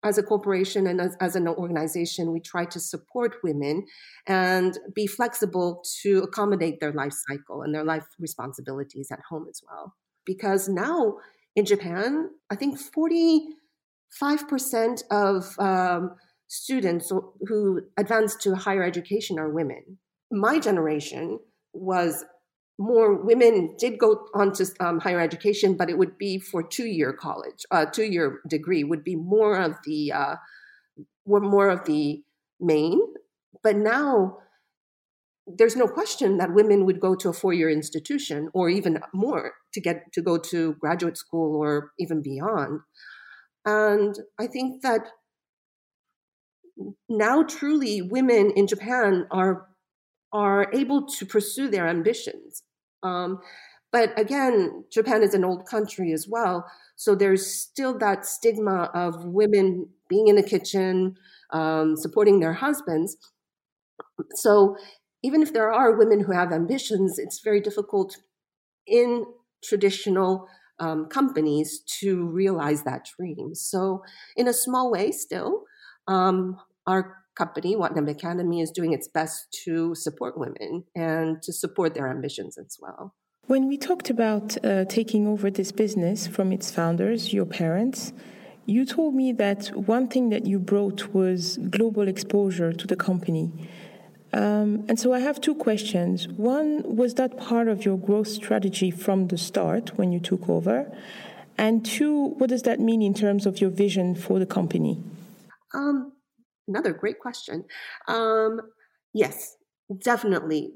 as 0.05 0.19
a 0.19 0.23
corporation 0.23 0.87
and 0.87 1.01
as, 1.01 1.17
as, 1.21 1.37
an 1.37 1.49
organization, 1.49 2.33
we 2.33 2.41
try 2.41 2.65
to 2.67 2.79
support 2.79 3.37
women 3.43 3.87
and 4.27 4.79
be 4.95 5.07
flexible 5.07 5.83
to 6.03 6.19
accommodate 6.19 6.81
their 6.81 6.93
life 6.93 7.15
cycle 7.29 7.63
and 7.63 7.75
their 7.75 7.85
life 7.85 8.05
responsibilities 8.19 9.09
at 9.11 9.21
home 9.29 9.47
as 9.49 9.63
well. 9.67 9.95
Because 10.25 10.69
now 10.69 11.17
in 11.57 11.65
Japan, 11.65 12.31
I 12.51 12.57
think 12.57 12.79
45% 12.79 15.03
of 15.11 15.59
um, 15.59 16.15
students 16.47 17.11
who 17.49 17.81
advance 17.97 18.37
to 18.37 18.55
higher 18.55 18.85
education 18.85 19.39
are 19.39 19.49
women. 19.49 19.99
My 20.31 20.59
generation 20.59 21.41
was 21.73 22.27
more 22.79 23.15
women 23.15 23.75
did 23.79 23.99
go 23.99 24.27
on 24.35 24.53
to 24.53 24.67
um, 24.81 25.01
higher 25.01 25.21
education, 25.21 25.77
but 25.77 25.89
it 25.89 25.97
would 25.97 26.19
be 26.19 26.39
for 26.39 26.63
two 26.63 26.87
year 26.87 27.13
college, 27.13 27.65
uh, 27.71 27.87
two 27.87 28.05
year 28.05 28.41
degree 28.49 28.85
would 28.85 29.03
be 29.03 29.17
more 29.17 29.57
of 29.59 29.77
the 29.85 30.13
uh, 30.13 30.37
were 31.25 31.41
more 31.41 31.69
of 31.69 31.85
the 31.87 32.23
main. 32.61 33.01
But 33.63 33.77
now 33.77 34.39
there's 35.47 35.77
no 35.77 35.87
question 35.87 36.39
that 36.39 36.53
women 36.53 36.85
would 36.85 37.01
go 37.01 37.15
to 37.15 37.29
a 37.29 37.33
four 37.33 37.53
year 37.53 37.71
institution 37.71 38.51
or 38.53 38.69
even 38.69 39.01
more 39.15 39.55
to 39.73 39.81
get 39.81 40.13
to 40.13 40.21
go 40.21 40.39
to 40.39 40.75
graduate 40.75 41.17
school 41.17 41.57
or 41.57 41.93
even 41.99 42.21
beyond. 42.23 42.81
And 43.65 44.19
I 44.39 44.47
think 44.47 44.83
that 44.83 45.09
now 47.09 47.43
truly 47.43 48.03
women 48.03 48.51
in 48.51 48.67
Japan 48.67 49.27
are 49.31 49.67
are 50.33 50.71
able 50.75 51.07
to 51.07 51.25
pursue 51.25 51.69
their 51.69 51.87
ambitions. 51.87 52.63
Um, 53.03 53.41
but 53.93 54.19
again, 54.19 54.85
Japan 54.91 55.23
is 55.23 55.35
an 55.35 55.45
old 55.45 55.67
country 55.67 56.13
as 56.13 56.27
well. 56.29 56.67
So 56.97 57.15
there's 57.15 57.47
still 57.47 57.97
that 57.99 58.27
stigma 58.27 58.91
of 58.95 59.25
women 59.25 59.89
being 60.09 60.29
in 60.29 60.37
the 60.37 60.43
kitchen, 60.43 61.17
um, 61.51 61.97
supporting 61.97 62.41
their 62.41 62.55
husbands. 62.55 63.17
So 64.35 64.77
even 65.23 65.43
if 65.43 65.53
there 65.53 65.73
are 65.73 65.97
women 65.97 66.21
who 66.21 66.33
have 66.33 66.53
ambitions, 66.53 67.19
it's 67.19 67.41
very 67.41 67.61
difficult 67.61 68.17
in 68.87 69.27
traditional 69.65 70.49
um, 70.81 71.07
companies 71.07 71.81
to 72.01 72.27
realize 72.27 72.85
that 72.85 73.09
dream. 73.19 73.55
So, 73.55 74.03
in 74.37 74.49
a 74.49 74.53
small 74.55 74.91
way, 74.91 75.13
still, 75.13 75.65
um, 76.09 76.59
our 76.87 77.17
company, 77.37 77.77
Watanabe 77.77 78.13
Academy, 78.13 78.61
is 78.61 78.71
doing 78.71 78.93
its 78.93 79.09
best 79.09 79.47
to 79.65 79.95
support 79.95 80.39
women 80.39 80.85
and 80.95 81.43
to 81.43 81.53
support 81.53 81.95
their 81.95 82.09
ambitions 82.09 82.59
as 82.59 82.77
well. 82.81 83.15
When 83.47 83.69
we 83.69 83.77
talked 83.79 84.11
about 84.11 84.57
uh, 84.65 84.87
taking 84.87 85.29
over 85.29 85.51
this 85.51 85.71
business 85.71 86.27
from 86.27 86.51
its 86.51 86.71
founders, 86.71 87.33
your 87.33 87.47
parents, 87.47 88.13
you 88.65 88.85
told 88.85 89.15
me 89.15 89.33
that 89.33 89.69
one 89.77 90.09
thing 90.09 90.31
that 90.31 90.47
you 90.47 90.59
brought 90.59 91.15
was 91.15 91.57
global 91.71 92.09
exposure 92.09 92.73
to 92.73 92.87
the 92.87 92.97
company. 92.97 93.53
Um, 94.33 94.85
and 94.89 94.99
so 94.99 95.13
I 95.13 95.21
have 95.21 95.41
two 95.41 95.55
questions. 95.55 96.27
One, 96.27 96.83
was 96.97 97.15
that 97.15 97.39
part 97.39 97.69
of 97.69 97.85
your 97.85 97.97
growth 97.97 98.27
strategy 98.27 98.91
from 98.91 99.29
the 99.29 99.39
start 99.39 99.97
when 99.97 100.11
you 100.11 100.19
took 100.19 100.49
over? 100.49 100.93
And 101.57 101.87
two, 101.87 102.35
what 102.39 102.51
does 102.51 102.63
that 102.63 102.81
mean 102.81 103.01
in 103.01 103.15
terms 103.15 103.47
of 103.47 103.61
your 103.61 103.71
vision 103.71 104.17
for 104.17 104.41
the 104.41 104.47
company? 104.47 105.03
Um, 105.73 106.13
another 106.69 106.93
great 106.93 107.19
question. 107.19 107.65
Um, 108.09 108.61
yes, 109.13 109.57
definitely. 110.03 110.73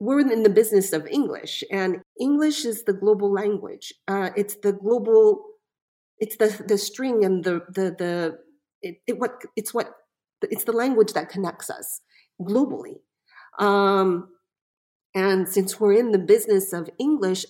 We're 0.00 0.20
in 0.20 0.42
the 0.42 0.50
business 0.50 0.92
of 0.92 1.06
English, 1.06 1.64
and 1.70 2.02
English 2.20 2.64
is 2.64 2.84
the 2.84 2.92
global 2.92 3.32
language. 3.32 3.94
Uh, 4.08 4.30
it's 4.36 4.56
the 4.56 4.72
global, 4.72 5.44
it's 6.18 6.36
the 6.36 6.64
the 6.66 6.78
string 6.78 7.24
and 7.24 7.44
the 7.44 7.62
the 7.68 7.94
the 7.96 8.38
it, 8.82 8.96
it 9.06 9.18
what 9.18 9.42
it's 9.56 9.72
what 9.72 9.92
it's 10.42 10.64
the 10.64 10.72
language 10.72 11.12
that 11.12 11.30
connects 11.30 11.70
us 11.70 12.00
globally. 12.40 12.96
Um, 13.58 14.28
and 15.14 15.48
since 15.48 15.78
we're 15.78 15.92
in 15.92 16.10
the 16.10 16.18
business 16.18 16.72
of 16.72 16.90
English, 16.98 17.46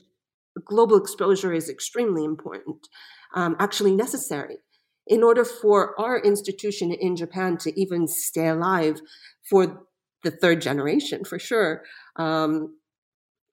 global 0.66 0.96
exposure 0.96 1.52
is 1.52 1.70
extremely 1.70 2.24
important, 2.24 2.88
um, 3.34 3.56
actually 3.58 3.94
necessary 3.94 4.58
in 5.06 5.22
order 5.22 5.44
for 5.44 5.98
our 6.00 6.18
institution 6.18 6.92
in 6.92 7.16
Japan 7.16 7.56
to 7.58 7.78
even 7.78 8.06
stay 8.08 8.48
alive 8.48 9.00
for 9.48 9.84
the 10.22 10.30
third 10.30 10.60
generation, 10.62 11.24
for 11.24 11.38
sure, 11.38 11.82
um, 12.16 12.76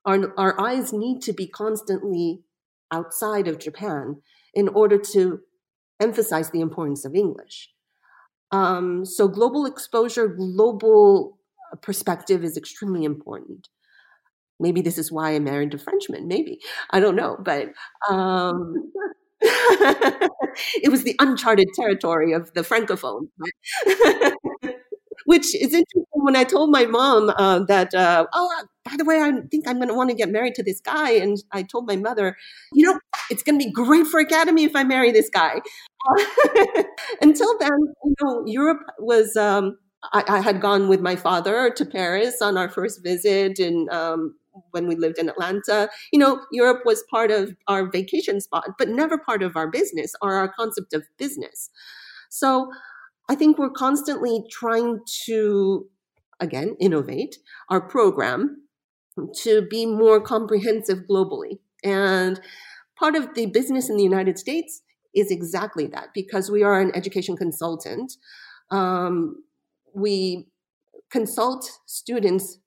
our, 0.05 0.33
our 0.37 0.59
eyes 0.59 0.93
need 0.93 1.21
to 1.21 1.33
be 1.33 1.47
constantly 1.47 2.41
outside 2.91 3.47
of 3.47 3.59
Japan 3.59 4.21
in 4.53 4.67
order 4.69 4.97
to 4.97 5.39
emphasize 6.01 6.49
the 6.49 6.61
importance 6.61 7.05
of 7.05 7.15
English. 7.15 7.69
Um, 8.51 9.05
so, 9.05 9.27
global 9.27 9.65
exposure, 9.65 10.27
global 10.27 11.37
perspective 11.81 12.43
is 12.43 12.57
extremely 12.57 13.05
important. 13.05 13.69
Maybe 14.59 14.81
this 14.81 14.97
is 14.97 15.11
why 15.11 15.33
I 15.33 15.39
married 15.39 15.73
a 15.73 15.77
Frenchman. 15.77 16.27
Maybe 16.27 16.59
I 16.91 16.99
don't 16.99 17.15
know, 17.15 17.37
but 17.39 17.69
um, 18.09 18.91
it 20.83 20.91
was 20.91 21.03
the 21.03 21.15
uncharted 21.19 21.67
territory 21.75 22.33
of 22.33 22.53
the 22.53 22.61
francophone. 22.61 23.29
Which 25.25 25.53
is 25.55 25.73
interesting 25.73 26.03
when 26.13 26.35
I 26.35 26.43
told 26.43 26.71
my 26.71 26.85
mom 26.85 27.29
uh, 27.29 27.59
that, 27.65 27.93
uh, 27.93 28.25
oh, 28.33 28.63
by 28.83 28.93
the 28.97 29.05
way, 29.05 29.21
I 29.21 29.31
think 29.49 29.67
I'm 29.67 29.77
going 29.77 29.87
to 29.87 29.93
want 29.93 30.09
to 30.09 30.15
get 30.15 30.29
married 30.29 30.55
to 30.55 30.63
this 30.63 30.81
guy. 30.81 31.11
And 31.11 31.37
I 31.51 31.63
told 31.63 31.87
my 31.87 31.95
mother, 31.95 32.35
you 32.73 32.85
know, 32.85 32.99
it's 33.29 33.43
going 33.43 33.59
to 33.59 33.65
be 33.65 33.71
great 33.71 34.07
for 34.07 34.19
Academy 34.19 34.63
if 34.63 34.75
I 34.75 34.83
marry 34.83 35.11
this 35.11 35.29
guy. 35.29 35.61
Until 37.21 37.57
then, 37.59 37.77
you 38.03 38.15
know, 38.21 38.43
Europe 38.45 38.81
was. 38.99 39.35
Um, 39.35 39.77
I, 40.13 40.23
I, 40.27 40.39
had 40.39 40.61
gone 40.61 40.89
with 40.89 40.99
my 40.99 41.15
father 41.15 41.69
to 41.69 41.85
Paris 41.85 42.41
on 42.41 42.57
our 42.57 42.67
first 42.67 43.03
visit, 43.03 43.59
and 43.59 43.87
um, 43.91 44.33
when 44.71 44.87
we 44.87 44.95
lived 44.95 45.17
in 45.17 45.29
Atlanta. 45.29 45.89
You 46.11 46.19
know, 46.19 46.41
Europe 46.51 46.81
was 46.85 47.03
part 47.09 47.31
of 47.31 47.55
our 47.67 47.89
vacation 47.89 48.41
spot, 48.41 48.71
but 48.77 48.89
never 48.89 49.17
part 49.17 49.43
of 49.43 49.55
our 49.55 49.69
business 49.69 50.13
or 50.21 50.33
our 50.33 50.51
concept 50.51 50.93
of 50.93 51.03
business. 51.17 51.69
So 52.29 52.71
I 53.29 53.35
think 53.35 53.57
we're 53.57 53.69
constantly 53.69 54.43
trying 54.49 54.99
to, 55.25 55.87
again, 56.39 56.75
innovate 56.79 57.37
our 57.69 57.81
program 57.81 58.63
to 59.43 59.61
be 59.69 59.85
more 59.85 60.21
comprehensive 60.21 60.99
globally. 61.09 61.59
And 61.83 62.39
part 62.97 63.15
of 63.15 63.33
the 63.35 63.47
business 63.47 63.89
in 63.89 63.97
the 63.97 64.03
United 64.03 64.39
States 64.39 64.81
is 65.13 65.31
exactly 65.31 65.87
that 65.87 66.09
because 66.13 66.49
we 66.49 66.63
are 66.63 66.79
an 66.79 66.91
education 66.95 67.35
consultant. 67.35 68.13
Um, 68.69 69.43
we 69.93 70.47
consult 71.09 71.69
students 71.85 72.59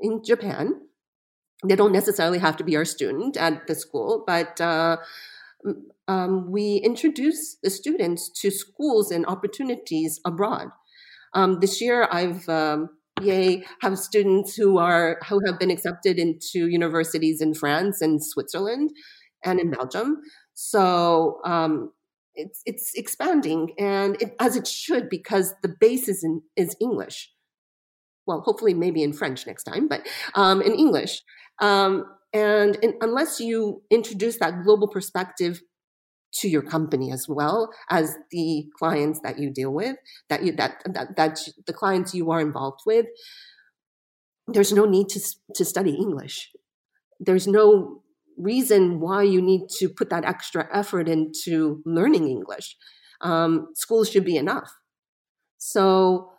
in 0.00 0.22
Japan 0.24 0.80
they 1.66 1.76
don't 1.76 1.92
necessarily 1.92 2.38
have 2.38 2.56
to 2.56 2.64
be 2.64 2.76
our 2.76 2.84
student 2.84 3.36
at 3.36 3.66
the 3.66 3.74
school, 3.74 4.24
but 4.26 4.60
uh, 4.60 4.96
um, 6.08 6.50
we 6.50 6.76
introduce 6.76 7.56
the 7.62 7.70
students 7.70 8.28
to 8.40 8.50
schools 8.50 9.10
and 9.10 9.24
opportunities 9.26 10.20
abroad. 10.24 10.68
Um, 11.34 11.60
this 11.60 11.80
year, 11.80 12.08
I've 12.10 12.48
um, 12.48 12.90
yay 13.20 13.64
have 13.80 13.98
students 13.98 14.56
who 14.56 14.78
are 14.78 15.18
who 15.28 15.40
have 15.46 15.58
been 15.58 15.70
accepted 15.70 16.18
into 16.18 16.68
universities 16.68 17.40
in 17.40 17.54
France 17.54 18.00
and 18.00 18.22
Switzerland 18.22 18.90
and 19.44 19.60
in 19.60 19.70
Belgium. 19.70 20.20
So 20.54 21.40
um, 21.44 21.92
it's 22.34 22.60
it's 22.66 22.92
expanding, 22.94 23.72
and 23.78 24.20
it, 24.20 24.34
as 24.40 24.56
it 24.56 24.66
should, 24.66 25.08
because 25.08 25.54
the 25.62 25.74
base 25.80 26.08
is 26.08 26.24
in, 26.24 26.42
is 26.56 26.76
English 26.80 27.30
well, 28.26 28.40
hopefully 28.40 28.74
maybe 28.74 29.02
in 29.02 29.12
French 29.12 29.46
next 29.46 29.64
time, 29.64 29.88
but 29.88 30.06
um, 30.34 30.62
in 30.62 30.74
English. 30.74 31.22
Um, 31.60 32.06
and 32.32 32.78
unless 33.00 33.40
you 33.40 33.82
introduce 33.90 34.38
that 34.38 34.62
global 34.64 34.88
perspective 34.88 35.60
to 36.34 36.48
your 36.48 36.62
company 36.62 37.12
as 37.12 37.26
well 37.28 37.70
as 37.90 38.16
the 38.30 38.64
clients 38.78 39.20
that 39.22 39.38
you 39.38 39.50
deal 39.50 39.72
with, 39.72 39.96
that 40.30 40.42
you 40.42 40.52
that 40.56 40.82
that, 40.86 41.16
that 41.16 41.38
the 41.66 41.72
clients 41.72 42.14
you 42.14 42.30
are 42.30 42.40
involved 42.40 42.80
with, 42.86 43.06
there's 44.48 44.72
no 44.72 44.86
need 44.86 45.08
to 45.10 45.20
to 45.54 45.64
study 45.64 45.94
English. 45.94 46.50
There's 47.20 47.46
no 47.46 48.02
reason 48.38 48.98
why 48.98 49.22
you 49.22 49.42
need 49.42 49.68
to 49.78 49.88
put 49.88 50.08
that 50.10 50.24
extra 50.24 50.68
effort 50.72 51.08
into 51.08 51.82
learning 51.84 52.28
English. 52.28 52.76
Um, 53.20 53.68
school 53.74 54.04
should 54.04 54.24
be 54.24 54.36
enough. 54.36 54.72
So 55.58 56.31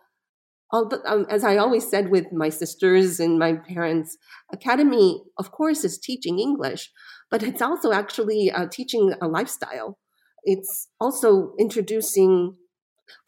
although, 0.73 1.01
um, 1.05 1.25
as 1.29 1.43
I 1.43 1.55
always 1.57 1.87
said 1.87 2.09
with 2.09 2.33
my 2.33 2.49
sisters 2.49 3.19
and 3.19 3.39
my 3.39 3.53
parents, 3.53 4.17
academy, 4.51 5.23
of 5.37 5.51
course, 5.51 5.85
is 5.85 5.99
teaching 5.99 6.39
English, 6.39 6.91
but 7.29 7.43
it's 7.43 7.61
also 7.61 7.93
actually 7.93 8.51
uh, 8.51 8.67
teaching 8.69 9.13
a 9.21 9.27
lifestyle. 9.27 9.99
It's 10.43 10.89
also 10.99 11.53
introducing 11.59 12.57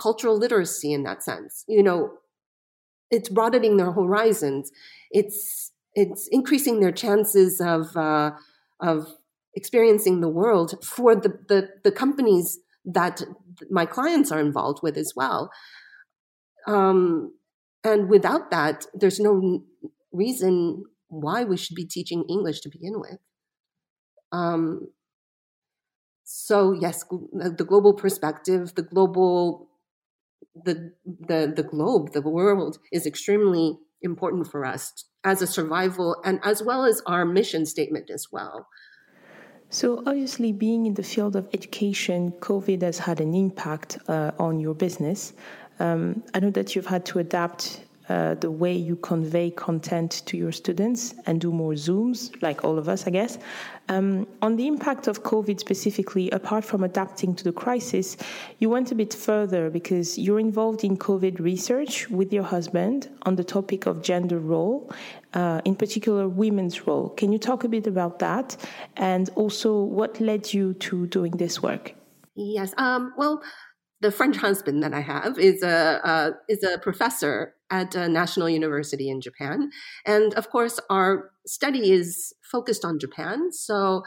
cultural 0.02 0.38
literacy 0.38 0.92
in 0.92 1.04
that 1.04 1.24
sense. 1.24 1.64
You 1.68 1.84
know, 1.84 2.18
it's 3.12 3.30
broadening 3.30 3.78
their 3.78 3.92
horizons. 3.92 4.72
It's 5.12 5.72
it's 5.94 6.28
increasing 6.32 6.82
their 6.82 6.92
chances 6.92 7.62
of 7.62 7.96
uh, 7.96 8.32
of 8.82 9.08
experiencing 9.54 10.20
the 10.20 10.28
world 10.28 10.84
for 10.84 11.16
the, 11.16 11.40
the 11.48 11.70
the 11.84 11.92
companies 11.92 12.60
that 12.84 13.24
my 13.70 13.86
clients 13.86 14.32
are 14.32 14.40
involved 14.40 14.80
with 14.84 14.98
as 14.98 15.14
well. 15.16 15.50
Um, 16.68 17.34
and 17.84 18.10
without 18.10 18.52
that, 18.52 18.86
there's 18.94 19.20
no 19.20 19.64
reason 20.12 20.84
why 21.08 21.44
we 21.44 21.58
should 21.58 21.76
be 21.76 21.86
teaching 21.86 22.26
English 22.30 22.62
to 22.62 22.70
begin 22.70 23.00
with. 23.00 23.20
Um, 24.32 24.88
so 26.24 26.74
yes, 26.74 27.06
the 27.32 27.66
global 27.68 27.94
perspective, 27.94 28.74
the 28.76 28.82
global, 28.82 29.70
the 30.56 30.94
the 31.06 31.54
the 31.56 31.64
globe, 31.64 32.14
the 32.14 32.22
world 32.22 32.80
is 32.92 33.06
extremely 33.06 33.78
important 34.02 34.48
for 34.48 34.66
us 34.66 35.06
as 35.24 35.42
a 35.42 35.48
survival 35.48 36.16
and 36.26 36.40
as 36.44 36.64
well 36.64 36.86
as 36.86 37.02
our 37.06 37.26
mission 37.26 37.66
statement 37.66 38.10
as 38.10 38.28
well. 38.32 38.68
So, 39.70 40.04
obviously, 40.06 40.52
being 40.54 40.86
in 40.86 40.94
the 40.94 41.04
field 41.04 41.36
of 41.36 41.50
education, 41.54 42.32
COVID 42.40 42.82
has 42.84 43.00
had 43.00 43.20
an 43.20 43.34
impact 43.34 43.98
uh, 44.08 44.32
on 44.38 44.60
your 44.60 44.76
business. 44.76 45.34
Um, 45.80 46.24
I 46.34 46.40
know 46.40 46.52
that 46.52 46.76
you've 46.76 46.88
had 46.88 47.06
to 47.08 47.20
adapt 47.20 47.86
uh, 48.08 48.36
the 48.36 48.52
way 48.52 48.74
you 48.74 48.96
convey 48.98 49.50
content 49.50 50.22
to 50.28 50.38
your 50.38 50.52
students 50.52 51.16
and 51.26 51.42
do 51.42 51.52
more 51.52 51.74
Zooms, 51.74 52.40
like 52.42 52.64
all 52.64 52.78
of 52.78 52.88
us, 52.88 53.08
I 53.08 53.10
guess. 53.10 53.40
Um, 53.90 54.28
on 54.42 54.56
the 54.56 54.68
impact 54.68 55.08
of 55.08 55.24
COVID 55.24 55.60
specifically, 55.60 56.30
apart 56.30 56.64
from 56.64 56.84
adapting 56.84 57.34
to 57.36 57.44
the 57.44 57.52
crisis, 57.52 58.16
you 58.60 58.70
went 58.70 58.92
a 58.92 58.96
bit 58.96 59.14
further 59.14 59.70
because 59.70 60.18
you're 60.20 60.40
involved 60.40 60.84
in 60.84 60.98
COVID 60.98 61.40
research 61.40 62.08
with 62.10 62.32
your 62.32 62.44
husband 62.44 63.10
on 63.24 63.36
the 63.36 63.44
topic 63.44 63.88
of 63.88 64.04
gender 64.04 64.40
role, 64.40 64.92
uh, 65.34 65.62
in 65.66 65.76
particular 65.76 66.28
women's 66.28 66.86
role. 66.86 67.10
Can 67.10 67.32
you 67.32 67.40
talk 67.40 67.64
a 67.64 67.68
bit 67.68 67.88
about 67.88 68.20
that 68.20 68.56
and 68.98 69.30
also 69.36 69.82
what 69.82 70.22
led 70.22 70.54
you 70.54 70.74
to 70.76 71.08
doing 71.08 71.32
this 71.32 71.62
work? 71.62 71.96
Yes. 72.36 72.74
Um, 72.78 73.14
well, 73.18 73.42
the 74.02 74.12
French 74.12 74.38
husband 74.38 74.84
that 74.84 74.94
I 74.94 75.02
have 75.02 75.40
is 75.40 75.64
a 75.64 76.02
uh, 76.04 76.32
is 76.50 76.64
a 76.64 76.78
professor 76.80 77.56
at 77.70 77.96
a 77.96 78.08
national 78.08 78.50
university 78.50 79.10
in 79.10 79.22
Japan, 79.22 79.72
and 80.06 80.34
of 80.36 80.50
course 80.50 80.80
our 80.90 81.32
study 81.48 81.92
is 81.92 82.34
focused 82.52 82.86
on 82.86 83.00
Japan. 83.00 83.52
So 83.52 84.04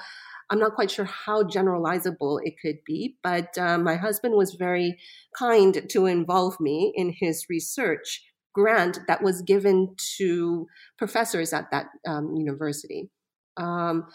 I'm 0.51 0.59
not 0.59 0.75
quite 0.75 0.91
sure 0.91 1.05
how 1.05 1.43
generalizable 1.43 2.41
it 2.43 2.55
could 2.63 2.79
be, 2.87 3.17
but 3.23 3.57
uh, 3.59 3.79
my 3.79 3.97
husband 3.97 4.35
was 4.35 4.55
very 4.55 4.99
kind 5.39 5.83
to 5.91 6.07
involve 6.07 6.59
me 6.59 6.93
in 6.95 7.15
his 7.19 7.47
research 7.51 8.23
grant 8.55 8.99
that 9.07 9.23
was 9.23 9.43
given 9.43 9.95
to 10.17 10.67
professors 10.97 11.53
at 11.53 11.71
that 11.71 11.87
um, 12.07 12.35
university. 12.35 13.11
Um, 13.57 14.07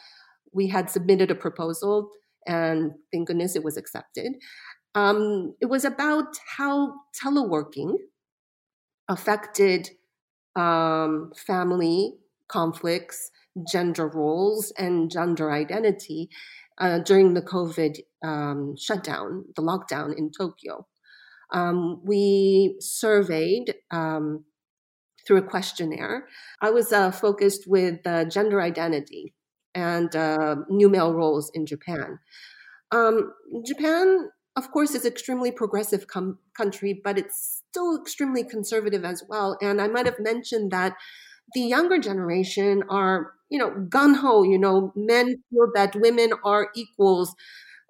we 0.53 0.67
had 0.67 0.89
submitted 0.89 1.30
a 1.30 1.36
proposal, 1.36 2.09
and 2.47 2.91
thank 3.11 3.28
goodness 3.28 3.55
it 3.55 3.63
was 3.63 3.78
accepted. 3.78 4.34
Um, 4.95 5.55
it 5.59 5.65
was 5.65 5.85
about 5.85 6.37
how 6.57 6.93
teleworking 7.23 7.95
affected 9.09 9.89
um, 10.55 11.31
family 11.35 12.13
conflicts, 12.47 13.31
gender 13.71 14.07
roles, 14.07 14.71
and 14.77 15.09
gender 15.09 15.51
identity 15.51 16.29
uh, 16.77 16.99
during 16.99 17.33
the 17.33 17.41
COVID 17.41 17.97
um, 18.23 18.75
shutdown, 18.77 19.45
the 19.55 19.61
lockdown 19.61 20.17
in 20.17 20.31
Tokyo. 20.31 20.87
Um, 21.51 22.01
we 22.03 22.75
surveyed 22.79 23.75
um, 23.91 24.45
through 25.25 25.37
a 25.37 25.43
questionnaire. 25.43 26.27
I 26.61 26.71
was 26.71 26.91
uh, 26.91 27.11
focused 27.11 27.65
with 27.67 28.05
uh, 28.05 28.25
gender 28.25 28.61
identity 28.61 29.33
and 29.75 30.15
uh, 30.15 30.57
new 30.69 30.89
male 30.89 31.13
roles 31.13 31.51
in 31.53 31.65
Japan. 31.65 32.19
Um, 32.91 33.33
Japan 33.65 34.29
of 34.56 34.72
course, 34.72 34.93
it's 34.93 35.06
extremely 35.06 35.51
progressive 35.51 36.08
com- 36.08 36.38
country, 36.56 37.01
but 37.04 37.18
it's 37.18 37.64
still 37.70 37.99
extremely 37.99 38.43
conservative 38.43 39.04
as 39.04 39.24
well. 39.28 39.58
And 39.62 39.82
I 39.82 39.88
might 39.88 40.06
have 40.06 40.20
mentioned 40.20 40.72
that 40.72 40.95
the 41.54 41.62
younger 41.62 41.99
generation 41.99 42.84
are, 42.89 43.34
you 43.49 43.60
know, 43.60 43.72
gun 43.89 44.16
ho. 44.16 44.43
You 44.43 44.60
know, 44.60 44.93
men 44.95 45.43
feel 45.49 45.68
that 45.76 45.95
women 45.95 46.32
are 46.43 46.70
equals. 46.76 47.36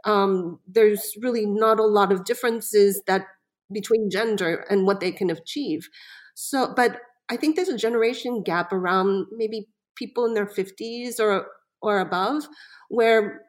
Um, 0.05 0.59
there's 0.67 1.13
really 1.21 1.45
not 1.45 1.79
a 1.79 1.85
lot 1.85 2.11
of 2.11 2.25
differences 2.25 3.01
that 3.07 3.25
between 3.71 4.09
gender 4.09 4.65
and 4.69 4.85
what 4.85 4.99
they 4.99 5.11
can 5.11 5.29
achieve. 5.29 5.87
So, 6.35 6.73
but 6.75 6.97
I 7.29 7.37
think 7.37 7.55
there's 7.55 7.69
a 7.69 7.77
generation 7.77 8.43
gap 8.43 8.73
around 8.73 9.27
maybe 9.31 9.67
people 9.95 10.25
in 10.25 10.33
their 10.33 10.45
50s 10.47 11.19
or 11.19 11.47
or 11.81 11.99
above, 11.99 12.47
where 12.89 13.41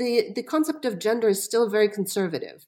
the, 0.00 0.32
the 0.34 0.42
concept 0.42 0.84
of 0.84 0.98
gender 0.98 1.28
is 1.28 1.44
still 1.44 1.68
very 1.68 1.88
conservative. 1.88 2.66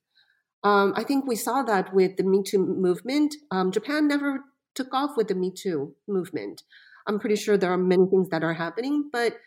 Um, 0.62 0.92
I 0.94 1.02
think 1.02 1.26
we 1.26 1.34
saw 1.34 1.62
that 1.62 1.92
with 1.92 2.16
the 2.18 2.22
Me 2.22 2.42
Too 2.44 2.58
movement. 2.58 3.34
Um, 3.50 3.72
Japan 3.72 4.06
never 4.06 4.44
took 4.74 4.92
off 4.92 5.16
with 5.16 5.28
the 5.28 5.34
Me 5.34 5.50
Too 5.50 5.94
movement. 6.06 6.62
I'm 7.06 7.18
pretty 7.18 7.36
sure 7.36 7.56
there 7.56 7.72
are 7.72 7.78
many 7.78 8.06
things 8.06 8.28
that 8.28 8.44
are 8.44 8.52
happening, 8.52 9.08
but 9.10 9.38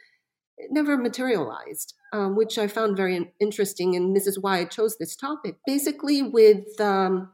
it 0.57 0.71
never 0.71 0.97
materialized, 0.97 1.93
um, 2.11 2.35
which 2.35 2.57
I 2.57 2.67
found 2.67 2.97
very 2.97 3.31
interesting, 3.39 3.95
and 3.95 4.15
this 4.15 4.27
is 4.27 4.39
why 4.39 4.59
I 4.59 4.65
chose 4.65 4.97
this 4.97 5.15
topic. 5.15 5.57
Basically, 5.65 6.21
with 6.21 6.79
um, 6.81 7.29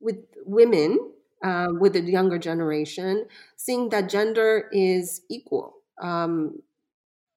with 0.00 0.16
women, 0.44 0.98
uh, 1.42 1.68
with 1.70 1.92
the 1.94 2.00
younger 2.00 2.38
generation, 2.38 3.26
seeing 3.56 3.90
that 3.90 4.10
gender 4.10 4.68
is 4.72 5.22
equal. 5.30 5.76
Um, 6.02 6.62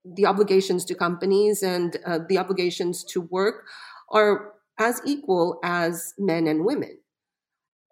the 0.06 0.26
obligations 0.26 0.86
to 0.86 0.96
companies 0.96 1.64
and 1.64 1.98
uh, 2.06 2.20
the 2.28 2.38
obligations 2.38 3.04
to 3.04 3.22
work 3.22 3.66
are 4.12 4.54
as 4.80 5.02
equal 5.06 5.60
as 5.64 6.14
men 6.18 6.48
and 6.48 6.66
women. 6.66 6.98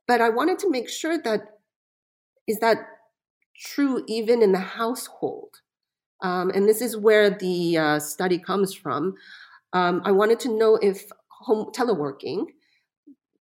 But 0.08 0.22
I 0.22 0.30
wanted 0.30 0.58
to 0.60 0.72
make 0.72 0.90
sure 0.90 1.18
that 1.22 1.42
is 2.48 2.60
that 2.60 2.78
true 3.60 4.04
even 4.08 4.42
in 4.42 4.54
the 4.54 4.60
household? 4.60 5.62
Um, 6.22 6.50
and 6.52 6.68
this 6.68 6.82
is 6.82 6.98
where 6.98 7.30
the 7.30 7.78
uh, 7.78 8.00
study 8.00 8.40
comes 8.40 8.74
from. 8.74 9.16
Um, 9.74 10.02
I 10.06 10.12
wanted 10.12 10.40
to 10.42 10.58
know 10.58 10.78
if 10.82 11.12
home 11.28 11.72
teleworking 11.74 12.46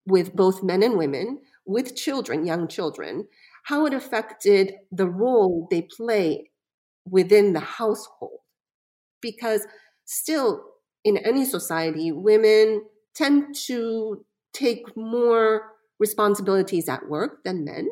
with 0.05 0.35
both 0.35 0.63
men 0.63 0.83
and 0.83 0.97
women, 0.97 1.39
with 1.65 1.95
children, 1.95 2.45
young 2.45 2.67
children, 2.67 3.27
how 3.63 3.85
it 3.85 3.93
affected 3.93 4.73
the 4.91 5.07
role 5.07 5.67
they 5.69 5.81
play 5.81 6.51
within 7.09 7.53
the 7.53 7.59
household 7.59 8.40
because 9.21 9.65
still 10.05 10.63
in 11.03 11.17
any 11.17 11.45
society, 11.45 12.11
women 12.11 12.83
tend 13.15 13.55
to 13.67 14.25
take 14.53 14.95
more 14.95 15.71
responsibilities 15.99 16.89
at 16.89 17.07
work 17.07 17.43
than 17.43 17.63
men. 17.63 17.89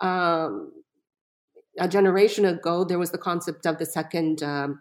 Um, 0.00 0.72
a 1.78 1.88
generation 1.88 2.44
ago, 2.44 2.84
there 2.84 2.98
was 2.98 3.10
the 3.10 3.18
concept 3.18 3.66
of 3.66 3.78
the 3.78 3.86
second 3.86 4.42
um, 4.42 4.80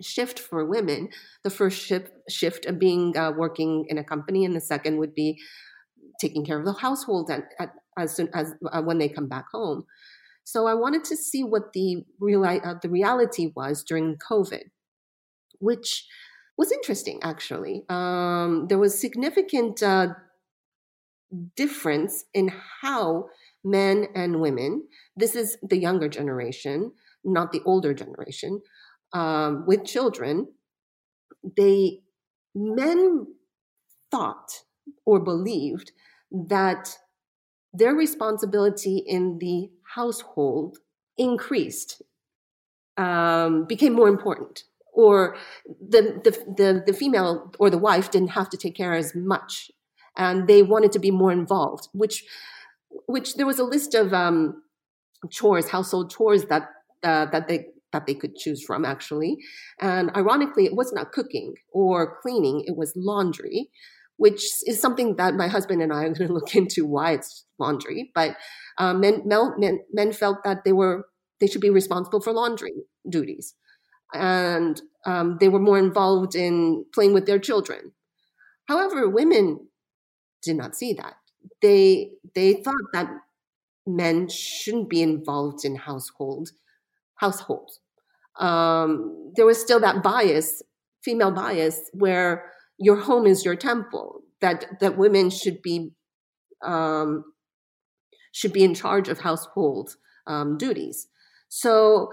shift 0.00 0.38
for 0.38 0.64
women. 0.64 1.08
The 1.42 1.50
first 1.50 1.80
shift, 1.80 2.10
shift 2.28 2.66
of 2.66 2.78
being 2.78 3.16
uh, 3.16 3.32
working 3.32 3.86
in 3.88 3.98
a 3.98 4.04
company, 4.04 4.44
and 4.44 4.54
the 4.54 4.60
second 4.60 4.98
would 4.98 5.14
be 5.14 5.40
taking 6.20 6.44
care 6.44 6.58
of 6.58 6.64
the 6.64 6.72
household 6.72 7.30
at, 7.30 7.44
as 7.98 8.14
soon 8.14 8.28
as 8.34 8.54
uh, 8.72 8.82
when 8.82 8.98
they 8.98 9.08
come 9.08 9.28
back 9.28 9.46
home. 9.52 9.84
So 10.44 10.66
I 10.66 10.74
wanted 10.74 11.04
to 11.04 11.16
see 11.16 11.42
what 11.42 11.72
the 11.72 12.04
real 12.20 12.44
uh, 12.44 12.74
the 12.82 12.90
reality 12.90 13.52
was 13.56 13.82
during 13.82 14.16
COVID 14.16 14.64
which 15.64 16.06
was 16.58 16.70
interesting 16.70 17.18
actually. 17.22 17.84
Um, 17.88 18.66
there 18.68 18.78
was 18.78 19.00
significant 19.00 19.82
uh, 19.82 20.08
difference 21.56 22.24
in 22.32 22.52
how 22.82 23.26
men 23.64 24.06
and 24.14 24.40
women, 24.40 24.84
this 25.16 25.34
is 25.34 25.56
the 25.62 25.78
younger 25.78 26.08
generation, 26.08 26.92
not 27.24 27.50
the 27.50 27.62
older 27.64 27.94
generation, 27.94 28.60
um, 29.12 29.64
with 29.66 29.84
children, 29.84 30.48
they 31.56 32.00
men 32.54 33.26
thought 34.10 34.50
or 35.06 35.18
believed 35.18 35.92
that 36.30 36.98
their 37.72 37.94
responsibility 37.94 38.98
in 38.98 39.38
the 39.38 39.70
household 39.94 40.78
increased, 41.16 42.02
um, 42.96 43.64
became 43.66 43.94
more 43.94 44.08
important 44.08 44.64
or 44.94 45.36
the, 45.66 46.20
the, 46.24 46.30
the, 46.56 46.82
the 46.86 46.92
female 46.92 47.52
or 47.58 47.70
the 47.70 47.78
wife 47.78 48.10
didn't 48.10 48.28
have 48.28 48.48
to 48.50 48.56
take 48.56 48.76
care 48.76 48.94
as 48.94 49.14
much. 49.14 49.70
And 50.16 50.46
they 50.46 50.62
wanted 50.62 50.92
to 50.92 50.98
be 50.98 51.10
more 51.10 51.32
involved 51.32 51.88
which 51.92 52.24
which 53.06 53.34
there 53.34 53.46
was 53.46 53.58
a 53.58 53.64
list 53.64 53.94
of 53.94 54.14
um, 54.14 54.62
chores 55.28 55.68
household 55.68 56.10
chores 56.10 56.44
that 56.44 56.68
uh, 57.02 57.26
that 57.26 57.48
they 57.48 57.66
that 57.92 58.06
they 58.06 58.14
could 58.14 58.36
choose 58.36 58.62
from 58.64 58.84
actually. 58.84 59.36
And 59.80 60.10
ironically 60.16 60.66
it 60.66 60.76
was 60.76 60.92
not 60.92 61.10
cooking 61.10 61.54
or 61.72 62.18
cleaning 62.22 62.64
it 62.66 62.76
was 62.76 62.92
laundry 62.96 63.70
which 64.16 64.44
is 64.66 64.80
something 64.80 65.16
that 65.16 65.34
my 65.34 65.48
husband 65.48 65.82
and 65.82 65.92
I 65.92 66.04
are 66.04 66.14
going 66.14 66.14
to 66.28 66.32
look 66.32 66.54
into 66.54 66.86
why 66.86 67.12
it's 67.12 67.44
laundry. 67.58 68.10
But 68.14 68.36
um, 68.78 69.00
men, 69.00 69.22
men, 69.26 69.80
men 69.92 70.12
felt 70.12 70.38
that 70.44 70.64
they 70.64 70.72
were 70.72 71.06
they 71.40 71.46
should 71.46 71.60
be 71.60 71.70
responsible 71.70 72.20
for 72.20 72.32
laundry 72.32 72.72
duties, 73.08 73.54
and 74.14 74.80
um, 75.04 75.36
they 75.40 75.48
were 75.48 75.58
more 75.58 75.78
involved 75.78 76.34
in 76.34 76.84
playing 76.94 77.12
with 77.12 77.26
their 77.26 77.38
children. 77.38 77.92
However, 78.68 79.08
women 79.08 79.68
did 80.42 80.56
not 80.56 80.76
see 80.76 80.94
that. 80.94 81.14
They 81.60 82.12
they 82.34 82.54
thought 82.54 82.92
that 82.92 83.10
men 83.86 84.28
shouldn't 84.28 84.88
be 84.88 85.02
involved 85.02 85.64
in 85.64 85.76
household 85.76 86.50
households. 87.16 87.80
Um, 88.38 89.32
there 89.36 89.46
was 89.46 89.60
still 89.60 89.80
that 89.80 90.02
bias, 90.02 90.62
female 91.02 91.30
bias, 91.30 91.90
where 91.92 92.50
your 92.78 92.96
home 92.96 93.26
is 93.26 93.44
your 93.44 93.56
temple. 93.56 94.22
That 94.40 94.80
that 94.80 94.96
women 94.96 95.30
should 95.30 95.60
be 95.62 95.92
um, 96.62 97.24
should 98.32 98.52
be 98.52 98.64
in 98.64 98.74
charge 98.74 99.08
of 99.08 99.20
household 99.20 99.96
um, 100.26 100.56
duties. 100.58 101.08
So, 101.48 102.10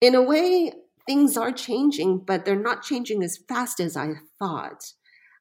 in 0.00 0.14
a 0.14 0.22
way, 0.22 0.72
things 1.06 1.36
are 1.36 1.52
changing, 1.52 2.24
but 2.26 2.44
they're 2.44 2.56
not 2.56 2.82
changing 2.82 3.22
as 3.22 3.38
fast 3.48 3.80
as 3.80 3.96
I 3.96 4.14
thought. 4.38 4.82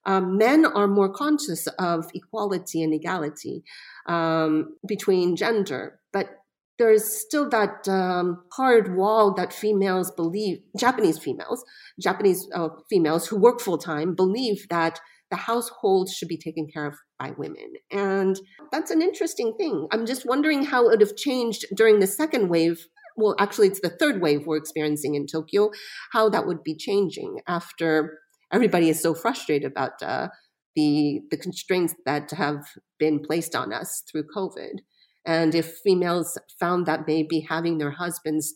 Um, 0.06 0.38
men 0.38 0.66
are 0.66 0.88
more 0.88 1.12
conscious 1.12 1.68
of 1.80 2.06
equality 2.14 2.84
and 2.84 2.94
equality 2.94 3.64
um, 4.08 4.76
between 4.86 5.36
gender, 5.36 6.00
but 6.12 6.44
there's 6.80 7.06
still 7.06 7.48
that 7.50 7.88
um, 7.88 8.44
hard 8.54 8.96
wall 8.96 9.34
that 9.36 9.54
females 9.54 10.12
believe, 10.12 10.60
Japanese 10.78 11.18
females, 11.18 11.64
Japanese 12.02 12.48
uh, 12.54 12.70
females 12.90 13.28
who 13.28 13.38
work 13.40 13.62
full 13.62 13.78
time 13.78 14.16
believe 14.16 14.68
that 14.70 15.00
the 15.30 15.38
household 15.38 16.10
should 16.10 16.28
be 16.28 16.38
taken 16.38 16.68
care 16.72 16.86
of 16.86 16.96
by 17.20 17.32
women. 17.38 17.74
And 17.92 18.40
that's 18.72 18.92
an 18.92 19.02
interesting 19.02 19.56
thing. 19.58 19.88
I'm 19.92 20.06
just 20.06 20.26
wondering 20.26 20.66
how 20.66 20.86
it 20.86 20.90
would 20.90 21.02
have 21.02 21.16
changed 21.16 21.66
during 21.76 22.00
the 22.00 22.08
second 22.08 22.50
wave. 22.50 22.88
Well, 23.16 23.36
actually, 23.40 23.68
it's 23.68 23.82
the 23.82 23.90
third 23.90 24.22
wave 24.22 24.46
we're 24.46 24.58
experiencing 24.58 25.16
in 25.16 25.28
Tokyo, 25.28 25.72
how 26.12 26.30
that 26.30 26.48
would 26.48 26.64
be 26.64 26.76
changing 26.76 27.42
after 27.48 28.20
everybody 28.52 28.90
is 28.90 29.02
so 29.02 29.14
frustrated 29.14 29.72
about 29.72 30.02
uh, 30.02 30.30
the, 30.76 31.22
the 31.32 31.38
constraints 31.38 31.96
that 32.06 32.32
have 32.32 32.66
been 33.00 33.20
placed 33.20 33.56
on 33.56 33.74
us 33.74 34.04
through 34.12 34.26
COVID. 34.36 34.80
And 35.26 35.56
if 35.56 35.78
females 35.84 36.38
found 36.60 36.86
that 36.86 37.08
maybe 37.08 37.46
having 37.50 37.78
their 37.78 37.92
husbands, 37.92 38.56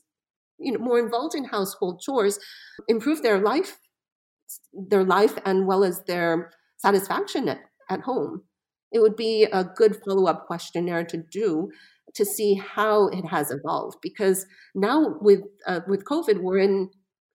you 0.60 0.72
know, 0.72 0.80
more 0.80 1.00
involved 1.00 1.36
in 1.36 1.46
household 1.46 2.02
chores, 2.02 2.40
improve 2.88 3.22
their 3.22 3.40
life, 3.40 3.78
their 4.74 5.04
life, 5.04 5.38
and 5.46 5.68
well 5.68 5.84
as 5.84 6.04
their 6.08 6.52
satisfaction 6.78 7.48
at, 7.48 7.60
at 7.90 8.02
home, 8.02 8.44
it 8.92 9.00
would 9.00 9.16
be 9.16 9.44
a 9.52 9.64
good 9.64 9.98
follow-up 10.04 10.48
questionnaire 10.48 11.04
to 11.06 11.18
do 11.32 11.70
to 12.18 12.26
see 12.26 12.56
how 12.56 13.08
it 13.08 13.26
has 13.26 13.52
evolved. 13.52 13.98
Because 14.02 14.46
now 14.76 15.16
with 15.22 15.42
uh, 15.66 15.82
with 15.88 16.06
COVID, 16.06 16.42
we're 16.42 16.60
in 16.60 16.90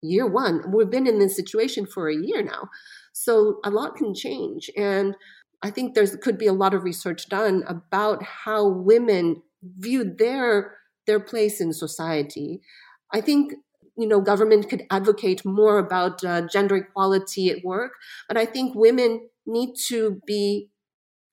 year 0.02 0.28
one. 0.28 0.72
We've 0.74 0.90
been 0.90 1.08
in 1.08 1.20
this 1.20 1.36
situation 1.36 1.86
for 1.86 2.10
a 2.10 2.16
year 2.16 2.42
now, 2.44 2.70
so 3.14 3.60
a 3.64 3.70
lot 3.70 3.96
can 3.96 4.14
change 4.14 4.70
and 4.78 5.16
I 5.64 5.72
think 5.72 5.96
there's 5.96 6.16
could 6.18 6.38
be 6.38 6.48
a 6.48 6.54
lot 6.54 6.74
of 6.74 6.84
research 6.84 7.30
done 7.30 7.64
about 7.68 8.24
how 8.24 8.68
women 8.68 9.42
view 9.64 10.04
their 10.04 10.76
their 11.08 11.20
place 11.20 11.60
in 11.60 11.74
society. 11.74 12.62
I 13.14 13.22
think 13.22 13.54
you 13.98 14.08
know 14.08 14.22
government 14.22 14.70
could 14.70 14.84
advocate 14.92 15.44
more 15.46 15.80
about 15.80 16.24
uh, 16.24 16.42
gender 16.52 16.78
equality 16.78 17.50
at 17.50 17.64
work, 17.64 17.94
but 18.28 18.38
I 18.38 18.46
think 18.46 18.76
women 18.76 19.30
need 19.46 19.74
to 19.88 20.22
be 20.28 20.70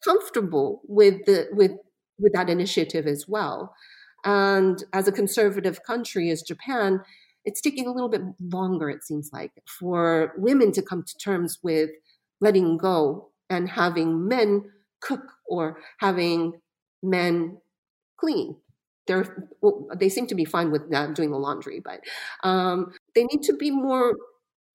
comfortable 0.03 0.82
with 0.88 1.26
the 1.26 1.49
with 1.53 1.72
with 2.18 2.32
that 2.34 2.50
initiative 2.50 3.06
as 3.06 3.26
well. 3.28 3.74
And 4.24 4.82
as 4.92 5.08
a 5.08 5.12
conservative 5.12 5.82
country 5.84 6.30
as 6.30 6.42
Japan, 6.42 7.00
it's 7.44 7.60
taking 7.60 7.86
a 7.86 7.92
little 7.92 8.08
bit 8.08 8.22
longer, 8.40 8.88
it 8.88 9.04
seems 9.04 9.30
like, 9.32 9.52
for 9.78 10.32
women 10.38 10.72
to 10.72 10.82
come 10.82 11.02
to 11.02 11.18
terms 11.18 11.58
with 11.62 11.90
letting 12.40 12.78
go 12.78 13.30
and 13.50 13.68
having 13.68 14.26
men 14.28 14.64
cook 15.00 15.22
or 15.46 15.78
having 16.00 16.54
men 17.02 17.58
clean. 18.18 18.56
They're, 19.06 19.48
well, 19.60 19.86
they 19.96 20.08
seem 20.08 20.26
to 20.28 20.34
be 20.34 20.46
fine 20.46 20.70
with 20.70 20.90
that, 20.90 21.14
doing 21.14 21.30
the 21.30 21.38
laundry, 21.38 21.80
but 21.84 22.00
um, 22.42 22.92
they 23.14 23.24
need 23.24 23.42
to 23.44 23.54
be 23.54 23.70
more. 23.70 24.14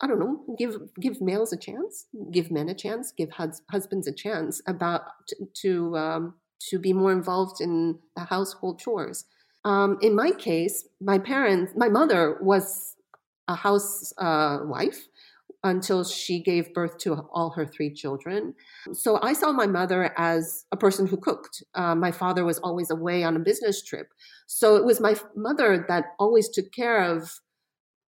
I 0.02 0.08
don't 0.08 0.20
know. 0.20 0.46
Give 0.58 0.78
give 1.02 1.20
males 1.22 1.52
a 1.52 1.58
chance. 1.58 2.06
Give 2.32 2.52
men 2.52 2.70
a 2.70 2.76
chance. 2.76 3.12
Give 3.12 3.32
hus- 3.32 3.62
husbands 3.72 4.08
a 4.08 4.14
chance 4.14 4.62
about 4.68 5.02
to 5.28 5.36
to, 5.64 5.98
um, 5.98 6.34
to 6.70 6.80
be 6.80 6.94
more 6.94 7.12
involved 7.12 7.62
in 7.62 8.00
the 8.16 8.24
household 8.24 8.80
chores. 8.80 9.26
Um, 9.66 9.98
in 10.02 10.16
my 10.16 10.32
case, 10.32 10.88
my 11.02 11.20
parents, 11.20 11.74
my 11.76 11.90
mother 11.90 12.38
was 12.42 12.96
a 13.48 13.56
housewife 13.56 14.98
uh, 14.98 15.10
until 15.64 16.06
she 16.06 16.42
gave 16.42 16.74
birth 16.74 16.98
to 17.00 17.14
all 17.34 17.50
her 17.50 17.66
three 17.66 17.94
children. 17.94 18.54
So 18.94 19.20
I 19.22 19.34
saw 19.34 19.52
my 19.52 19.68
mother 19.68 20.14
as 20.18 20.66
a 20.72 20.78
person 20.78 21.06
who 21.06 21.18
cooked. 21.18 21.64
Uh, 21.76 21.96
my 21.96 22.12
father 22.12 22.46
was 22.46 22.60
always 22.60 22.90
away 22.90 23.24
on 23.24 23.36
a 23.36 23.40
business 23.40 23.84
trip. 23.84 24.08
So 24.48 24.78
it 24.78 24.86
was 24.86 25.02
my 25.02 25.16
mother 25.36 25.86
that 25.90 26.06
always 26.18 26.48
took 26.48 26.72
care 26.72 27.04
of, 27.04 27.42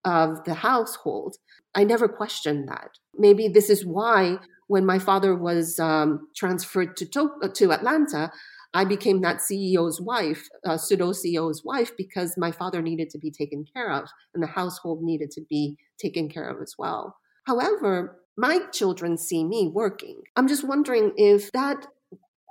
of 0.04 0.44
the 0.44 0.56
household. 0.56 1.38
I 1.74 1.86
never 1.86 2.10
questioned 2.10 2.68
that. 2.68 2.90
Maybe 3.18 3.48
this 3.48 3.70
is 3.70 3.86
why 3.86 4.40
when 4.68 4.86
my 4.86 5.00
father 5.00 5.36
was 5.36 5.80
um, 5.80 6.28
transferred 6.36 6.96
to, 6.98 7.06
to, 7.06 7.52
to 7.54 7.72
Atlanta, 7.72 8.32
I 8.74 8.86
became 8.86 9.22
that 9.22 9.38
CEO's 9.38 10.00
wife, 10.02 10.48
uh, 10.66 10.78
pseudo 10.78 11.12
CEO's 11.12 11.64
wife, 11.64 11.92
because 11.98 12.38
my 12.38 12.52
father 12.52 12.82
needed 12.82 13.10
to 13.12 13.18
be 13.18 13.32
taken 13.32 13.66
care 13.74 13.92
of 13.92 14.10
and 14.34 14.44
the 14.44 14.48
household 14.48 15.02
needed 15.02 15.32
to 15.32 15.42
be 15.50 15.78
taken 15.98 16.30
care 16.30 16.50
of 16.50 16.62
as 16.62 16.76
well. 16.78 17.18
However, 17.46 18.20
my 18.36 18.60
children 18.72 19.18
see 19.18 19.44
me 19.44 19.72
working. 19.74 20.22
I'm 20.36 20.48
just 20.48 20.68
wondering 20.68 21.14
if 21.16 21.52
that 21.54 21.88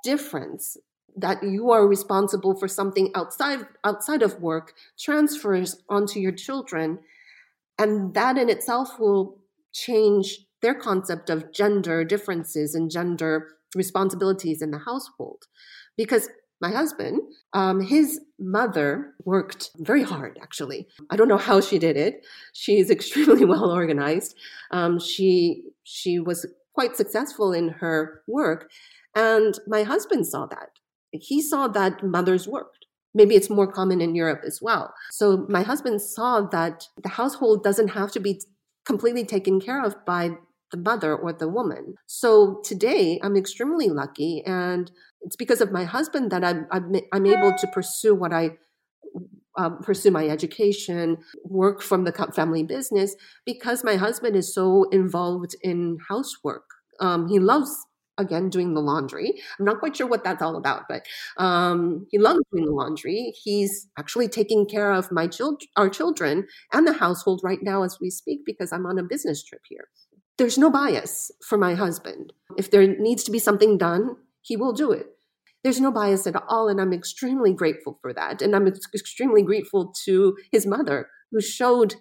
difference 0.03 0.77
that 1.17 1.43
you 1.43 1.71
are 1.71 1.87
responsible 1.87 2.55
for 2.59 2.69
something 2.69 3.11
outside 3.15 3.61
outside 3.85 4.23
of 4.23 4.41
work 4.41 4.75
transfers 4.99 5.83
onto 5.89 6.21
your 6.21 6.33
children 6.33 6.99
and 7.79 8.13
that 8.15 8.37
in 8.37 8.51
itself 8.51 8.99
will 8.99 9.39
change 9.73 10.46
their 10.63 10.75
concept 10.75 11.31
of 11.31 11.53
gender 11.53 12.05
differences 12.05 12.75
and 12.75 12.91
gender 12.91 13.57
responsibilities 13.75 14.63
in 14.63 14.71
the 14.71 14.79
household 14.79 15.45
because 15.97 16.29
my 16.61 16.71
husband, 16.71 17.21
um, 17.53 17.81
his 17.81 18.21
mother 18.39 19.13
worked 19.25 19.71
very 19.77 20.03
hard, 20.03 20.39
actually. 20.43 20.89
I 21.11 21.17
don't 21.17 21.29
know 21.29 21.37
how 21.37 21.61
she 21.61 21.79
did 21.79 21.97
it. 21.97 22.25
She's 22.53 22.91
extremely 22.97 23.45
well 23.45 23.71
organized. 23.71 24.35
Um, 24.71 24.99
she, 24.99 25.65
she 25.85 26.19
was 26.19 26.47
quite 26.75 26.97
successful 26.97 27.53
in 27.53 27.69
her 27.69 28.23
work. 28.27 28.71
And 29.15 29.59
my 29.67 29.83
husband 29.83 30.27
saw 30.27 30.47
that. 30.47 30.71
He 31.13 31.41
saw 31.41 31.69
that 31.69 32.03
mothers 32.03 32.49
worked. 32.49 32.87
Maybe 33.15 33.35
it's 33.35 33.49
more 33.49 33.71
common 33.71 34.01
in 34.03 34.15
Europe 34.15 34.43
as 34.47 34.61
well. 34.61 34.93
So 35.11 35.47
my 35.49 35.63
husband 35.63 36.03
saw 36.03 36.43
that 36.43 36.89
the 37.03 37.09
household 37.09 37.65
doesn't 37.65 37.89
have 37.89 38.13
to 38.13 38.21
be 38.21 38.43
completely 38.85 39.25
taken 39.25 39.59
care 39.59 39.83
of 39.83 40.05
by 40.05 40.33
the 40.73 40.79
mother 40.79 41.15
or 41.17 41.33
the 41.33 41.49
woman. 41.49 41.95
So 42.07 42.61
today 42.65 43.21
I'm 43.23 43.37
extremely 43.37 43.89
lucky 43.89 44.43
and 44.45 44.91
it's 45.23 45.37
because 45.37 45.61
of 45.61 45.73
my 45.73 45.85
husband 45.85 46.31
that 46.33 46.45
I'm, 46.45 46.67
I'm, 46.71 46.95
I'm 47.13 47.27
able 47.27 47.55
to 47.59 47.67
pursue 47.69 48.15
what 48.15 48.33
I 48.33 48.53
um, 49.59 49.79
pursue 49.79 50.11
my 50.11 50.29
education, 50.29 51.19
work 51.45 51.83
from 51.83 52.05
the 52.05 52.13
family 52.35 52.63
business 52.63 53.17
because 53.45 53.83
my 53.85 53.97
husband 53.97 54.37
is 54.37 54.55
so 54.55 54.85
involved 54.91 55.57
in 55.63 55.99
housework. 56.09 56.65
Um, 57.01 57.29
he 57.29 57.39
loves 57.39 57.75
again 58.19 58.49
doing 58.49 58.75
the 58.75 58.81
laundry. 58.81 59.35
I'm 59.59 59.65
not 59.65 59.79
quite 59.79 59.97
sure 59.97 60.07
what 60.07 60.25
that's 60.25 60.43
all 60.43 60.57
about, 60.57 60.85
but 60.89 61.07
um, 61.37 62.07
he 62.11 62.19
loves 62.19 62.41
doing 62.53 62.67
the 62.67 62.73
laundry. 62.73 63.35
He's 63.43 63.89
actually 63.99 64.29
taking 64.29 64.67
care 64.67 64.93
of 64.93 65.13
my 65.13 65.27
children, 65.27 65.69
our 65.77 65.89
children, 65.89 66.47
and 66.73 66.87
the 66.87 66.95
household 66.95 67.41
right 67.45 67.63
now 67.63 67.83
as 67.83 67.99
we 68.01 68.11
speak 68.11 68.41
because 68.47 68.73
I'm 68.73 68.87
on 68.87 68.99
a 68.99 69.03
business 69.03 69.45
trip 69.45 69.63
here. 69.69 69.89
There's 70.39 70.59
no 70.59 70.71
bias 70.71 71.31
for 71.43 71.57
my 71.57 71.75
husband. 71.75 72.33
If 72.59 72.71
there 72.71 72.87
needs 72.87 73.25
to 73.25 73.31
be 73.31 73.39
something 73.39 73.79
done, 73.79 74.17
he 74.43 74.57
will 74.57 74.73
do 74.73 74.93
it. 74.93 75.07
There's 75.65 75.81
no 75.81 75.91
bias 75.91 76.27
at 76.27 76.37
all, 76.49 76.69
and 76.69 76.81
I'm 76.81 76.93
extremely 76.93 77.53
grateful 77.53 77.99
for 78.01 78.13
that. 78.13 78.43
And 78.43 78.55
I'm 78.55 78.67
extremely 78.67 79.43
grateful 79.43 79.93
to 80.05 80.37
his 80.53 80.67
mother, 80.67 81.09
who 81.33 81.41
showed 81.41 81.97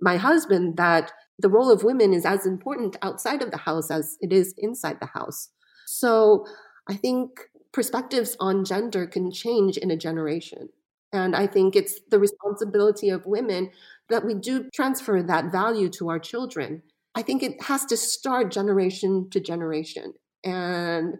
my 0.00 0.16
husband 0.16 0.76
that 0.76 1.12
the 1.38 1.48
role 1.48 1.70
of 1.70 1.84
women 1.84 2.14
is 2.14 2.24
as 2.24 2.46
important 2.46 2.96
outside 3.02 3.42
of 3.42 3.50
the 3.50 3.58
house 3.58 3.90
as 3.90 4.16
it 4.20 4.32
is 4.32 4.54
inside 4.56 4.98
the 5.00 5.06
house. 5.06 5.48
So 5.86 6.46
I 6.88 6.94
think 6.94 7.30
perspectives 7.72 8.36
on 8.38 8.64
gender 8.64 9.06
can 9.06 9.30
change 9.30 9.76
in 9.76 9.90
a 9.90 9.96
generation. 9.96 10.68
And 11.12 11.36
I 11.36 11.46
think 11.46 11.76
it's 11.76 12.00
the 12.10 12.18
responsibility 12.18 13.10
of 13.10 13.26
women 13.26 13.70
that 14.08 14.24
we 14.24 14.34
do 14.34 14.70
transfer 14.72 15.22
that 15.22 15.52
value 15.52 15.90
to 15.90 16.08
our 16.08 16.18
children. 16.18 16.82
I 17.14 17.22
think 17.22 17.42
it 17.42 17.62
has 17.62 17.84
to 17.86 17.96
start 17.96 18.50
generation 18.50 19.28
to 19.30 19.40
generation. 19.40 20.14
and 20.44 21.14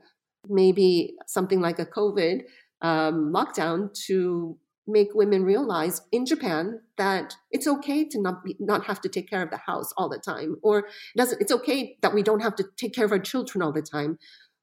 maybe 0.48 1.14
something 1.26 1.60
like 1.60 1.78
a 1.78 1.86
COVID 1.86 2.42
um, 2.80 3.32
lockdown 3.32 3.92
to 4.06 4.58
make 4.86 5.14
women 5.14 5.44
realize 5.44 6.02
in 6.10 6.26
Japan 6.26 6.80
that 6.96 7.34
it's 7.52 7.68
okay 7.68 8.04
to 8.04 8.20
not 8.20 8.42
be, 8.44 8.56
not 8.58 8.84
have 8.86 9.00
to 9.02 9.08
take 9.08 9.30
care 9.30 9.42
of 9.42 9.50
the 9.50 9.58
house 9.58 9.92
all 9.96 10.08
the 10.08 10.18
time, 10.18 10.56
or 10.62 10.78
it 10.80 11.16
doesn't. 11.16 11.40
It's 11.40 11.52
okay 11.52 11.96
that 12.02 12.14
we 12.14 12.22
don't 12.22 12.40
have 12.40 12.56
to 12.56 12.64
take 12.76 12.92
care 12.92 13.04
of 13.04 13.12
our 13.12 13.20
children 13.20 13.62
all 13.62 13.72
the 13.72 13.82
time. 13.82 14.18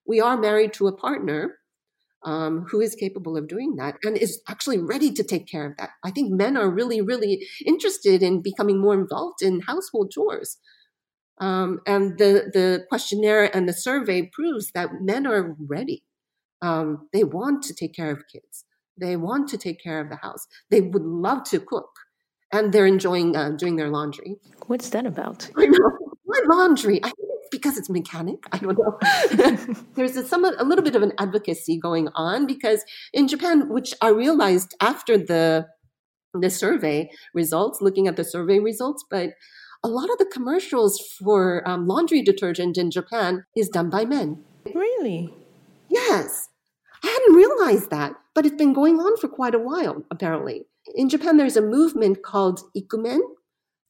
We 0.06 0.20
are 0.20 0.38
married 0.38 0.74
to 0.74 0.88
a 0.88 0.96
partner 0.96 1.60
um, 2.26 2.66
who 2.70 2.82
is 2.82 2.96
capable 2.96 3.38
of 3.38 3.48
doing 3.48 3.78
that 3.78 3.96
and 4.04 4.18
is 4.18 4.42
actually 4.50 4.80
ready 4.80 5.12
to 5.14 5.24
take 5.24 5.48
care 5.48 5.66
of 5.66 5.78
that. 5.78 5.92
I 6.04 6.12
think 6.12 6.34
men 6.34 6.58
are 6.58 6.70
really, 6.70 7.00
really 7.00 7.48
interested 7.66 8.22
in 8.22 8.42
becoming 8.42 8.82
more 8.82 8.94
involved 8.94 9.42
in 9.42 9.62
household 9.62 10.12
chores. 10.12 10.58
Um, 11.40 11.80
and 11.86 12.18
the, 12.18 12.50
the 12.54 12.86
questionnaire 12.90 13.56
and 13.56 13.68
the 13.68 13.74
survey 13.74 14.30
proves 14.34 14.72
that 14.72 14.90
men 15.02 15.26
are 15.26 15.56
ready. 15.58 16.04
Um, 16.62 17.08
they 17.14 17.24
want 17.24 17.64
to 17.64 17.74
take 17.74 17.94
care 17.94 18.12
of 18.12 18.24
kids. 18.32 18.66
They 19.00 19.16
want 19.16 19.48
to 19.50 19.58
take 19.58 19.82
care 19.82 20.02
of 20.02 20.10
the 20.10 20.18
house. 20.18 20.46
They 20.70 20.82
would 20.82 21.04
love 21.04 21.44
to 21.46 21.60
cook. 21.60 21.90
And 22.52 22.74
they're 22.74 22.88
enjoying 22.88 23.36
uh, 23.36 23.52
doing 23.52 23.76
their 23.76 23.90
laundry. 23.90 24.38
What's 24.68 24.90
that 24.90 25.06
about? 25.06 25.50
I 25.56 25.66
know. 25.66 25.98
My 26.26 26.42
laundry. 26.48 27.00
I 27.04 27.12
because 27.52 27.78
it's 27.78 27.90
mechanic. 27.90 28.44
I 28.52 28.58
don't 28.58 28.78
know. 28.78 28.98
There's 29.96 30.16
a, 30.16 30.26
some 30.26 30.46
a 30.46 30.64
little 30.64 30.84
bit 30.84 30.96
of 30.96 31.02
an 31.02 31.14
advocacy 31.18 31.80
going 31.80 32.10
on 32.16 32.46
because 32.46 32.84
in 33.14 33.28
Japan, 33.28 33.70
which 33.70 33.94
I 34.02 34.10
realized 34.10 34.76
after 34.80 35.18
the 35.18 35.68
the 36.34 36.50
survey 36.50 37.10
results, 37.34 37.82
looking 37.82 38.08
at 38.08 38.16
the 38.16 38.24
survey 38.24 38.60
results, 38.60 39.04
but 39.10 39.32
a 39.84 39.88
lot 39.88 40.10
of 40.10 40.18
the 40.18 40.26
commercials 40.26 41.00
for 41.00 41.68
um, 41.68 41.88
laundry 41.88 42.22
detergent 42.22 42.78
in 42.78 42.92
Japan 42.92 43.46
is 43.56 43.70
done 43.70 43.90
by 43.90 44.06
men. 44.06 44.44
Really? 44.74 45.34
Yes. 45.90 46.50
I 47.04 47.08
hadn't 47.08 47.36
realized 47.36 47.90
that, 47.92 48.14
but 48.36 48.46
it's 48.46 48.56
been 48.56 48.74
going 48.74 49.00
on 49.00 49.18
for 49.18 49.30
quite 49.30 49.56
a 49.56 49.60
while, 49.60 50.04
apparently. 50.12 50.66
In 50.96 51.08
Japan, 51.08 51.38
there's 51.38 51.56
a 51.56 51.62
movement 51.62 52.24
called 52.24 52.62
ikumen. 52.76 53.20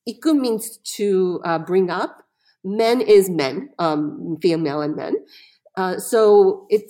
Iku 0.08 0.34
means 0.34 0.78
to 0.96 1.42
uh, 1.44 1.60
bring 1.60 1.90
up, 1.90 2.24
men 2.64 3.02
is 3.02 3.30
men, 3.30 3.70
um, 3.80 4.38
female 4.42 4.82
and 4.82 4.96
men. 4.96 5.16
Uh, 5.76 5.98
so 5.98 6.68
it 6.70 6.84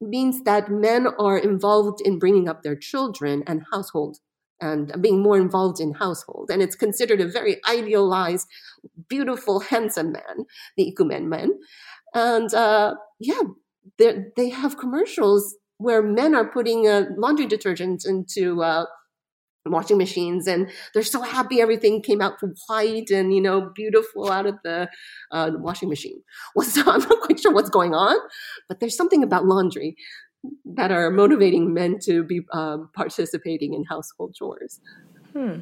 means 0.00 0.44
that 0.44 0.70
men 0.70 1.08
are 1.18 1.38
involved 1.38 2.00
in 2.00 2.18
bringing 2.18 2.48
up 2.48 2.62
their 2.62 2.76
children 2.76 3.42
and 3.46 3.64
household 3.72 4.18
and 4.60 4.94
being 5.00 5.22
more 5.22 5.36
involved 5.36 5.80
in 5.80 5.94
household. 5.94 6.50
And 6.50 6.62
it's 6.62 6.76
considered 6.76 7.20
a 7.20 7.28
very 7.28 7.60
idealized, 7.68 8.46
beautiful, 9.08 9.60
handsome 9.60 10.12
man, 10.12 10.46
the 10.76 10.92
ikumen 10.92 11.24
men. 11.28 11.58
And 12.14 12.52
uh, 12.54 12.94
yeah, 13.20 13.42
they 13.98 14.48
have 14.48 14.78
commercials 14.78 15.56
where 15.78 16.02
men 16.02 16.34
are 16.34 16.50
putting 16.50 16.88
uh, 16.88 17.04
laundry 17.18 17.46
detergent 17.46 18.04
into 18.06 18.62
uh, 18.62 18.86
washing 19.66 19.98
machines 19.98 20.46
and 20.46 20.70
they're 20.94 21.02
so 21.02 21.20
happy 21.20 21.60
everything 21.60 22.02
came 22.02 22.20
out 22.20 22.34
white 22.68 23.10
and 23.10 23.34
you 23.34 23.40
know 23.40 23.70
beautiful 23.74 24.30
out 24.30 24.46
of 24.46 24.54
the 24.64 24.88
uh, 25.32 25.50
washing 25.56 25.88
machine 25.88 26.22
well, 26.54 26.66
so 26.68 26.82
i'm 26.82 27.00
not 27.00 27.20
quite 27.20 27.40
sure 27.40 27.52
what's 27.52 27.70
going 27.70 27.94
on 27.94 28.16
but 28.68 28.80
there's 28.80 28.96
something 28.96 29.22
about 29.22 29.44
laundry 29.44 29.96
that 30.64 30.90
are 30.90 31.10
motivating 31.10 31.72
men 31.72 31.98
to 32.00 32.22
be 32.22 32.40
um, 32.52 32.90
participating 32.94 33.74
in 33.74 33.84
household 33.84 34.34
chores 34.34 34.80
hmm 35.32 35.60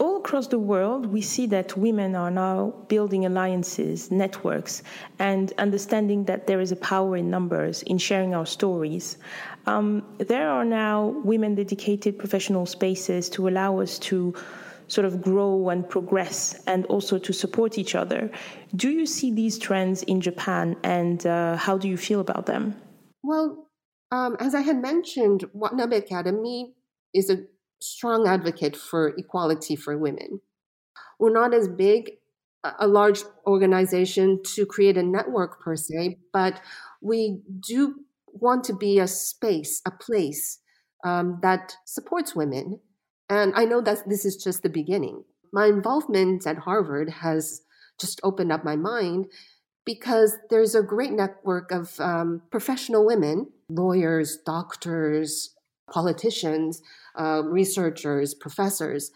all 0.00 0.16
across 0.16 0.46
the 0.46 0.58
world, 0.58 1.04
we 1.04 1.20
see 1.20 1.46
that 1.48 1.76
women 1.76 2.16
are 2.16 2.30
now 2.30 2.72
building 2.88 3.26
alliances, 3.26 4.10
networks, 4.10 4.82
and 5.18 5.52
understanding 5.58 6.24
that 6.24 6.46
there 6.46 6.58
is 6.58 6.72
a 6.72 6.76
power 6.76 7.18
in 7.18 7.28
numbers 7.28 7.82
in 7.82 7.98
sharing 7.98 8.34
our 8.34 8.46
stories. 8.46 9.18
Um, 9.66 10.02
there 10.16 10.48
are 10.48 10.64
now 10.64 11.08
women 11.22 11.54
dedicated 11.54 12.18
professional 12.18 12.64
spaces 12.64 13.28
to 13.30 13.46
allow 13.46 13.78
us 13.78 13.98
to 14.10 14.34
sort 14.88 15.04
of 15.04 15.20
grow 15.20 15.68
and 15.68 15.86
progress 15.86 16.62
and 16.66 16.86
also 16.86 17.18
to 17.18 17.32
support 17.32 17.76
each 17.76 17.94
other. 17.94 18.30
Do 18.74 18.88
you 18.88 19.04
see 19.04 19.30
these 19.30 19.58
trends 19.58 20.02
in 20.04 20.22
Japan 20.22 20.76
and 20.82 21.24
uh, 21.26 21.56
how 21.56 21.76
do 21.76 21.88
you 21.88 21.98
feel 21.98 22.20
about 22.20 22.46
them? 22.46 22.74
Well, 23.22 23.68
um, 24.10 24.36
as 24.40 24.54
I 24.54 24.60
had 24.60 24.80
mentioned, 24.80 25.44
Watanabe 25.52 25.96
Academy 25.96 26.74
is 27.14 27.30
a 27.30 27.44
strong 27.80 28.26
advocate 28.26 28.76
for 28.76 29.08
equality 29.16 29.76
for 29.76 29.96
women. 29.96 30.40
We're 31.18 31.32
not 31.32 31.54
as 31.54 31.68
big 31.68 32.12
a 32.78 32.86
large 32.86 33.22
organization 33.46 34.40
to 34.54 34.66
create 34.66 34.96
a 34.96 35.02
network 35.02 35.60
per 35.62 35.76
se, 35.76 36.18
but 36.32 36.60
we 37.00 37.40
do 37.58 37.94
want 38.26 38.64
to 38.64 38.74
be 38.74 38.98
a 38.98 39.06
space, 39.06 39.80
a 39.86 39.90
place 39.90 40.58
um, 41.04 41.38
that 41.42 41.76
supports 41.86 42.34
women. 42.34 42.80
And 43.28 43.52
I 43.54 43.64
know 43.64 43.80
that 43.80 44.08
this 44.08 44.24
is 44.24 44.36
just 44.36 44.62
the 44.62 44.68
beginning. 44.68 45.24
My 45.52 45.66
involvement 45.66 46.46
at 46.46 46.58
Harvard 46.58 47.08
has 47.08 47.62
just 47.98 48.20
opened 48.22 48.52
up 48.52 48.64
my 48.64 48.76
mind 48.76 49.26
because 49.84 50.36
there's 50.50 50.74
a 50.74 50.82
great 50.82 51.12
network 51.12 51.70
of 51.70 51.98
um, 52.00 52.42
professional 52.50 53.04
women, 53.06 53.48
lawyers, 53.68 54.38
doctors, 54.44 55.54
politicians, 55.90 56.82
uh, 57.18 57.42
researchers, 57.44 58.34
professors 58.34 59.10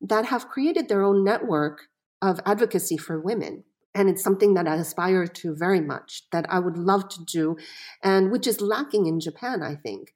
that 0.00 0.26
have 0.26 0.48
created 0.48 0.88
their 0.88 1.02
own 1.02 1.24
network 1.24 1.88
of 2.20 2.40
advocacy 2.44 2.96
for 2.96 3.20
women. 3.20 3.64
And 3.94 4.10
it's 4.10 4.22
something 4.22 4.54
that 4.54 4.68
I 4.68 4.76
aspire 4.76 5.26
to 5.26 5.54
very 5.54 5.80
much, 5.80 6.24
that 6.30 6.44
I 6.50 6.58
would 6.58 6.76
love 6.76 7.08
to 7.08 7.24
do, 7.24 7.56
and 8.02 8.30
which 8.30 8.46
is 8.46 8.60
lacking 8.60 9.06
in 9.06 9.20
Japan, 9.20 9.62
I 9.62 9.74
think. 9.74 10.12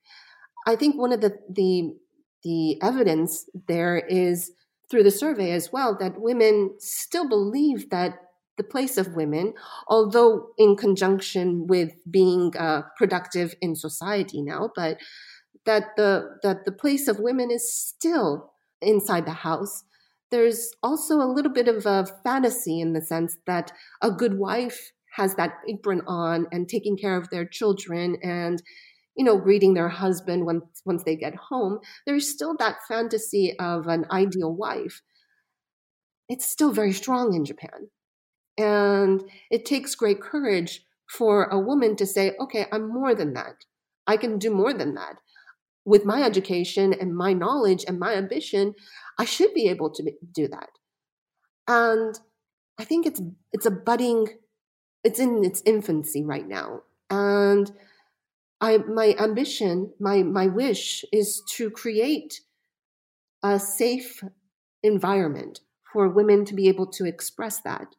I 0.66 0.76
think 0.76 0.98
one 0.98 1.12
of 1.12 1.22
the, 1.22 1.38
the, 1.48 1.94
the 2.44 2.82
evidence 2.82 3.48
there 3.68 3.98
is 3.98 4.52
through 4.90 5.04
the 5.04 5.10
survey 5.10 5.52
as 5.52 5.72
well 5.72 5.96
that 5.98 6.20
women 6.20 6.74
still 6.78 7.28
believe 7.28 7.88
that 7.90 8.18
the 8.60 8.64
place 8.64 8.98
of 8.98 9.16
women, 9.16 9.54
although 9.88 10.48
in 10.58 10.76
conjunction 10.76 11.66
with 11.66 11.92
being 12.10 12.54
uh, 12.58 12.82
productive 12.98 13.54
in 13.62 13.74
society 13.74 14.42
now, 14.42 14.70
but 14.76 14.98
that 15.64 15.96
the 15.96 16.38
that 16.42 16.66
the 16.66 16.72
place 16.72 17.08
of 17.08 17.18
women 17.18 17.50
is 17.50 17.72
still 17.74 18.52
inside 18.82 19.24
the 19.24 19.40
house. 19.48 19.84
There's 20.30 20.70
also 20.82 21.14
a 21.22 21.32
little 21.36 21.50
bit 21.50 21.68
of 21.68 21.86
a 21.86 22.06
fantasy 22.22 22.80
in 22.80 22.92
the 22.92 23.00
sense 23.00 23.38
that 23.46 23.72
a 24.02 24.10
good 24.10 24.38
wife 24.38 24.92
has 25.16 25.34
that 25.36 25.54
apron 25.66 26.02
on 26.06 26.46
and 26.52 26.68
taking 26.68 26.98
care 26.98 27.16
of 27.16 27.30
their 27.30 27.46
children 27.46 28.18
and 28.22 28.62
you 29.16 29.24
know 29.24 29.38
greeting 29.38 29.72
their 29.72 29.88
husband 29.88 30.44
once 30.44 30.82
once 30.84 31.02
they 31.04 31.16
get 31.16 31.34
home. 31.34 31.78
There's 32.04 32.28
still 32.28 32.54
that 32.58 32.76
fantasy 32.86 33.58
of 33.58 33.86
an 33.86 34.04
ideal 34.10 34.54
wife. 34.54 35.00
It's 36.28 36.44
still 36.44 36.72
very 36.72 36.92
strong 36.92 37.32
in 37.32 37.46
japan 37.46 37.88
and 38.60 39.22
it 39.50 39.64
takes 39.64 39.94
great 39.94 40.20
courage 40.20 40.84
for 41.08 41.44
a 41.44 41.58
woman 41.58 41.96
to 41.96 42.06
say 42.06 42.32
okay 42.40 42.66
i'm 42.72 42.88
more 42.88 43.14
than 43.14 43.32
that 43.34 43.64
i 44.06 44.16
can 44.16 44.38
do 44.38 44.50
more 44.50 44.72
than 44.72 44.94
that 44.94 45.16
with 45.84 46.04
my 46.04 46.22
education 46.22 46.92
and 46.92 47.16
my 47.16 47.32
knowledge 47.32 47.84
and 47.86 47.98
my 47.98 48.14
ambition, 48.14 48.74
I 49.18 49.24
should 49.24 49.54
be 49.54 49.68
able 49.68 49.90
to 49.90 50.12
do 50.32 50.48
that. 50.48 50.70
And 51.66 52.18
I 52.78 52.84
think 52.84 53.06
it's 53.06 53.20
it's 53.52 53.66
a 53.66 53.70
budding, 53.70 54.28
it's 55.04 55.18
in 55.18 55.44
its 55.44 55.62
infancy 55.64 56.24
right 56.24 56.46
now. 56.46 56.82
And 57.08 57.70
I 58.60 58.78
my 58.78 59.14
ambition, 59.18 59.92
my 59.98 60.22
my 60.22 60.46
wish 60.46 61.04
is 61.12 61.42
to 61.56 61.70
create 61.70 62.40
a 63.42 63.58
safe 63.58 64.22
environment 64.82 65.60
for 65.92 66.08
women 66.08 66.44
to 66.44 66.54
be 66.54 66.68
able 66.68 66.86
to 66.86 67.04
express 67.04 67.60
that 67.62 67.96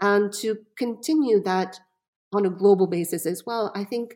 and 0.00 0.32
to 0.34 0.58
continue 0.76 1.42
that 1.42 1.78
on 2.32 2.46
a 2.46 2.50
global 2.50 2.86
basis 2.86 3.26
as 3.26 3.44
well. 3.46 3.72
I 3.74 3.84
think 3.84 4.14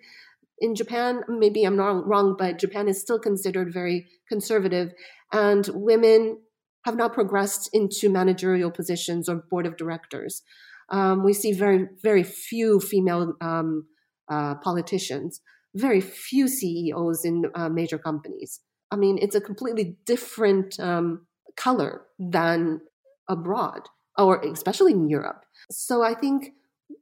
in 0.58 0.74
Japan, 0.74 1.22
maybe 1.28 1.64
I'm 1.64 1.76
not 1.76 2.06
wrong, 2.06 2.34
but 2.36 2.58
Japan 2.58 2.88
is 2.88 3.00
still 3.00 3.18
considered 3.18 3.72
very 3.72 4.06
conservative, 4.28 4.92
and 5.32 5.68
women 5.72 6.38
have 6.84 6.96
not 6.96 7.12
progressed 7.12 7.68
into 7.72 8.08
managerial 8.08 8.70
positions 8.70 9.28
or 9.28 9.44
board 9.50 9.66
of 9.66 9.76
directors. 9.76 10.42
Um, 10.90 11.22
we 11.22 11.32
see 11.32 11.52
very, 11.52 11.86
very 12.02 12.22
few 12.22 12.80
female 12.80 13.34
um, 13.40 13.86
uh, 14.28 14.54
politicians, 14.56 15.40
very 15.74 16.00
few 16.00 16.48
CEOs 16.48 17.24
in 17.24 17.44
uh, 17.54 17.68
major 17.68 17.98
companies. 17.98 18.60
I 18.90 18.96
mean, 18.96 19.18
it's 19.20 19.34
a 19.34 19.40
completely 19.40 19.96
different 20.06 20.80
um, 20.80 21.26
color 21.56 22.02
than 22.18 22.80
abroad, 23.28 23.82
or 24.18 24.40
especially 24.40 24.92
in 24.92 25.08
Europe. 25.08 25.44
So 25.70 26.02
I 26.02 26.14
think 26.14 26.52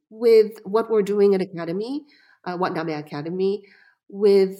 with 0.09 0.53
what 0.63 0.89
we're 0.89 1.01
doing 1.01 1.35
at 1.35 1.41
Academy, 1.41 2.05
uh, 2.45 2.55
Watanabe 2.57 2.93
Academy 2.93 3.63
with 4.09 4.59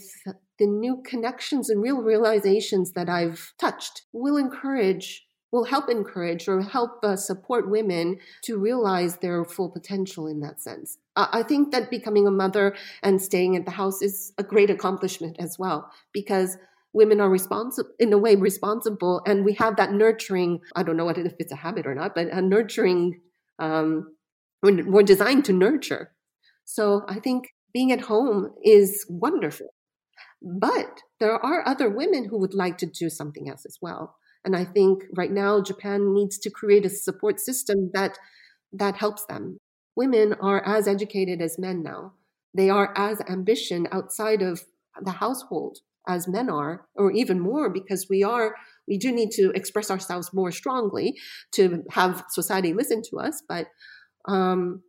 the 0.59 0.67
new 0.67 1.01
connections 1.05 1.69
and 1.69 1.81
real 1.81 2.01
realizations 2.01 2.93
that 2.93 3.07
I've 3.07 3.53
touched 3.57 4.01
will 4.11 4.37
encourage 4.37 5.27
will 5.51 5.63
help 5.63 5.89
encourage 5.89 6.49
or 6.49 6.61
help 6.61 7.03
uh, 7.03 7.15
support 7.15 7.69
women 7.69 8.17
to 8.43 8.57
realize 8.57 9.17
their 9.17 9.45
full 9.45 9.69
potential 9.69 10.27
in 10.27 10.41
that 10.41 10.59
sense. 10.59 10.97
I 11.15 11.41
think 11.43 11.71
that 11.71 11.89
becoming 11.89 12.27
a 12.27 12.31
mother 12.31 12.75
and 13.01 13.21
staying 13.21 13.55
at 13.55 13.63
the 13.63 13.71
house 13.71 14.01
is 14.01 14.33
a 14.37 14.43
great 14.43 14.69
accomplishment 14.69 15.37
as 15.39 15.57
well 15.57 15.89
because 16.11 16.57
women 16.97 17.21
are 17.21 17.29
responsible 17.29 17.91
in 17.99 18.11
a 18.11 18.17
way 18.17 18.35
responsible 18.35 19.21
and 19.25 19.45
we 19.45 19.53
have 19.53 19.75
that 19.77 19.93
nurturing 19.93 20.59
i 20.75 20.83
don't 20.83 20.97
know 20.97 21.09
if 21.09 21.33
it's 21.39 21.51
a 21.51 21.63
habit 21.67 21.87
or 21.87 21.95
not 21.95 22.13
but 22.15 22.27
a 22.27 22.41
nurturing 22.41 23.19
um, 23.59 24.15
we're, 24.61 24.83
we're 24.85 25.03
designed 25.13 25.45
to 25.45 25.53
nurture 25.53 26.11
so 26.65 27.03
i 27.07 27.19
think 27.19 27.49
being 27.73 27.91
at 27.91 28.01
home 28.01 28.51
is 28.63 29.05
wonderful 29.09 29.73
but 30.41 31.01
there 31.19 31.33
are 31.33 31.67
other 31.67 31.89
women 31.89 32.25
who 32.25 32.37
would 32.37 32.53
like 32.53 32.77
to 32.77 32.85
do 32.85 33.09
something 33.09 33.49
else 33.49 33.65
as 33.65 33.77
well 33.81 34.17
and 34.47 34.55
I 34.55 34.63
think 34.63 35.03
right 35.17 35.31
now 35.31 35.61
Japan 35.61 36.13
needs 36.13 36.37
to 36.39 36.49
create 36.49 36.85
a 36.85 36.89
support 36.89 37.37
system 37.41 37.91
that 37.93 38.17
that 38.71 38.95
helps 38.95 39.25
them. 39.25 39.57
Women 39.97 40.35
are 40.39 40.65
as 40.65 40.87
educated 40.87 41.41
as 41.41 41.59
men 41.59 41.83
now. 41.83 42.13
They 42.53 42.69
are 42.69 42.93
as 42.95 43.21
ambition 43.27 43.87
outside 43.91 44.41
of 44.41 44.63
the 45.01 45.11
household 45.11 45.79
as 46.07 46.27
men 46.27 46.49
are, 46.49 46.87
or 46.95 47.11
even 47.11 47.39
more, 47.39 47.69
because 47.69 48.07
we 48.09 48.23
are 48.23 48.55
we 48.87 48.97
do 48.97 49.11
need 49.11 49.31
to 49.31 49.51
express 49.51 49.91
ourselves 49.91 50.33
more 50.33 50.51
strongly 50.51 51.17
to 51.51 51.83
have 51.91 52.23
society 52.29 52.73
listen 52.73 53.01
to 53.09 53.19
us. 53.19 53.43
But 53.47 53.67
um, 54.27 54.81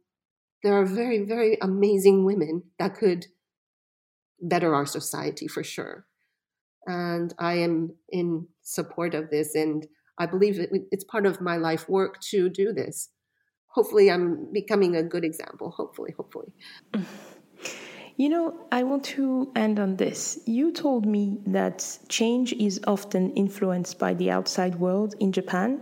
there 0.62 0.74
are 0.74 0.86
very, 0.86 1.24
very 1.24 1.58
amazing 1.60 2.24
women 2.24 2.62
that 2.78 2.94
could 2.94 3.26
better 4.40 4.72
our 4.72 4.86
society 4.86 5.48
for 5.48 5.64
sure 5.64 6.06
and 6.88 7.34
I 7.38 7.54
am 7.58 7.94
in 8.08 8.48
support 8.62 9.14
of 9.14 9.30
this. 9.30 9.54
And 9.54 9.86
I 10.18 10.26
believe 10.26 10.58
it, 10.58 10.70
it's 10.90 11.04
part 11.04 11.26
of 11.26 11.40
my 11.40 11.56
life 11.56 11.88
work 11.88 12.18
to 12.30 12.48
do 12.48 12.72
this. 12.72 13.10
Hopefully, 13.68 14.10
I'm 14.10 14.50
becoming 14.52 14.96
a 14.96 15.02
good 15.02 15.22
example. 15.22 15.70
Hopefully, 15.70 16.14
hopefully. 16.16 16.52
You 18.18 18.28
know, 18.30 18.66
I 18.72 18.82
want 18.82 19.04
to 19.14 19.48
end 19.54 19.78
on 19.78 19.94
this. 19.94 20.40
You 20.44 20.72
told 20.72 21.06
me 21.06 21.38
that 21.46 21.98
change 22.08 22.52
is 22.52 22.80
often 22.84 23.32
influenced 23.34 23.96
by 24.00 24.14
the 24.14 24.32
outside 24.32 24.74
world 24.74 25.14
in 25.20 25.30
Japan, 25.30 25.80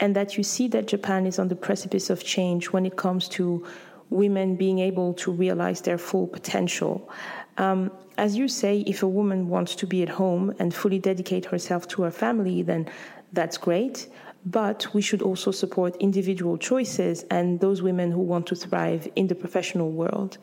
and 0.00 0.16
that 0.16 0.36
you 0.36 0.42
see 0.42 0.66
that 0.66 0.88
Japan 0.88 1.26
is 1.26 1.38
on 1.38 1.46
the 1.46 1.54
precipice 1.54 2.10
of 2.10 2.24
change 2.24 2.72
when 2.72 2.86
it 2.86 2.96
comes 2.96 3.28
to 3.28 3.64
women 4.10 4.56
being 4.56 4.80
able 4.80 5.14
to 5.14 5.30
realize 5.30 5.80
their 5.82 5.96
full 5.96 6.26
potential. 6.26 7.08
Um, 7.56 7.92
as 8.18 8.36
you 8.36 8.48
say, 8.48 8.80
if 8.80 9.04
a 9.04 9.08
woman 9.08 9.48
wants 9.48 9.76
to 9.76 9.86
be 9.86 10.02
at 10.02 10.08
home 10.08 10.52
and 10.58 10.74
fully 10.74 10.98
dedicate 10.98 11.44
herself 11.44 11.86
to 11.90 12.02
her 12.02 12.10
family, 12.10 12.62
then 12.62 12.90
that's 13.32 13.58
great. 13.58 14.08
But 14.44 14.92
we 14.92 15.02
should 15.02 15.22
also 15.22 15.52
support 15.52 15.94
individual 16.00 16.58
choices 16.58 17.24
and 17.30 17.60
those 17.60 17.80
women 17.80 18.10
who 18.10 18.22
want 18.22 18.48
to 18.48 18.56
thrive 18.56 19.06
in 19.14 19.28
the 19.28 19.36
professional 19.36 19.92
world. 19.92 20.38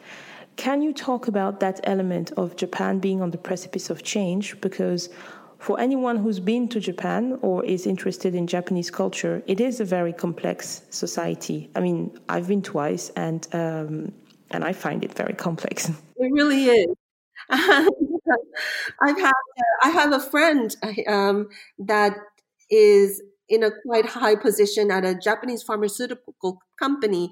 Can 0.55 0.81
you 0.81 0.93
talk 0.93 1.27
about 1.27 1.59
that 1.59 1.79
element 1.83 2.31
of 2.37 2.55
Japan 2.55 2.99
being 2.99 3.21
on 3.21 3.31
the 3.31 3.37
precipice 3.37 3.89
of 3.89 4.03
change? 4.03 4.59
Because 4.61 5.09
for 5.57 5.79
anyone 5.79 6.17
who's 6.17 6.39
been 6.39 6.67
to 6.69 6.79
Japan 6.79 7.39
or 7.41 7.63
is 7.63 7.87
interested 7.87 8.35
in 8.35 8.47
Japanese 8.47 8.91
culture, 8.91 9.41
it 9.47 9.61
is 9.61 9.79
a 9.79 9.85
very 9.85 10.11
complex 10.11 10.81
society. 10.89 11.69
I 11.75 11.79
mean, 11.79 12.11
I've 12.27 12.47
been 12.47 12.61
twice, 12.61 13.09
and 13.15 13.47
um, 13.53 14.11
and 14.51 14.63
I 14.63 14.73
find 14.73 15.03
it 15.03 15.13
very 15.13 15.33
complex. 15.33 15.89
It 16.15 16.31
really 16.31 16.65
is. 16.65 16.87
I've 17.49 19.19
had 19.19 19.31
I 19.83 19.89
have 19.89 20.13
a 20.13 20.19
friend 20.19 20.73
um, 21.07 21.49
that 21.79 22.15
is 22.69 23.21
in 23.49 23.63
a 23.63 23.71
quite 23.85 24.05
high 24.05 24.35
position 24.35 24.89
at 24.91 25.03
a 25.03 25.15
Japanese 25.15 25.63
pharmaceutical 25.63 26.59
company, 26.79 27.29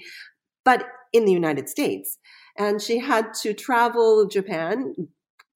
but 0.66 0.86
in 1.14 1.26
the 1.26 1.32
United 1.32 1.70
States, 1.70 2.18
and 2.58 2.82
she 2.82 3.00
had 3.00 3.34
to 3.42 3.54
travel 3.54 4.28
Japan 4.28 4.94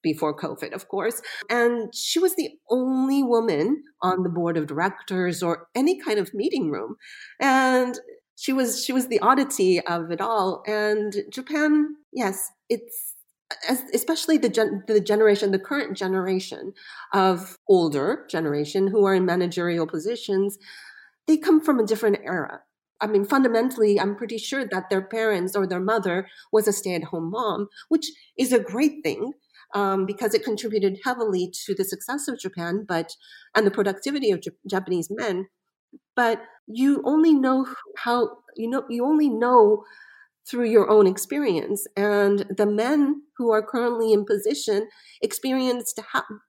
before 0.06 0.38
COVID, 0.38 0.72
of 0.72 0.88
course. 0.88 1.22
And 1.50 1.93
she 1.93 2.20
was 2.20 2.36
the 2.36 2.52
only 2.70 3.24
woman 3.24 3.84
on 4.02 4.24
the 4.24 4.30
board 4.30 4.56
of 4.56 4.68
directors 4.68 5.41
or 5.41 5.68
any 5.74 6.00
kind 6.00 6.20
of 6.20 6.34
meeting 6.34 6.70
room. 6.70 6.96
And 7.39 8.00
she 8.38 8.54
was 8.54 8.86
she 8.86 8.93
was 8.93 9.08
the 9.08 9.20
oddity 9.20 9.82
of 9.82 10.12
it 10.12 10.22
all. 10.22 10.62
And 10.68 11.16
Japan, 11.32 11.96
yes, 12.14 12.52
it's 12.70 13.16
especially 13.93 14.38
the 14.38 14.50
gen, 14.50 14.84
the 14.88 15.00
generation, 15.00 15.52
the 15.52 15.60
current 15.60 15.98
generation 15.98 16.74
of 17.14 17.58
older 17.68 18.26
generation 18.30 18.88
who 18.88 19.06
are 19.06 19.16
in 19.16 19.26
managerial 19.26 19.88
positions, 19.88 20.58
they 21.28 21.38
come 21.38 21.62
from 21.62 21.80
a 21.80 21.86
different 21.86 22.20
era. 22.24 22.62
I 23.02 23.08
mean, 23.08 23.26
fundamentally, 23.26 24.00
I'm 24.00 24.16
pretty 24.16 24.38
sure 24.38 24.66
that 24.66 24.89
their 24.89 25.02
parents 25.02 25.56
or 25.56 25.68
their 25.68 25.80
mother 25.82 26.28
was 26.52 26.68
a 26.68 26.74
stay-at-home 26.74 27.30
mom, 27.30 27.68
which 27.89 28.08
is 28.38 28.54
a 28.54 28.60
great 28.60 29.04
thing 29.04 29.34
um, 29.74 30.06
because 30.06 30.34
it 30.34 30.43
contributed 30.43 31.00
heavily 31.04 31.52
to 31.66 31.76
the 31.76 31.84
success 31.84 32.28
of 32.28 32.39
Japan, 32.39 32.86
but 32.88 33.16
and 33.56 33.68
the 33.68 33.72
productivity 33.72 34.32
of 34.32 34.41
J- 34.41 34.52
Japanese 34.70 35.10
men. 35.12 35.48
But 36.16 36.41
you 36.68 37.02
only 37.06 37.34
know 37.34 37.68
how 37.98 38.38
you 38.56 38.70
know 38.70 38.86
you 38.89 39.06
only 39.06 39.30
know 39.30 39.84
through 40.48 40.70
your 40.70 40.89
own 40.89 41.08
experience. 41.08 41.88
And 41.98 42.46
the 42.56 42.66
men 42.66 43.24
who 43.38 43.52
are 43.52 43.66
currently 43.66 44.14
in 44.14 44.26
position 44.26 44.88
experienced 45.22 46.00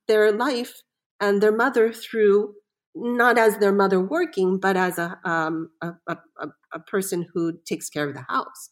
their 0.08 0.32
life 0.32 0.82
and 1.20 1.42
their 1.42 1.56
mother 1.56 1.92
through 1.92 2.54
not 2.96 3.36
as 3.38 3.58
their 3.58 3.72
mother 3.72 4.00
working, 4.00 4.58
but 4.58 4.76
as 4.76 4.98
a, 4.98 5.18
um, 5.24 5.70
a, 5.82 5.92
a, 6.08 6.16
a, 6.72 6.80
person 6.80 7.26
who 7.32 7.58
takes 7.64 7.90
care 7.90 8.08
of 8.08 8.14
the 8.14 8.22
house. 8.22 8.70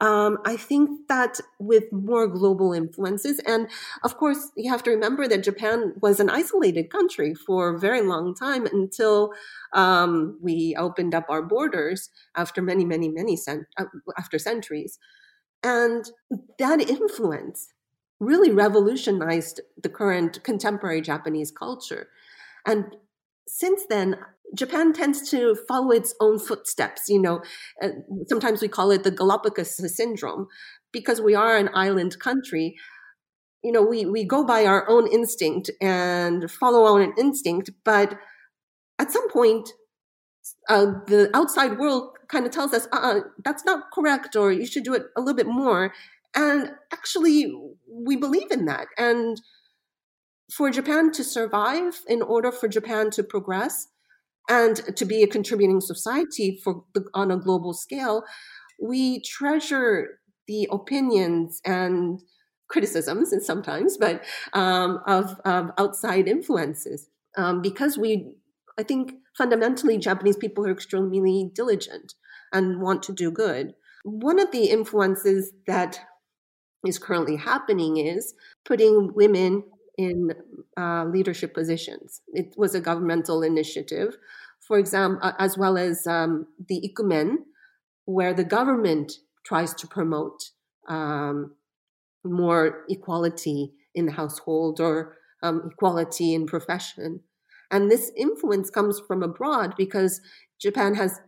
Um, 0.00 0.38
I 0.44 0.56
think 0.56 0.90
that 1.08 1.40
with 1.58 1.84
more 1.90 2.26
global 2.26 2.74
influences, 2.74 3.40
and 3.46 3.68
of 4.02 4.18
course, 4.18 4.50
you 4.56 4.70
have 4.70 4.82
to 4.82 4.90
remember 4.90 5.26
that 5.26 5.44
Japan 5.44 5.94
was 6.02 6.20
an 6.20 6.28
isolated 6.28 6.90
country 6.90 7.34
for 7.34 7.70
a 7.70 7.78
very 7.78 8.02
long 8.02 8.34
time 8.34 8.66
until 8.66 9.32
um, 9.72 10.38
we 10.42 10.74
opened 10.76 11.14
up 11.14 11.24
our 11.30 11.42
borders 11.42 12.10
after 12.36 12.60
many, 12.60 12.84
many, 12.84 13.08
many 13.08 13.36
cent- 13.36 13.66
uh, 13.78 13.84
after 14.18 14.38
centuries, 14.38 14.98
and 15.62 16.10
that 16.58 16.80
influence 16.80 17.72
really 18.20 18.50
revolutionized 18.50 19.60
the 19.82 19.88
current 19.88 20.42
contemporary 20.44 21.00
Japanese 21.00 21.50
culture. 21.50 22.08
And 22.66 22.96
since 23.46 23.82
then, 23.88 24.16
Japan 24.54 24.92
tends 24.92 25.28
to 25.30 25.56
follow 25.68 25.90
its 25.90 26.14
own 26.20 26.38
footsteps. 26.38 27.08
You 27.08 27.20
know, 27.20 27.42
uh, 27.82 27.88
sometimes 28.28 28.62
we 28.62 28.68
call 28.68 28.90
it 28.90 29.04
the 29.04 29.10
Galapagos 29.10 29.76
syndrome 29.94 30.46
because 30.92 31.20
we 31.20 31.34
are 31.34 31.56
an 31.56 31.70
island 31.74 32.18
country. 32.18 32.76
You 33.62 33.72
know, 33.72 33.82
we, 33.82 34.04
we 34.04 34.24
go 34.24 34.44
by 34.44 34.64
our 34.66 34.88
own 34.88 35.06
instinct 35.06 35.70
and 35.80 36.50
follow 36.50 36.84
our 36.84 37.00
own 37.00 37.14
instinct, 37.18 37.70
but 37.84 38.18
at 38.98 39.10
some 39.10 39.28
point, 39.30 39.70
uh, 40.68 40.86
the 41.06 41.30
outside 41.34 41.78
world 41.78 42.10
kind 42.28 42.46
of 42.46 42.52
tells 42.52 42.74
us, 42.74 42.86
uh, 42.92 43.20
that's 43.42 43.64
not 43.64 43.90
correct, 43.92 44.36
or 44.36 44.52
you 44.52 44.66
should 44.66 44.84
do 44.84 44.94
it 44.94 45.04
a 45.16 45.20
little 45.20 45.34
bit 45.34 45.46
more. 45.46 45.92
And 46.34 46.72
actually, 46.92 47.52
we 47.88 48.16
believe 48.16 48.50
in 48.50 48.66
that. 48.66 48.88
And 48.98 49.40
for 50.52 50.70
Japan 50.70 51.10
to 51.12 51.24
survive, 51.24 52.00
in 52.06 52.22
order 52.22 52.52
for 52.52 52.68
Japan 52.68 53.10
to 53.10 53.22
progress, 53.22 53.88
and 54.48 54.76
to 54.96 55.04
be 55.04 55.22
a 55.22 55.26
contributing 55.26 55.80
society 55.80 56.60
for 56.62 56.84
on 57.14 57.30
a 57.30 57.36
global 57.36 57.72
scale, 57.72 58.24
we 58.80 59.20
treasure 59.22 60.20
the 60.46 60.68
opinions 60.70 61.60
and 61.64 62.20
criticisms, 62.68 63.32
and 63.32 63.42
sometimes, 63.42 63.96
but 63.96 64.24
um, 64.52 65.00
of, 65.06 65.40
of, 65.44 65.70
outside 65.78 66.28
influences, 66.28 67.08
um, 67.36 67.62
because 67.62 67.96
we, 67.96 68.34
I 68.78 68.82
think, 68.82 69.14
fundamentally, 69.36 69.98
Japanese 69.98 70.36
people 70.36 70.66
are 70.66 70.72
extremely 70.72 71.50
diligent 71.54 72.14
and 72.52 72.80
want 72.80 73.02
to 73.04 73.12
do 73.12 73.30
good. 73.30 73.74
One 74.04 74.38
of 74.38 74.50
the 74.50 74.66
influences 74.66 75.52
that 75.66 76.00
is 76.86 76.98
currently 76.98 77.36
happening 77.36 77.96
is 77.96 78.34
putting 78.64 79.12
women 79.14 79.64
in 79.96 80.32
uh, 80.76 81.04
leadership 81.04 81.54
positions. 81.54 82.20
It 82.32 82.54
was 82.56 82.74
a 82.74 82.80
governmental 82.80 83.42
initiative, 83.42 84.16
for 84.66 84.78
example, 84.78 85.32
as 85.38 85.58
well 85.58 85.76
as 85.76 86.06
um, 86.06 86.46
the 86.68 86.88
ikumen, 86.88 87.36
where 88.06 88.34
the 88.34 88.44
government 88.44 89.12
tries 89.44 89.74
to 89.74 89.86
promote 89.86 90.50
um, 90.88 91.54
more 92.24 92.84
equality 92.88 93.72
in 93.94 94.06
the 94.06 94.12
household 94.12 94.80
or 94.80 95.16
um, 95.42 95.70
equality 95.72 96.34
in 96.34 96.46
profession. 96.46 97.20
And 97.70 97.90
this 97.90 98.10
influence 98.16 98.70
comes 98.70 99.00
from 99.06 99.22
abroad 99.22 99.74
because 99.76 100.20
Japan 100.60 100.94
has 100.94 101.20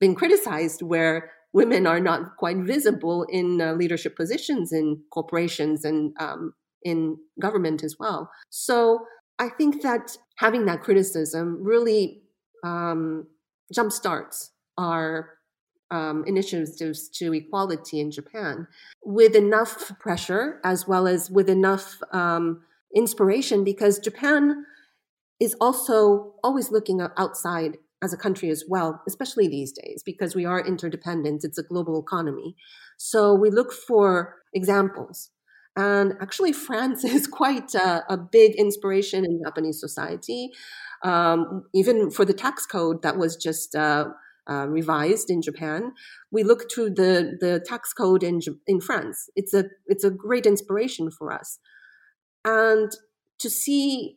been 0.00 0.14
criticized 0.14 0.82
where 0.82 1.30
women 1.52 1.86
are 1.86 2.00
not 2.00 2.36
quite 2.36 2.58
visible 2.58 3.24
in 3.28 3.60
uh, 3.60 3.72
leadership 3.74 4.16
positions 4.16 4.72
in 4.72 5.02
corporations 5.10 5.84
and 5.84 6.14
um, 6.18 6.52
in 6.84 7.16
government 7.40 7.82
as 7.82 7.96
well. 7.98 8.30
So 8.50 9.06
I 9.38 9.48
think 9.48 9.82
that 9.82 10.16
having 10.36 10.66
that 10.66 10.82
criticism 10.82 11.58
really 11.62 12.22
um, 12.62 13.26
jumpstarts 13.74 14.50
our 14.78 15.30
um, 15.90 16.24
initiatives 16.26 17.08
to 17.08 17.32
equality 17.32 18.00
in 18.00 18.10
Japan 18.10 18.66
with 19.04 19.34
enough 19.34 19.98
pressure 19.98 20.60
as 20.64 20.88
well 20.88 21.06
as 21.06 21.30
with 21.30 21.48
enough 21.48 22.00
um, 22.12 22.62
inspiration 22.94 23.64
because 23.64 23.98
Japan 23.98 24.64
is 25.40 25.54
also 25.60 26.34
always 26.42 26.70
looking 26.70 27.00
outside 27.16 27.76
as 28.02 28.12
a 28.12 28.16
country 28.16 28.50
as 28.50 28.64
well, 28.68 29.02
especially 29.08 29.48
these 29.48 29.72
days, 29.72 30.02
because 30.04 30.34
we 30.34 30.44
are 30.44 30.60
interdependent. 30.60 31.42
It's 31.44 31.58
a 31.58 31.62
global 31.62 32.00
economy. 32.00 32.54
So 32.98 33.34
we 33.34 33.50
look 33.50 33.72
for 33.72 34.36
examples. 34.52 35.30
And 35.76 36.14
actually, 36.20 36.52
France 36.52 37.04
is 37.16 37.26
quite 37.26 37.74
a, 37.74 38.04
a 38.08 38.16
big 38.16 38.54
inspiration 38.56 39.24
in 39.24 39.40
Japanese 39.44 39.80
society. 39.80 40.50
Um, 41.02 41.64
even 41.74 42.10
for 42.10 42.24
the 42.24 42.32
tax 42.32 42.64
code 42.64 43.02
that 43.02 43.18
was 43.18 43.36
just 43.36 43.74
uh, 43.74 44.06
uh, 44.48 44.66
revised 44.68 45.30
in 45.30 45.42
Japan, 45.42 45.92
we 46.30 46.42
look 46.42 46.68
to 46.70 46.88
the, 46.88 47.36
the 47.40 47.62
tax 47.66 47.92
code 47.92 48.22
in, 48.22 48.40
in 48.66 48.80
France. 48.80 49.28
It's 49.36 49.52
a, 49.52 49.64
it's 49.86 50.04
a 50.04 50.10
great 50.10 50.46
inspiration 50.46 51.10
for 51.10 51.32
us. 51.32 51.58
And 52.44 52.90
to 53.38 53.50
see, 53.50 54.16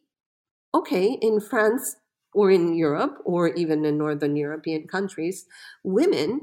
okay, 0.74 1.18
in 1.22 1.42
France, 1.42 1.98
or 2.38 2.52
in 2.52 2.76
Europe 2.76 3.18
or 3.26 3.48
even 3.50 3.84
in 3.84 3.98
Northern 3.98 4.36
European 4.36 4.88
countries, 4.88 5.46
women 5.84 6.42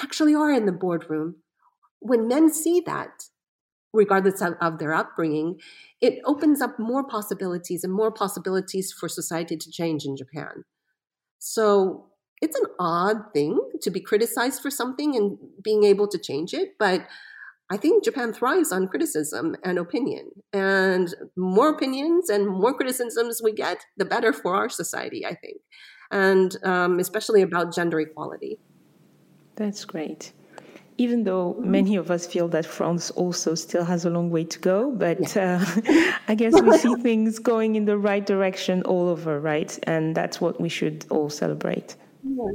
actually 0.00 0.36
are 0.36 0.52
in 0.52 0.66
the 0.66 0.72
boardroom. 0.72 1.34
When 1.98 2.28
men 2.28 2.52
see 2.52 2.80
that, 2.86 3.24
regardless 3.92 4.40
of, 4.40 4.54
of, 4.60 4.78
their 4.78 4.94
upbringing, 4.94 5.60
it 6.00 6.20
opens 6.24 6.60
up 6.60 6.78
more 6.78 7.04
possibilities 7.04 7.84
and 7.84 7.92
more 7.92 8.12
possibilities 8.12 8.92
for 8.92 9.08
society 9.08 9.56
to 9.56 9.70
change 9.70 10.04
in 10.04 10.16
Japan. 10.16 10.64
So 11.38 12.06
it's 12.40 12.56
an 12.56 12.66
odd 12.78 13.32
thing 13.32 13.60
to 13.82 13.90
be 13.90 14.00
criticized 14.00 14.62
for 14.62 14.70
something 14.70 15.16
and 15.16 15.38
being 15.62 15.84
able 15.84 16.08
to 16.08 16.18
change 16.18 16.54
it, 16.54 16.70
but 16.78 17.06
I 17.72 17.76
think 17.76 18.02
Japan 18.02 18.32
thrives 18.32 18.72
on 18.72 18.88
criticism 18.88 19.54
and 19.62 19.78
opinion. 19.78 20.30
And 20.52 21.14
more 21.36 21.68
opinions 21.68 22.28
and 22.28 22.48
more 22.48 22.74
criticisms 22.74 23.40
we 23.42 23.52
get, 23.52 23.86
the 23.96 24.04
better 24.04 24.32
for 24.32 24.56
our 24.56 24.68
society, 24.68 25.24
I 25.24 25.34
think. 25.34 25.60
And 26.10 26.56
um, 26.64 26.98
especially 26.98 27.42
about 27.42 27.72
gender 27.72 28.00
equality. 28.00 28.58
That's 29.54 29.84
great. 29.84 30.32
Even 31.04 31.24
though 31.24 31.56
many 31.78 31.96
of 31.96 32.10
us 32.10 32.26
feel 32.26 32.48
that 32.48 32.66
France 32.66 33.10
also 33.22 33.54
still 33.54 33.84
has 33.84 34.04
a 34.04 34.10
long 34.10 34.28
way 34.30 34.44
to 34.44 34.58
go, 34.58 34.90
but 35.04 35.18
yeah. 35.34 35.64
uh, 35.86 36.12
I 36.28 36.34
guess 36.34 36.54
we 36.60 36.76
see 36.76 36.94
things 37.08 37.38
going 37.38 37.76
in 37.78 37.84
the 37.86 37.96
right 37.96 38.24
direction 38.34 38.82
all 38.82 39.08
over, 39.08 39.40
right? 39.40 39.72
And 39.84 40.14
that's 40.14 40.40
what 40.40 40.60
we 40.60 40.68
should 40.68 41.06
all 41.10 41.30
celebrate. 41.30 41.96
Yeah 42.22 42.52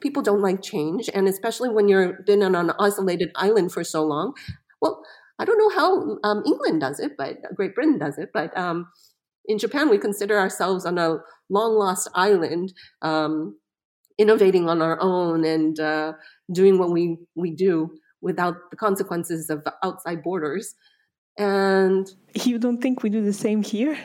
people 0.00 0.22
don't 0.22 0.40
like 0.40 0.62
change, 0.62 1.08
and 1.12 1.28
especially 1.28 1.68
when 1.68 1.88
you've 1.88 2.24
been 2.24 2.42
on 2.42 2.54
an 2.54 2.72
isolated 2.78 3.30
island 3.34 3.72
for 3.72 3.84
so 3.84 4.04
long. 4.04 4.34
Well, 4.80 5.02
I 5.38 5.44
don't 5.44 5.58
know 5.58 5.70
how 5.70 6.18
um, 6.24 6.42
England 6.46 6.80
does 6.80 7.00
it, 7.00 7.12
but 7.16 7.38
Great 7.54 7.74
Britain 7.74 7.98
does 7.98 8.18
it. 8.18 8.30
But 8.32 8.56
um, 8.56 8.88
in 9.46 9.58
Japan, 9.58 9.88
we 9.88 9.98
consider 9.98 10.38
ourselves 10.38 10.84
on 10.84 10.98
a 10.98 11.18
long 11.48 11.74
lost 11.74 12.08
island, 12.14 12.72
um, 13.02 13.56
innovating 14.18 14.68
on 14.68 14.82
our 14.82 15.00
own 15.00 15.44
and 15.44 15.78
uh, 15.78 16.12
doing 16.52 16.78
what 16.78 16.90
we 16.90 17.18
we 17.34 17.50
do 17.54 17.90
without 18.20 18.56
the 18.70 18.76
consequences 18.76 19.50
of 19.50 19.64
outside 19.82 20.22
borders. 20.22 20.74
And 21.38 22.10
you 22.34 22.58
don't 22.58 22.82
think 22.82 23.02
we 23.02 23.10
do 23.10 23.24
the 23.24 23.32
same 23.32 23.62
here? 23.62 23.96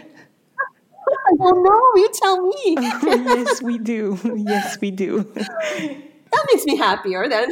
I 1.25 1.35
don't 1.37 1.63
know. 1.63 1.81
You 1.95 2.09
tell 2.13 2.41
me. 2.41 2.77
yes, 3.35 3.61
we 3.61 3.77
do. 3.77 4.19
Yes, 4.35 4.77
we 4.81 4.91
do. 4.91 5.23
that 5.23 6.47
makes 6.51 6.65
me 6.65 6.75
happier 6.77 7.27
then. 7.29 7.49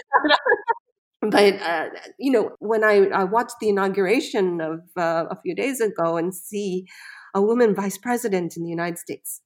but 1.22 1.62
uh, 1.62 1.90
you 2.20 2.32
know, 2.32 2.52
when 2.60 2.84
I, 2.84 3.08
I, 3.08 3.24
watched 3.24 3.56
the 3.62 3.70
inauguration 3.70 4.60
of 4.62 4.82
uh, 4.98 5.26
a 5.30 5.38
few 5.42 5.56
days 5.56 5.80
ago 5.80 6.18
and 6.18 6.34
see 6.34 6.86
a 7.34 7.42
woman 7.42 7.74
vice 7.74 7.98
president 7.98 8.58
in 8.58 8.64
the 8.64 8.70
United 8.70 8.98
States, 8.98 9.42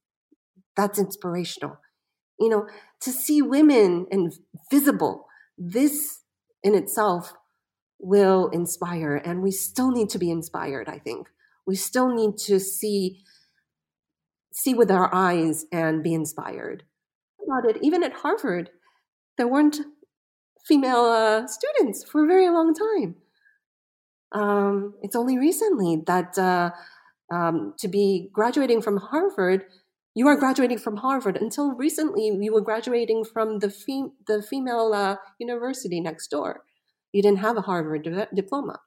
that's 0.75 0.97
inspirational. 0.99 1.77
You 2.39 2.49
know, 2.49 2.67
to 3.01 3.11
see 3.11 3.41
women 3.41 4.07
and 4.11 4.33
visible, 4.71 5.24
this 5.57 6.21
in 6.63 6.75
itself 6.75 7.33
will 7.99 8.49
inspire, 8.49 9.15
and 9.15 9.41
we 9.41 9.51
still 9.51 9.91
need 9.91 10.09
to 10.09 10.19
be 10.19 10.29
inspired. 10.29 10.89
I 10.89 10.99
think 10.99 11.27
we 11.65 11.75
still 11.75 12.09
need 12.09 12.37
to 12.45 12.59
see 12.59 13.21
see 14.53 14.73
with 14.73 14.89
our 14.89 15.13
eyes 15.13 15.65
and 15.71 16.01
be 16.01 16.13
inspired. 16.13 16.83
About 17.45 17.69
it, 17.69 17.77
even 17.81 18.03
at 18.03 18.13
Harvard, 18.13 18.69
there 19.37 19.47
weren't 19.47 19.79
female 20.65 21.05
uh, 21.05 21.45
students 21.47 22.03
for 22.09 22.23
a 22.23 22.27
very 22.27 22.49
long 22.49 22.73
time. 22.73 23.15
Um, 24.31 24.95
it's 25.01 25.15
only 25.15 25.37
recently 25.37 26.01
that 26.07 26.37
uh, 26.37 26.71
um, 27.31 27.73
to 27.79 27.87
be 27.87 28.29
graduating 28.33 28.81
from 28.81 28.97
Harvard, 28.97 29.65
you 30.15 30.27
are 30.29 30.37
graduating 30.37 30.79
from 30.79 30.97
Harvard. 30.97 31.37
Until 31.37 31.73
recently, 31.73 32.27
you 32.27 32.53
were 32.53 32.61
graduating 32.61 33.25
from 33.25 33.59
the 33.59 33.69
fem- 33.69 34.13
the 34.27 34.41
female 34.41 34.93
uh, 34.93 35.17
university 35.39 35.99
next 35.99 36.29
door. 36.29 36.63
You 37.11 37.21
didn't 37.21 37.39
have 37.39 37.57
a 37.57 37.61
Harvard 37.61 38.03
di- 38.03 38.27
diploma. 38.33 38.79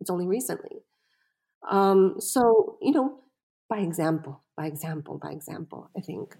It's 0.00 0.10
only 0.10 0.26
recently. 0.26 0.84
Um, 1.68 2.16
so 2.18 2.76
you 2.82 2.92
know, 2.92 3.20
by 3.68 3.78
example, 3.78 4.42
by 4.56 4.66
example, 4.66 5.18
by 5.18 5.30
example, 5.30 5.90
I 5.96 6.00
think. 6.00 6.36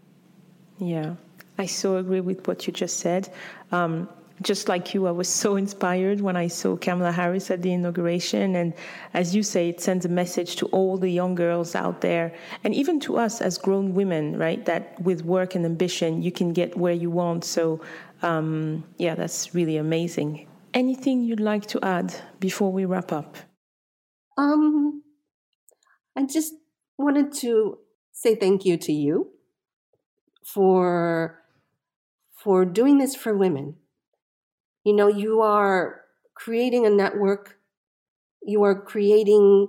Yeah, 0.78 1.14
I 1.59 1.66
so 1.66 1.96
agree 1.96 2.20
with 2.20 2.46
what 2.46 2.66
you 2.66 2.72
just 2.72 2.98
said. 3.00 3.32
Um, 3.70 4.09
just 4.43 4.69
like 4.69 4.94
you, 4.94 5.06
I 5.06 5.10
was 5.10 5.28
so 5.28 5.56
inspired 5.56 6.20
when 6.20 6.36
I 6.36 6.48
saw 6.48 6.77
Kamala 6.77 7.12
Harris 7.12 7.51
at 7.51 7.62
the 7.62 7.73
inauguration. 7.73 8.56
And 8.56 8.74
as 9.14 9.35
you 9.35 9.43
say, 9.43 9.69
it 9.69 9.81
sends 9.81 10.05
a 10.05 10.09
message 10.09 10.56
to 10.56 10.66
all 10.66 10.98
the 10.98 11.10
young 11.10 11.35
girls 11.35 11.74
out 11.74 12.01
there, 12.01 12.35
and 12.64 12.74
even 12.74 13.01
to 13.01 13.19
us 13.19 13.40
as 13.40 13.59
grown 13.59 13.94
women, 13.94 14.39
right? 14.39 14.64
That 14.64 15.01
with 15.01 15.24
work 15.24 15.55
and 15.55 15.64
ambition, 15.64 16.23
you 16.23 16.32
can 16.32 16.52
get 16.52 16.77
where 16.77 16.93
you 16.93 17.10
want. 17.10 17.44
So, 17.44 17.81
um, 18.23 18.85
yeah, 18.98 19.14
that's 19.14 19.55
really 19.55 19.77
amazing. 19.77 20.48
Anything 20.74 21.24
you'd 21.24 21.40
like 21.40 21.66
to 21.66 21.81
add 21.82 22.14
before 22.40 22.73
we 22.73 22.85
wrap 22.85 23.12
up? 23.12 23.36
Um, 24.39 25.02
I 26.16 26.24
just 26.27 26.55
wanted 26.98 27.32
to 27.40 27.78
say 28.12 28.35
thank 28.35 28.64
you 28.64 28.77
to 28.78 28.93
you 28.93 29.32
for 30.44 31.39
for 32.43 32.64
doing 32.64 32.98
this 32.98 33.14
for 33.14 33.36
women. 33.36 33.77
You 34.84 34.94
know, 34.94 35.09
you 35.09 35.40
are 35.40 36.02
creating 36.34 36.86
a 36.86 36.90
network, 36.90 37.59
you 38.42 38.62
are 38.64 38.80
creating 38.80 39.68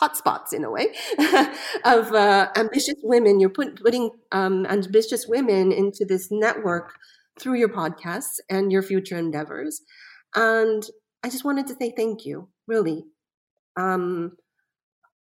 hotspots 0.00 0.52
in 0.52 0.64
a 0.64 0.70
way 0.70 0.94
of 1.84 2.12
uh, 2.12 2.48
ambitious 2.56 2.94
women. 3.02 3.40
You're 3.40 3.50
put, 3.50 3.82
putting 3.82 4.10
um, 4.32 4.66
ambitious 4.66 5.26
women 5.26 5.72
into 5.72 6.04
this 6.04 6.28
network 6.30 6.94
through 7.38 7.54
your 7.58 7.68
podcasts 7.68 8.38
and 8.48 8.70
your 8.72 8.82
future 8.82 9.16
endeavors. 9.18 9.82
And 10.34 10.84
I 11.24 11.30
just 11.30 11.44
wanted 11.44 11.66
to 11.68 11.74
say 11.80 11.92
thank 11.96 12.24
you, 12.24 12.48
really. 12.66 13.04
Um, 13.76 14.36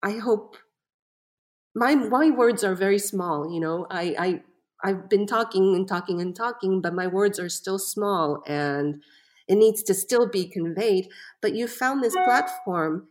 I 0.02 0.12
hope 0.12 0.56
my 1.74 1.94
my 1.94 2.30
words 2.30 2.64
are 2.64 2.74
very 2.74 2.98
small. 2.98 3.52
You 3.52 3.60
know, 3.60 3.86
I 3.90 4.14
I 4.18 4.42
I've 4.82 5.08
been 5.08 5.26
talking 5.26 5.74
and 5.74 5.88
talking 5.88 6.20
and 6.20 6.34
talking, 6.34 6.80
but 6.80 6.94
my 6.94 7.06
words 7.06 7.38
are 7.38 7.48
still 7.48 7.78
small 7.78 8.42
and 8.46 9.02
it 9.48 9.56
needs 9.56 9.82
to 9.84 9.94
still 9.94 10.28
be 10.28 10.46
conveyed. 10.46 11.08
But 11.40 11.54
you 11.54 11.66
found 11.66 12.02
this 12.02 12.14
platform 12.14 13.08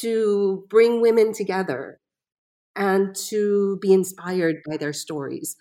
to 0.00 0.66
bring 0.68 1.00
women 1.00 1.32
together 1.32 2.00
and 2.74 3.14
to 3.14 3.78
be 3.80 3.92
inspired 3.92 4.56
by 4.68 4.76
their 4.76 4.92
stories 4.92 5.56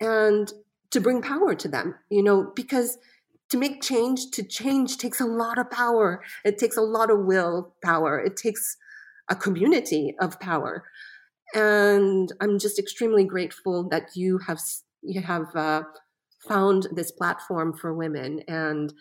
and 0.00 0.52
to 0.90 1.00
bring 1.00 1.22
power 1.22 1.54
to 1.54 1.68
them, 1.68 1.94
you 2.10 2.22
know, 2.22 2.52
because 2.54 2.98
to 3.50 3.56
make 3.56 3.82
change, 3.82 4.30
to 4.32 4.42
change 4.42 4.98
takes 4.98 5.20
a 5.20 5.26
lot 5.26 5.58
of 5.58 5.70
power. 5.70 6.22
It 6.44 6.58
takes 6.58 6.76
a 6.76 6.82
lot 6.82 7.10
of 7.10 7.24
will 7.24 7.74
power. 7.82 8.18
It 8.18 8.36
takes 8.36 8.76
a 9.28 9.36
community 9.36 10.14
of 10.20 10.40
power 10.40 10.84
and 11.54 12.30
I'm 12.40 12.58
just 12.58 12.78
extremely 12.78 13.24
grateful 13.24 13.88
that 13.88 14.10
you 14.14 14.38
have 14.38 14.60
you 15.02 15.20
have 15.22 15.54
uh, 15.54 15.82
found 16.46 16.88
this 16.92 17.10
platform 17.10 17.72
for 17.72 17.94
women, 17.94 18.42
and 18.48 18.92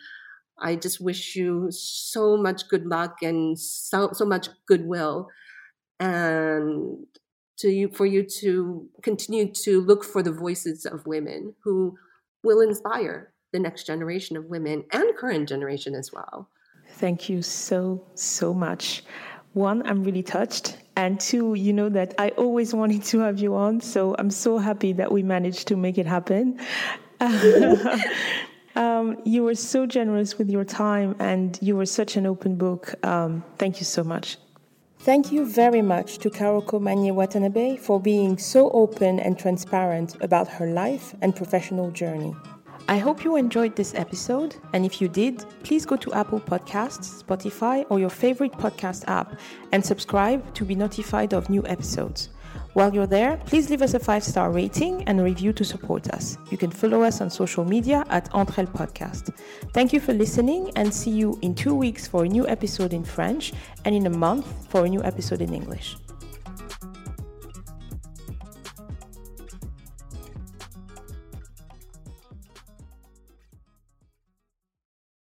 I 0.59 0.75
just 0.75 0.99
wish 0.99 1.35
you 1.35 1.67
so 1.71 2.37
much 2.37 2.67
good 2.69 2.85
luck 2.85 3.17
and 3.21 3.59
so 3.59 4.09
so 4.13 4.25
much 4.25 4.49
goodwill, 4.67 5.27
and 5.99 7.05
to 7.59 7.69
you 7.69 7.89
for 7.89 8.05
you 8.05 8.23
to 8.41 8.87
continue 9.01 9.51
to 9.51 9.81
look 9.81 10.03
for 10.03 10.21
the 10.23 10.31
voices 10.31 10.85
of 10.85 11.05
women 11.05 11.55
who 11.63 11.95
will 12.43 12.61
inspire 12.61 13.33
the 13.53 13.59
next 13.59 13.85
generation 13.85 14.37
of 14.37 14.45
women 14.45 14.83
and 14.91 15.15
current 15.17 15.49
generation 15.49 15.95
as 15.95 16.11
well. 16.11 16.49
Thank 16.91 17.29
you 17.29 17.41
so 17.41 18.07
so 18.15 18.53
much. 18.53 19.03
One, 19.57 19.81
I'm 19.87 20.03
really 20.03 20.21
touched 20.21 20.77
And 20.95 21.19
two, 21.19 21.53
you 21.53 21.73
know 21.73 21.89
that 21.89 22.13
I 22.17 22.29
always 22.29 22.73
wanted 22.73 23.03
to 23.05 23.19
have 23.19 23.39
you 23.39 23.55
on. 23.55 23.81
So 23.81 24.15
I'm 24.17 24.31
so 24.31 24.57
happy 24.57 24.93
that 24.93 25.11
we 25.11 25.21
managed 25.21 25.67
to 25.69 25.75
make 25.75 25.97
it 25.97 26.07
happen. 26.07 26.59
um, 28.75 29.17
you 29.23 29.43
were 29.43 29.55
so 29.55 29.85
generous 29.85 30.37
with 30.37 30.49
your 30.49 30.63
time 30.63 31.15
and 31.19 31.57
you 31.61 31.75
were 31.75 31.85
such 31.85 32.17
an 32.17 32.25
open 32.25 32.55
book. 32.55 32.93
Um, 33.05 33.43
thank 33.57 33.79
you 33.79 33.85
so 33.85 34.03
much. 34.03 34.37
Thank 34.99 35.31
you 35.31 35.45
very 35.45 35.83
much 35.83 36.17
to 36.19 36.29
Karoko 36.29 36.79
Manye 36.79 37.13
Watanabe 37.13 37.77
for 37.77 37.99
being 37.99 38.37
so 38.39 38.71
open 38.71 39.19
and 39.19 39.37
transparent 39.37 40.15
about 40.21 40.47
her 40.47 40.67
life 40.67 41.15
and 41.21 41.35
professional 41.35 41.91
journey. 41.91 42.35
I 42.89 42.99
hope 42.99 43.25
you 43.25 43.35
enjoyed 43.35 43.75
this 43.75 43.93
episode, 43.95 44.55
and 44.71 44.85
if 44.85 45.01
you 45.01 45.09
did, 45.09 45.43
please 45.63 45.85
go 45.85 45.97
to 45.97 46.13
Apple 46.13 46.39
Podcasts, 46.39 47.21
Spotify, 47.21 47.85
or 47.89 47.99
your 47.99 48.09
favorite 48.09 48.53
podcast 48.53 49.03
app 49.09 49.37
and 49.73 49.85
subscribe 49.85 50.53
to 50.53 50.63
be 50.63 50.73
notified 50.73 51.33
of 51.33 51.49
new 51.49 51.65
episodes. 51.67 52.29
While 52.73 52.93
you're 52.93 53.05
there, 53.05 53.41
please 53.45 53.69
leave 53.69 53.81
us 53.81 53.93
a 53.93 53.99
five 53.99 54.23
star 54.23 54.51
rating 54.51 55.03
and 55.03 55.19
a 55.19 55.23
review 55.23 55.51
to 55.51 55.65
support 55.65 56.07
us. 56.11 56.37
You 56.49 56.57
can 56.57 56.71
follow 56.71 57.01
us 57.01 57.19
on 57.19 57.29
social 57.29 57.65
media 57.65 58.05
at 58.09 58.33
Entre 58.33 58.63
Elles 58.63 58.69
Podcast. 58.69 59.35
Thank 59.73 59.91
you 59.91 59.99
for 59.99 60.13
listening 60.13 60.71
and 60.77 60.93
see 60.93 61.11
you 61.11 61.37
in 61.41 61.55
two 61.55 61.75
weeks 61.75 62.07
for 62.07 62.23
a 62.23 62.27
new 62.27 62.47
episode 62.47 62.93
in 62.93 63.03
French 63.03 63.51
and 63.83 63.93
in 63.95 64.05
a 64.05 64.17
month 64.17 64.69
for 64.69 64.85
a 64.85 64.89
new 64.89 65.03
episode 65.03 65.41
in 65.41 65.53
English. 65.53 65.97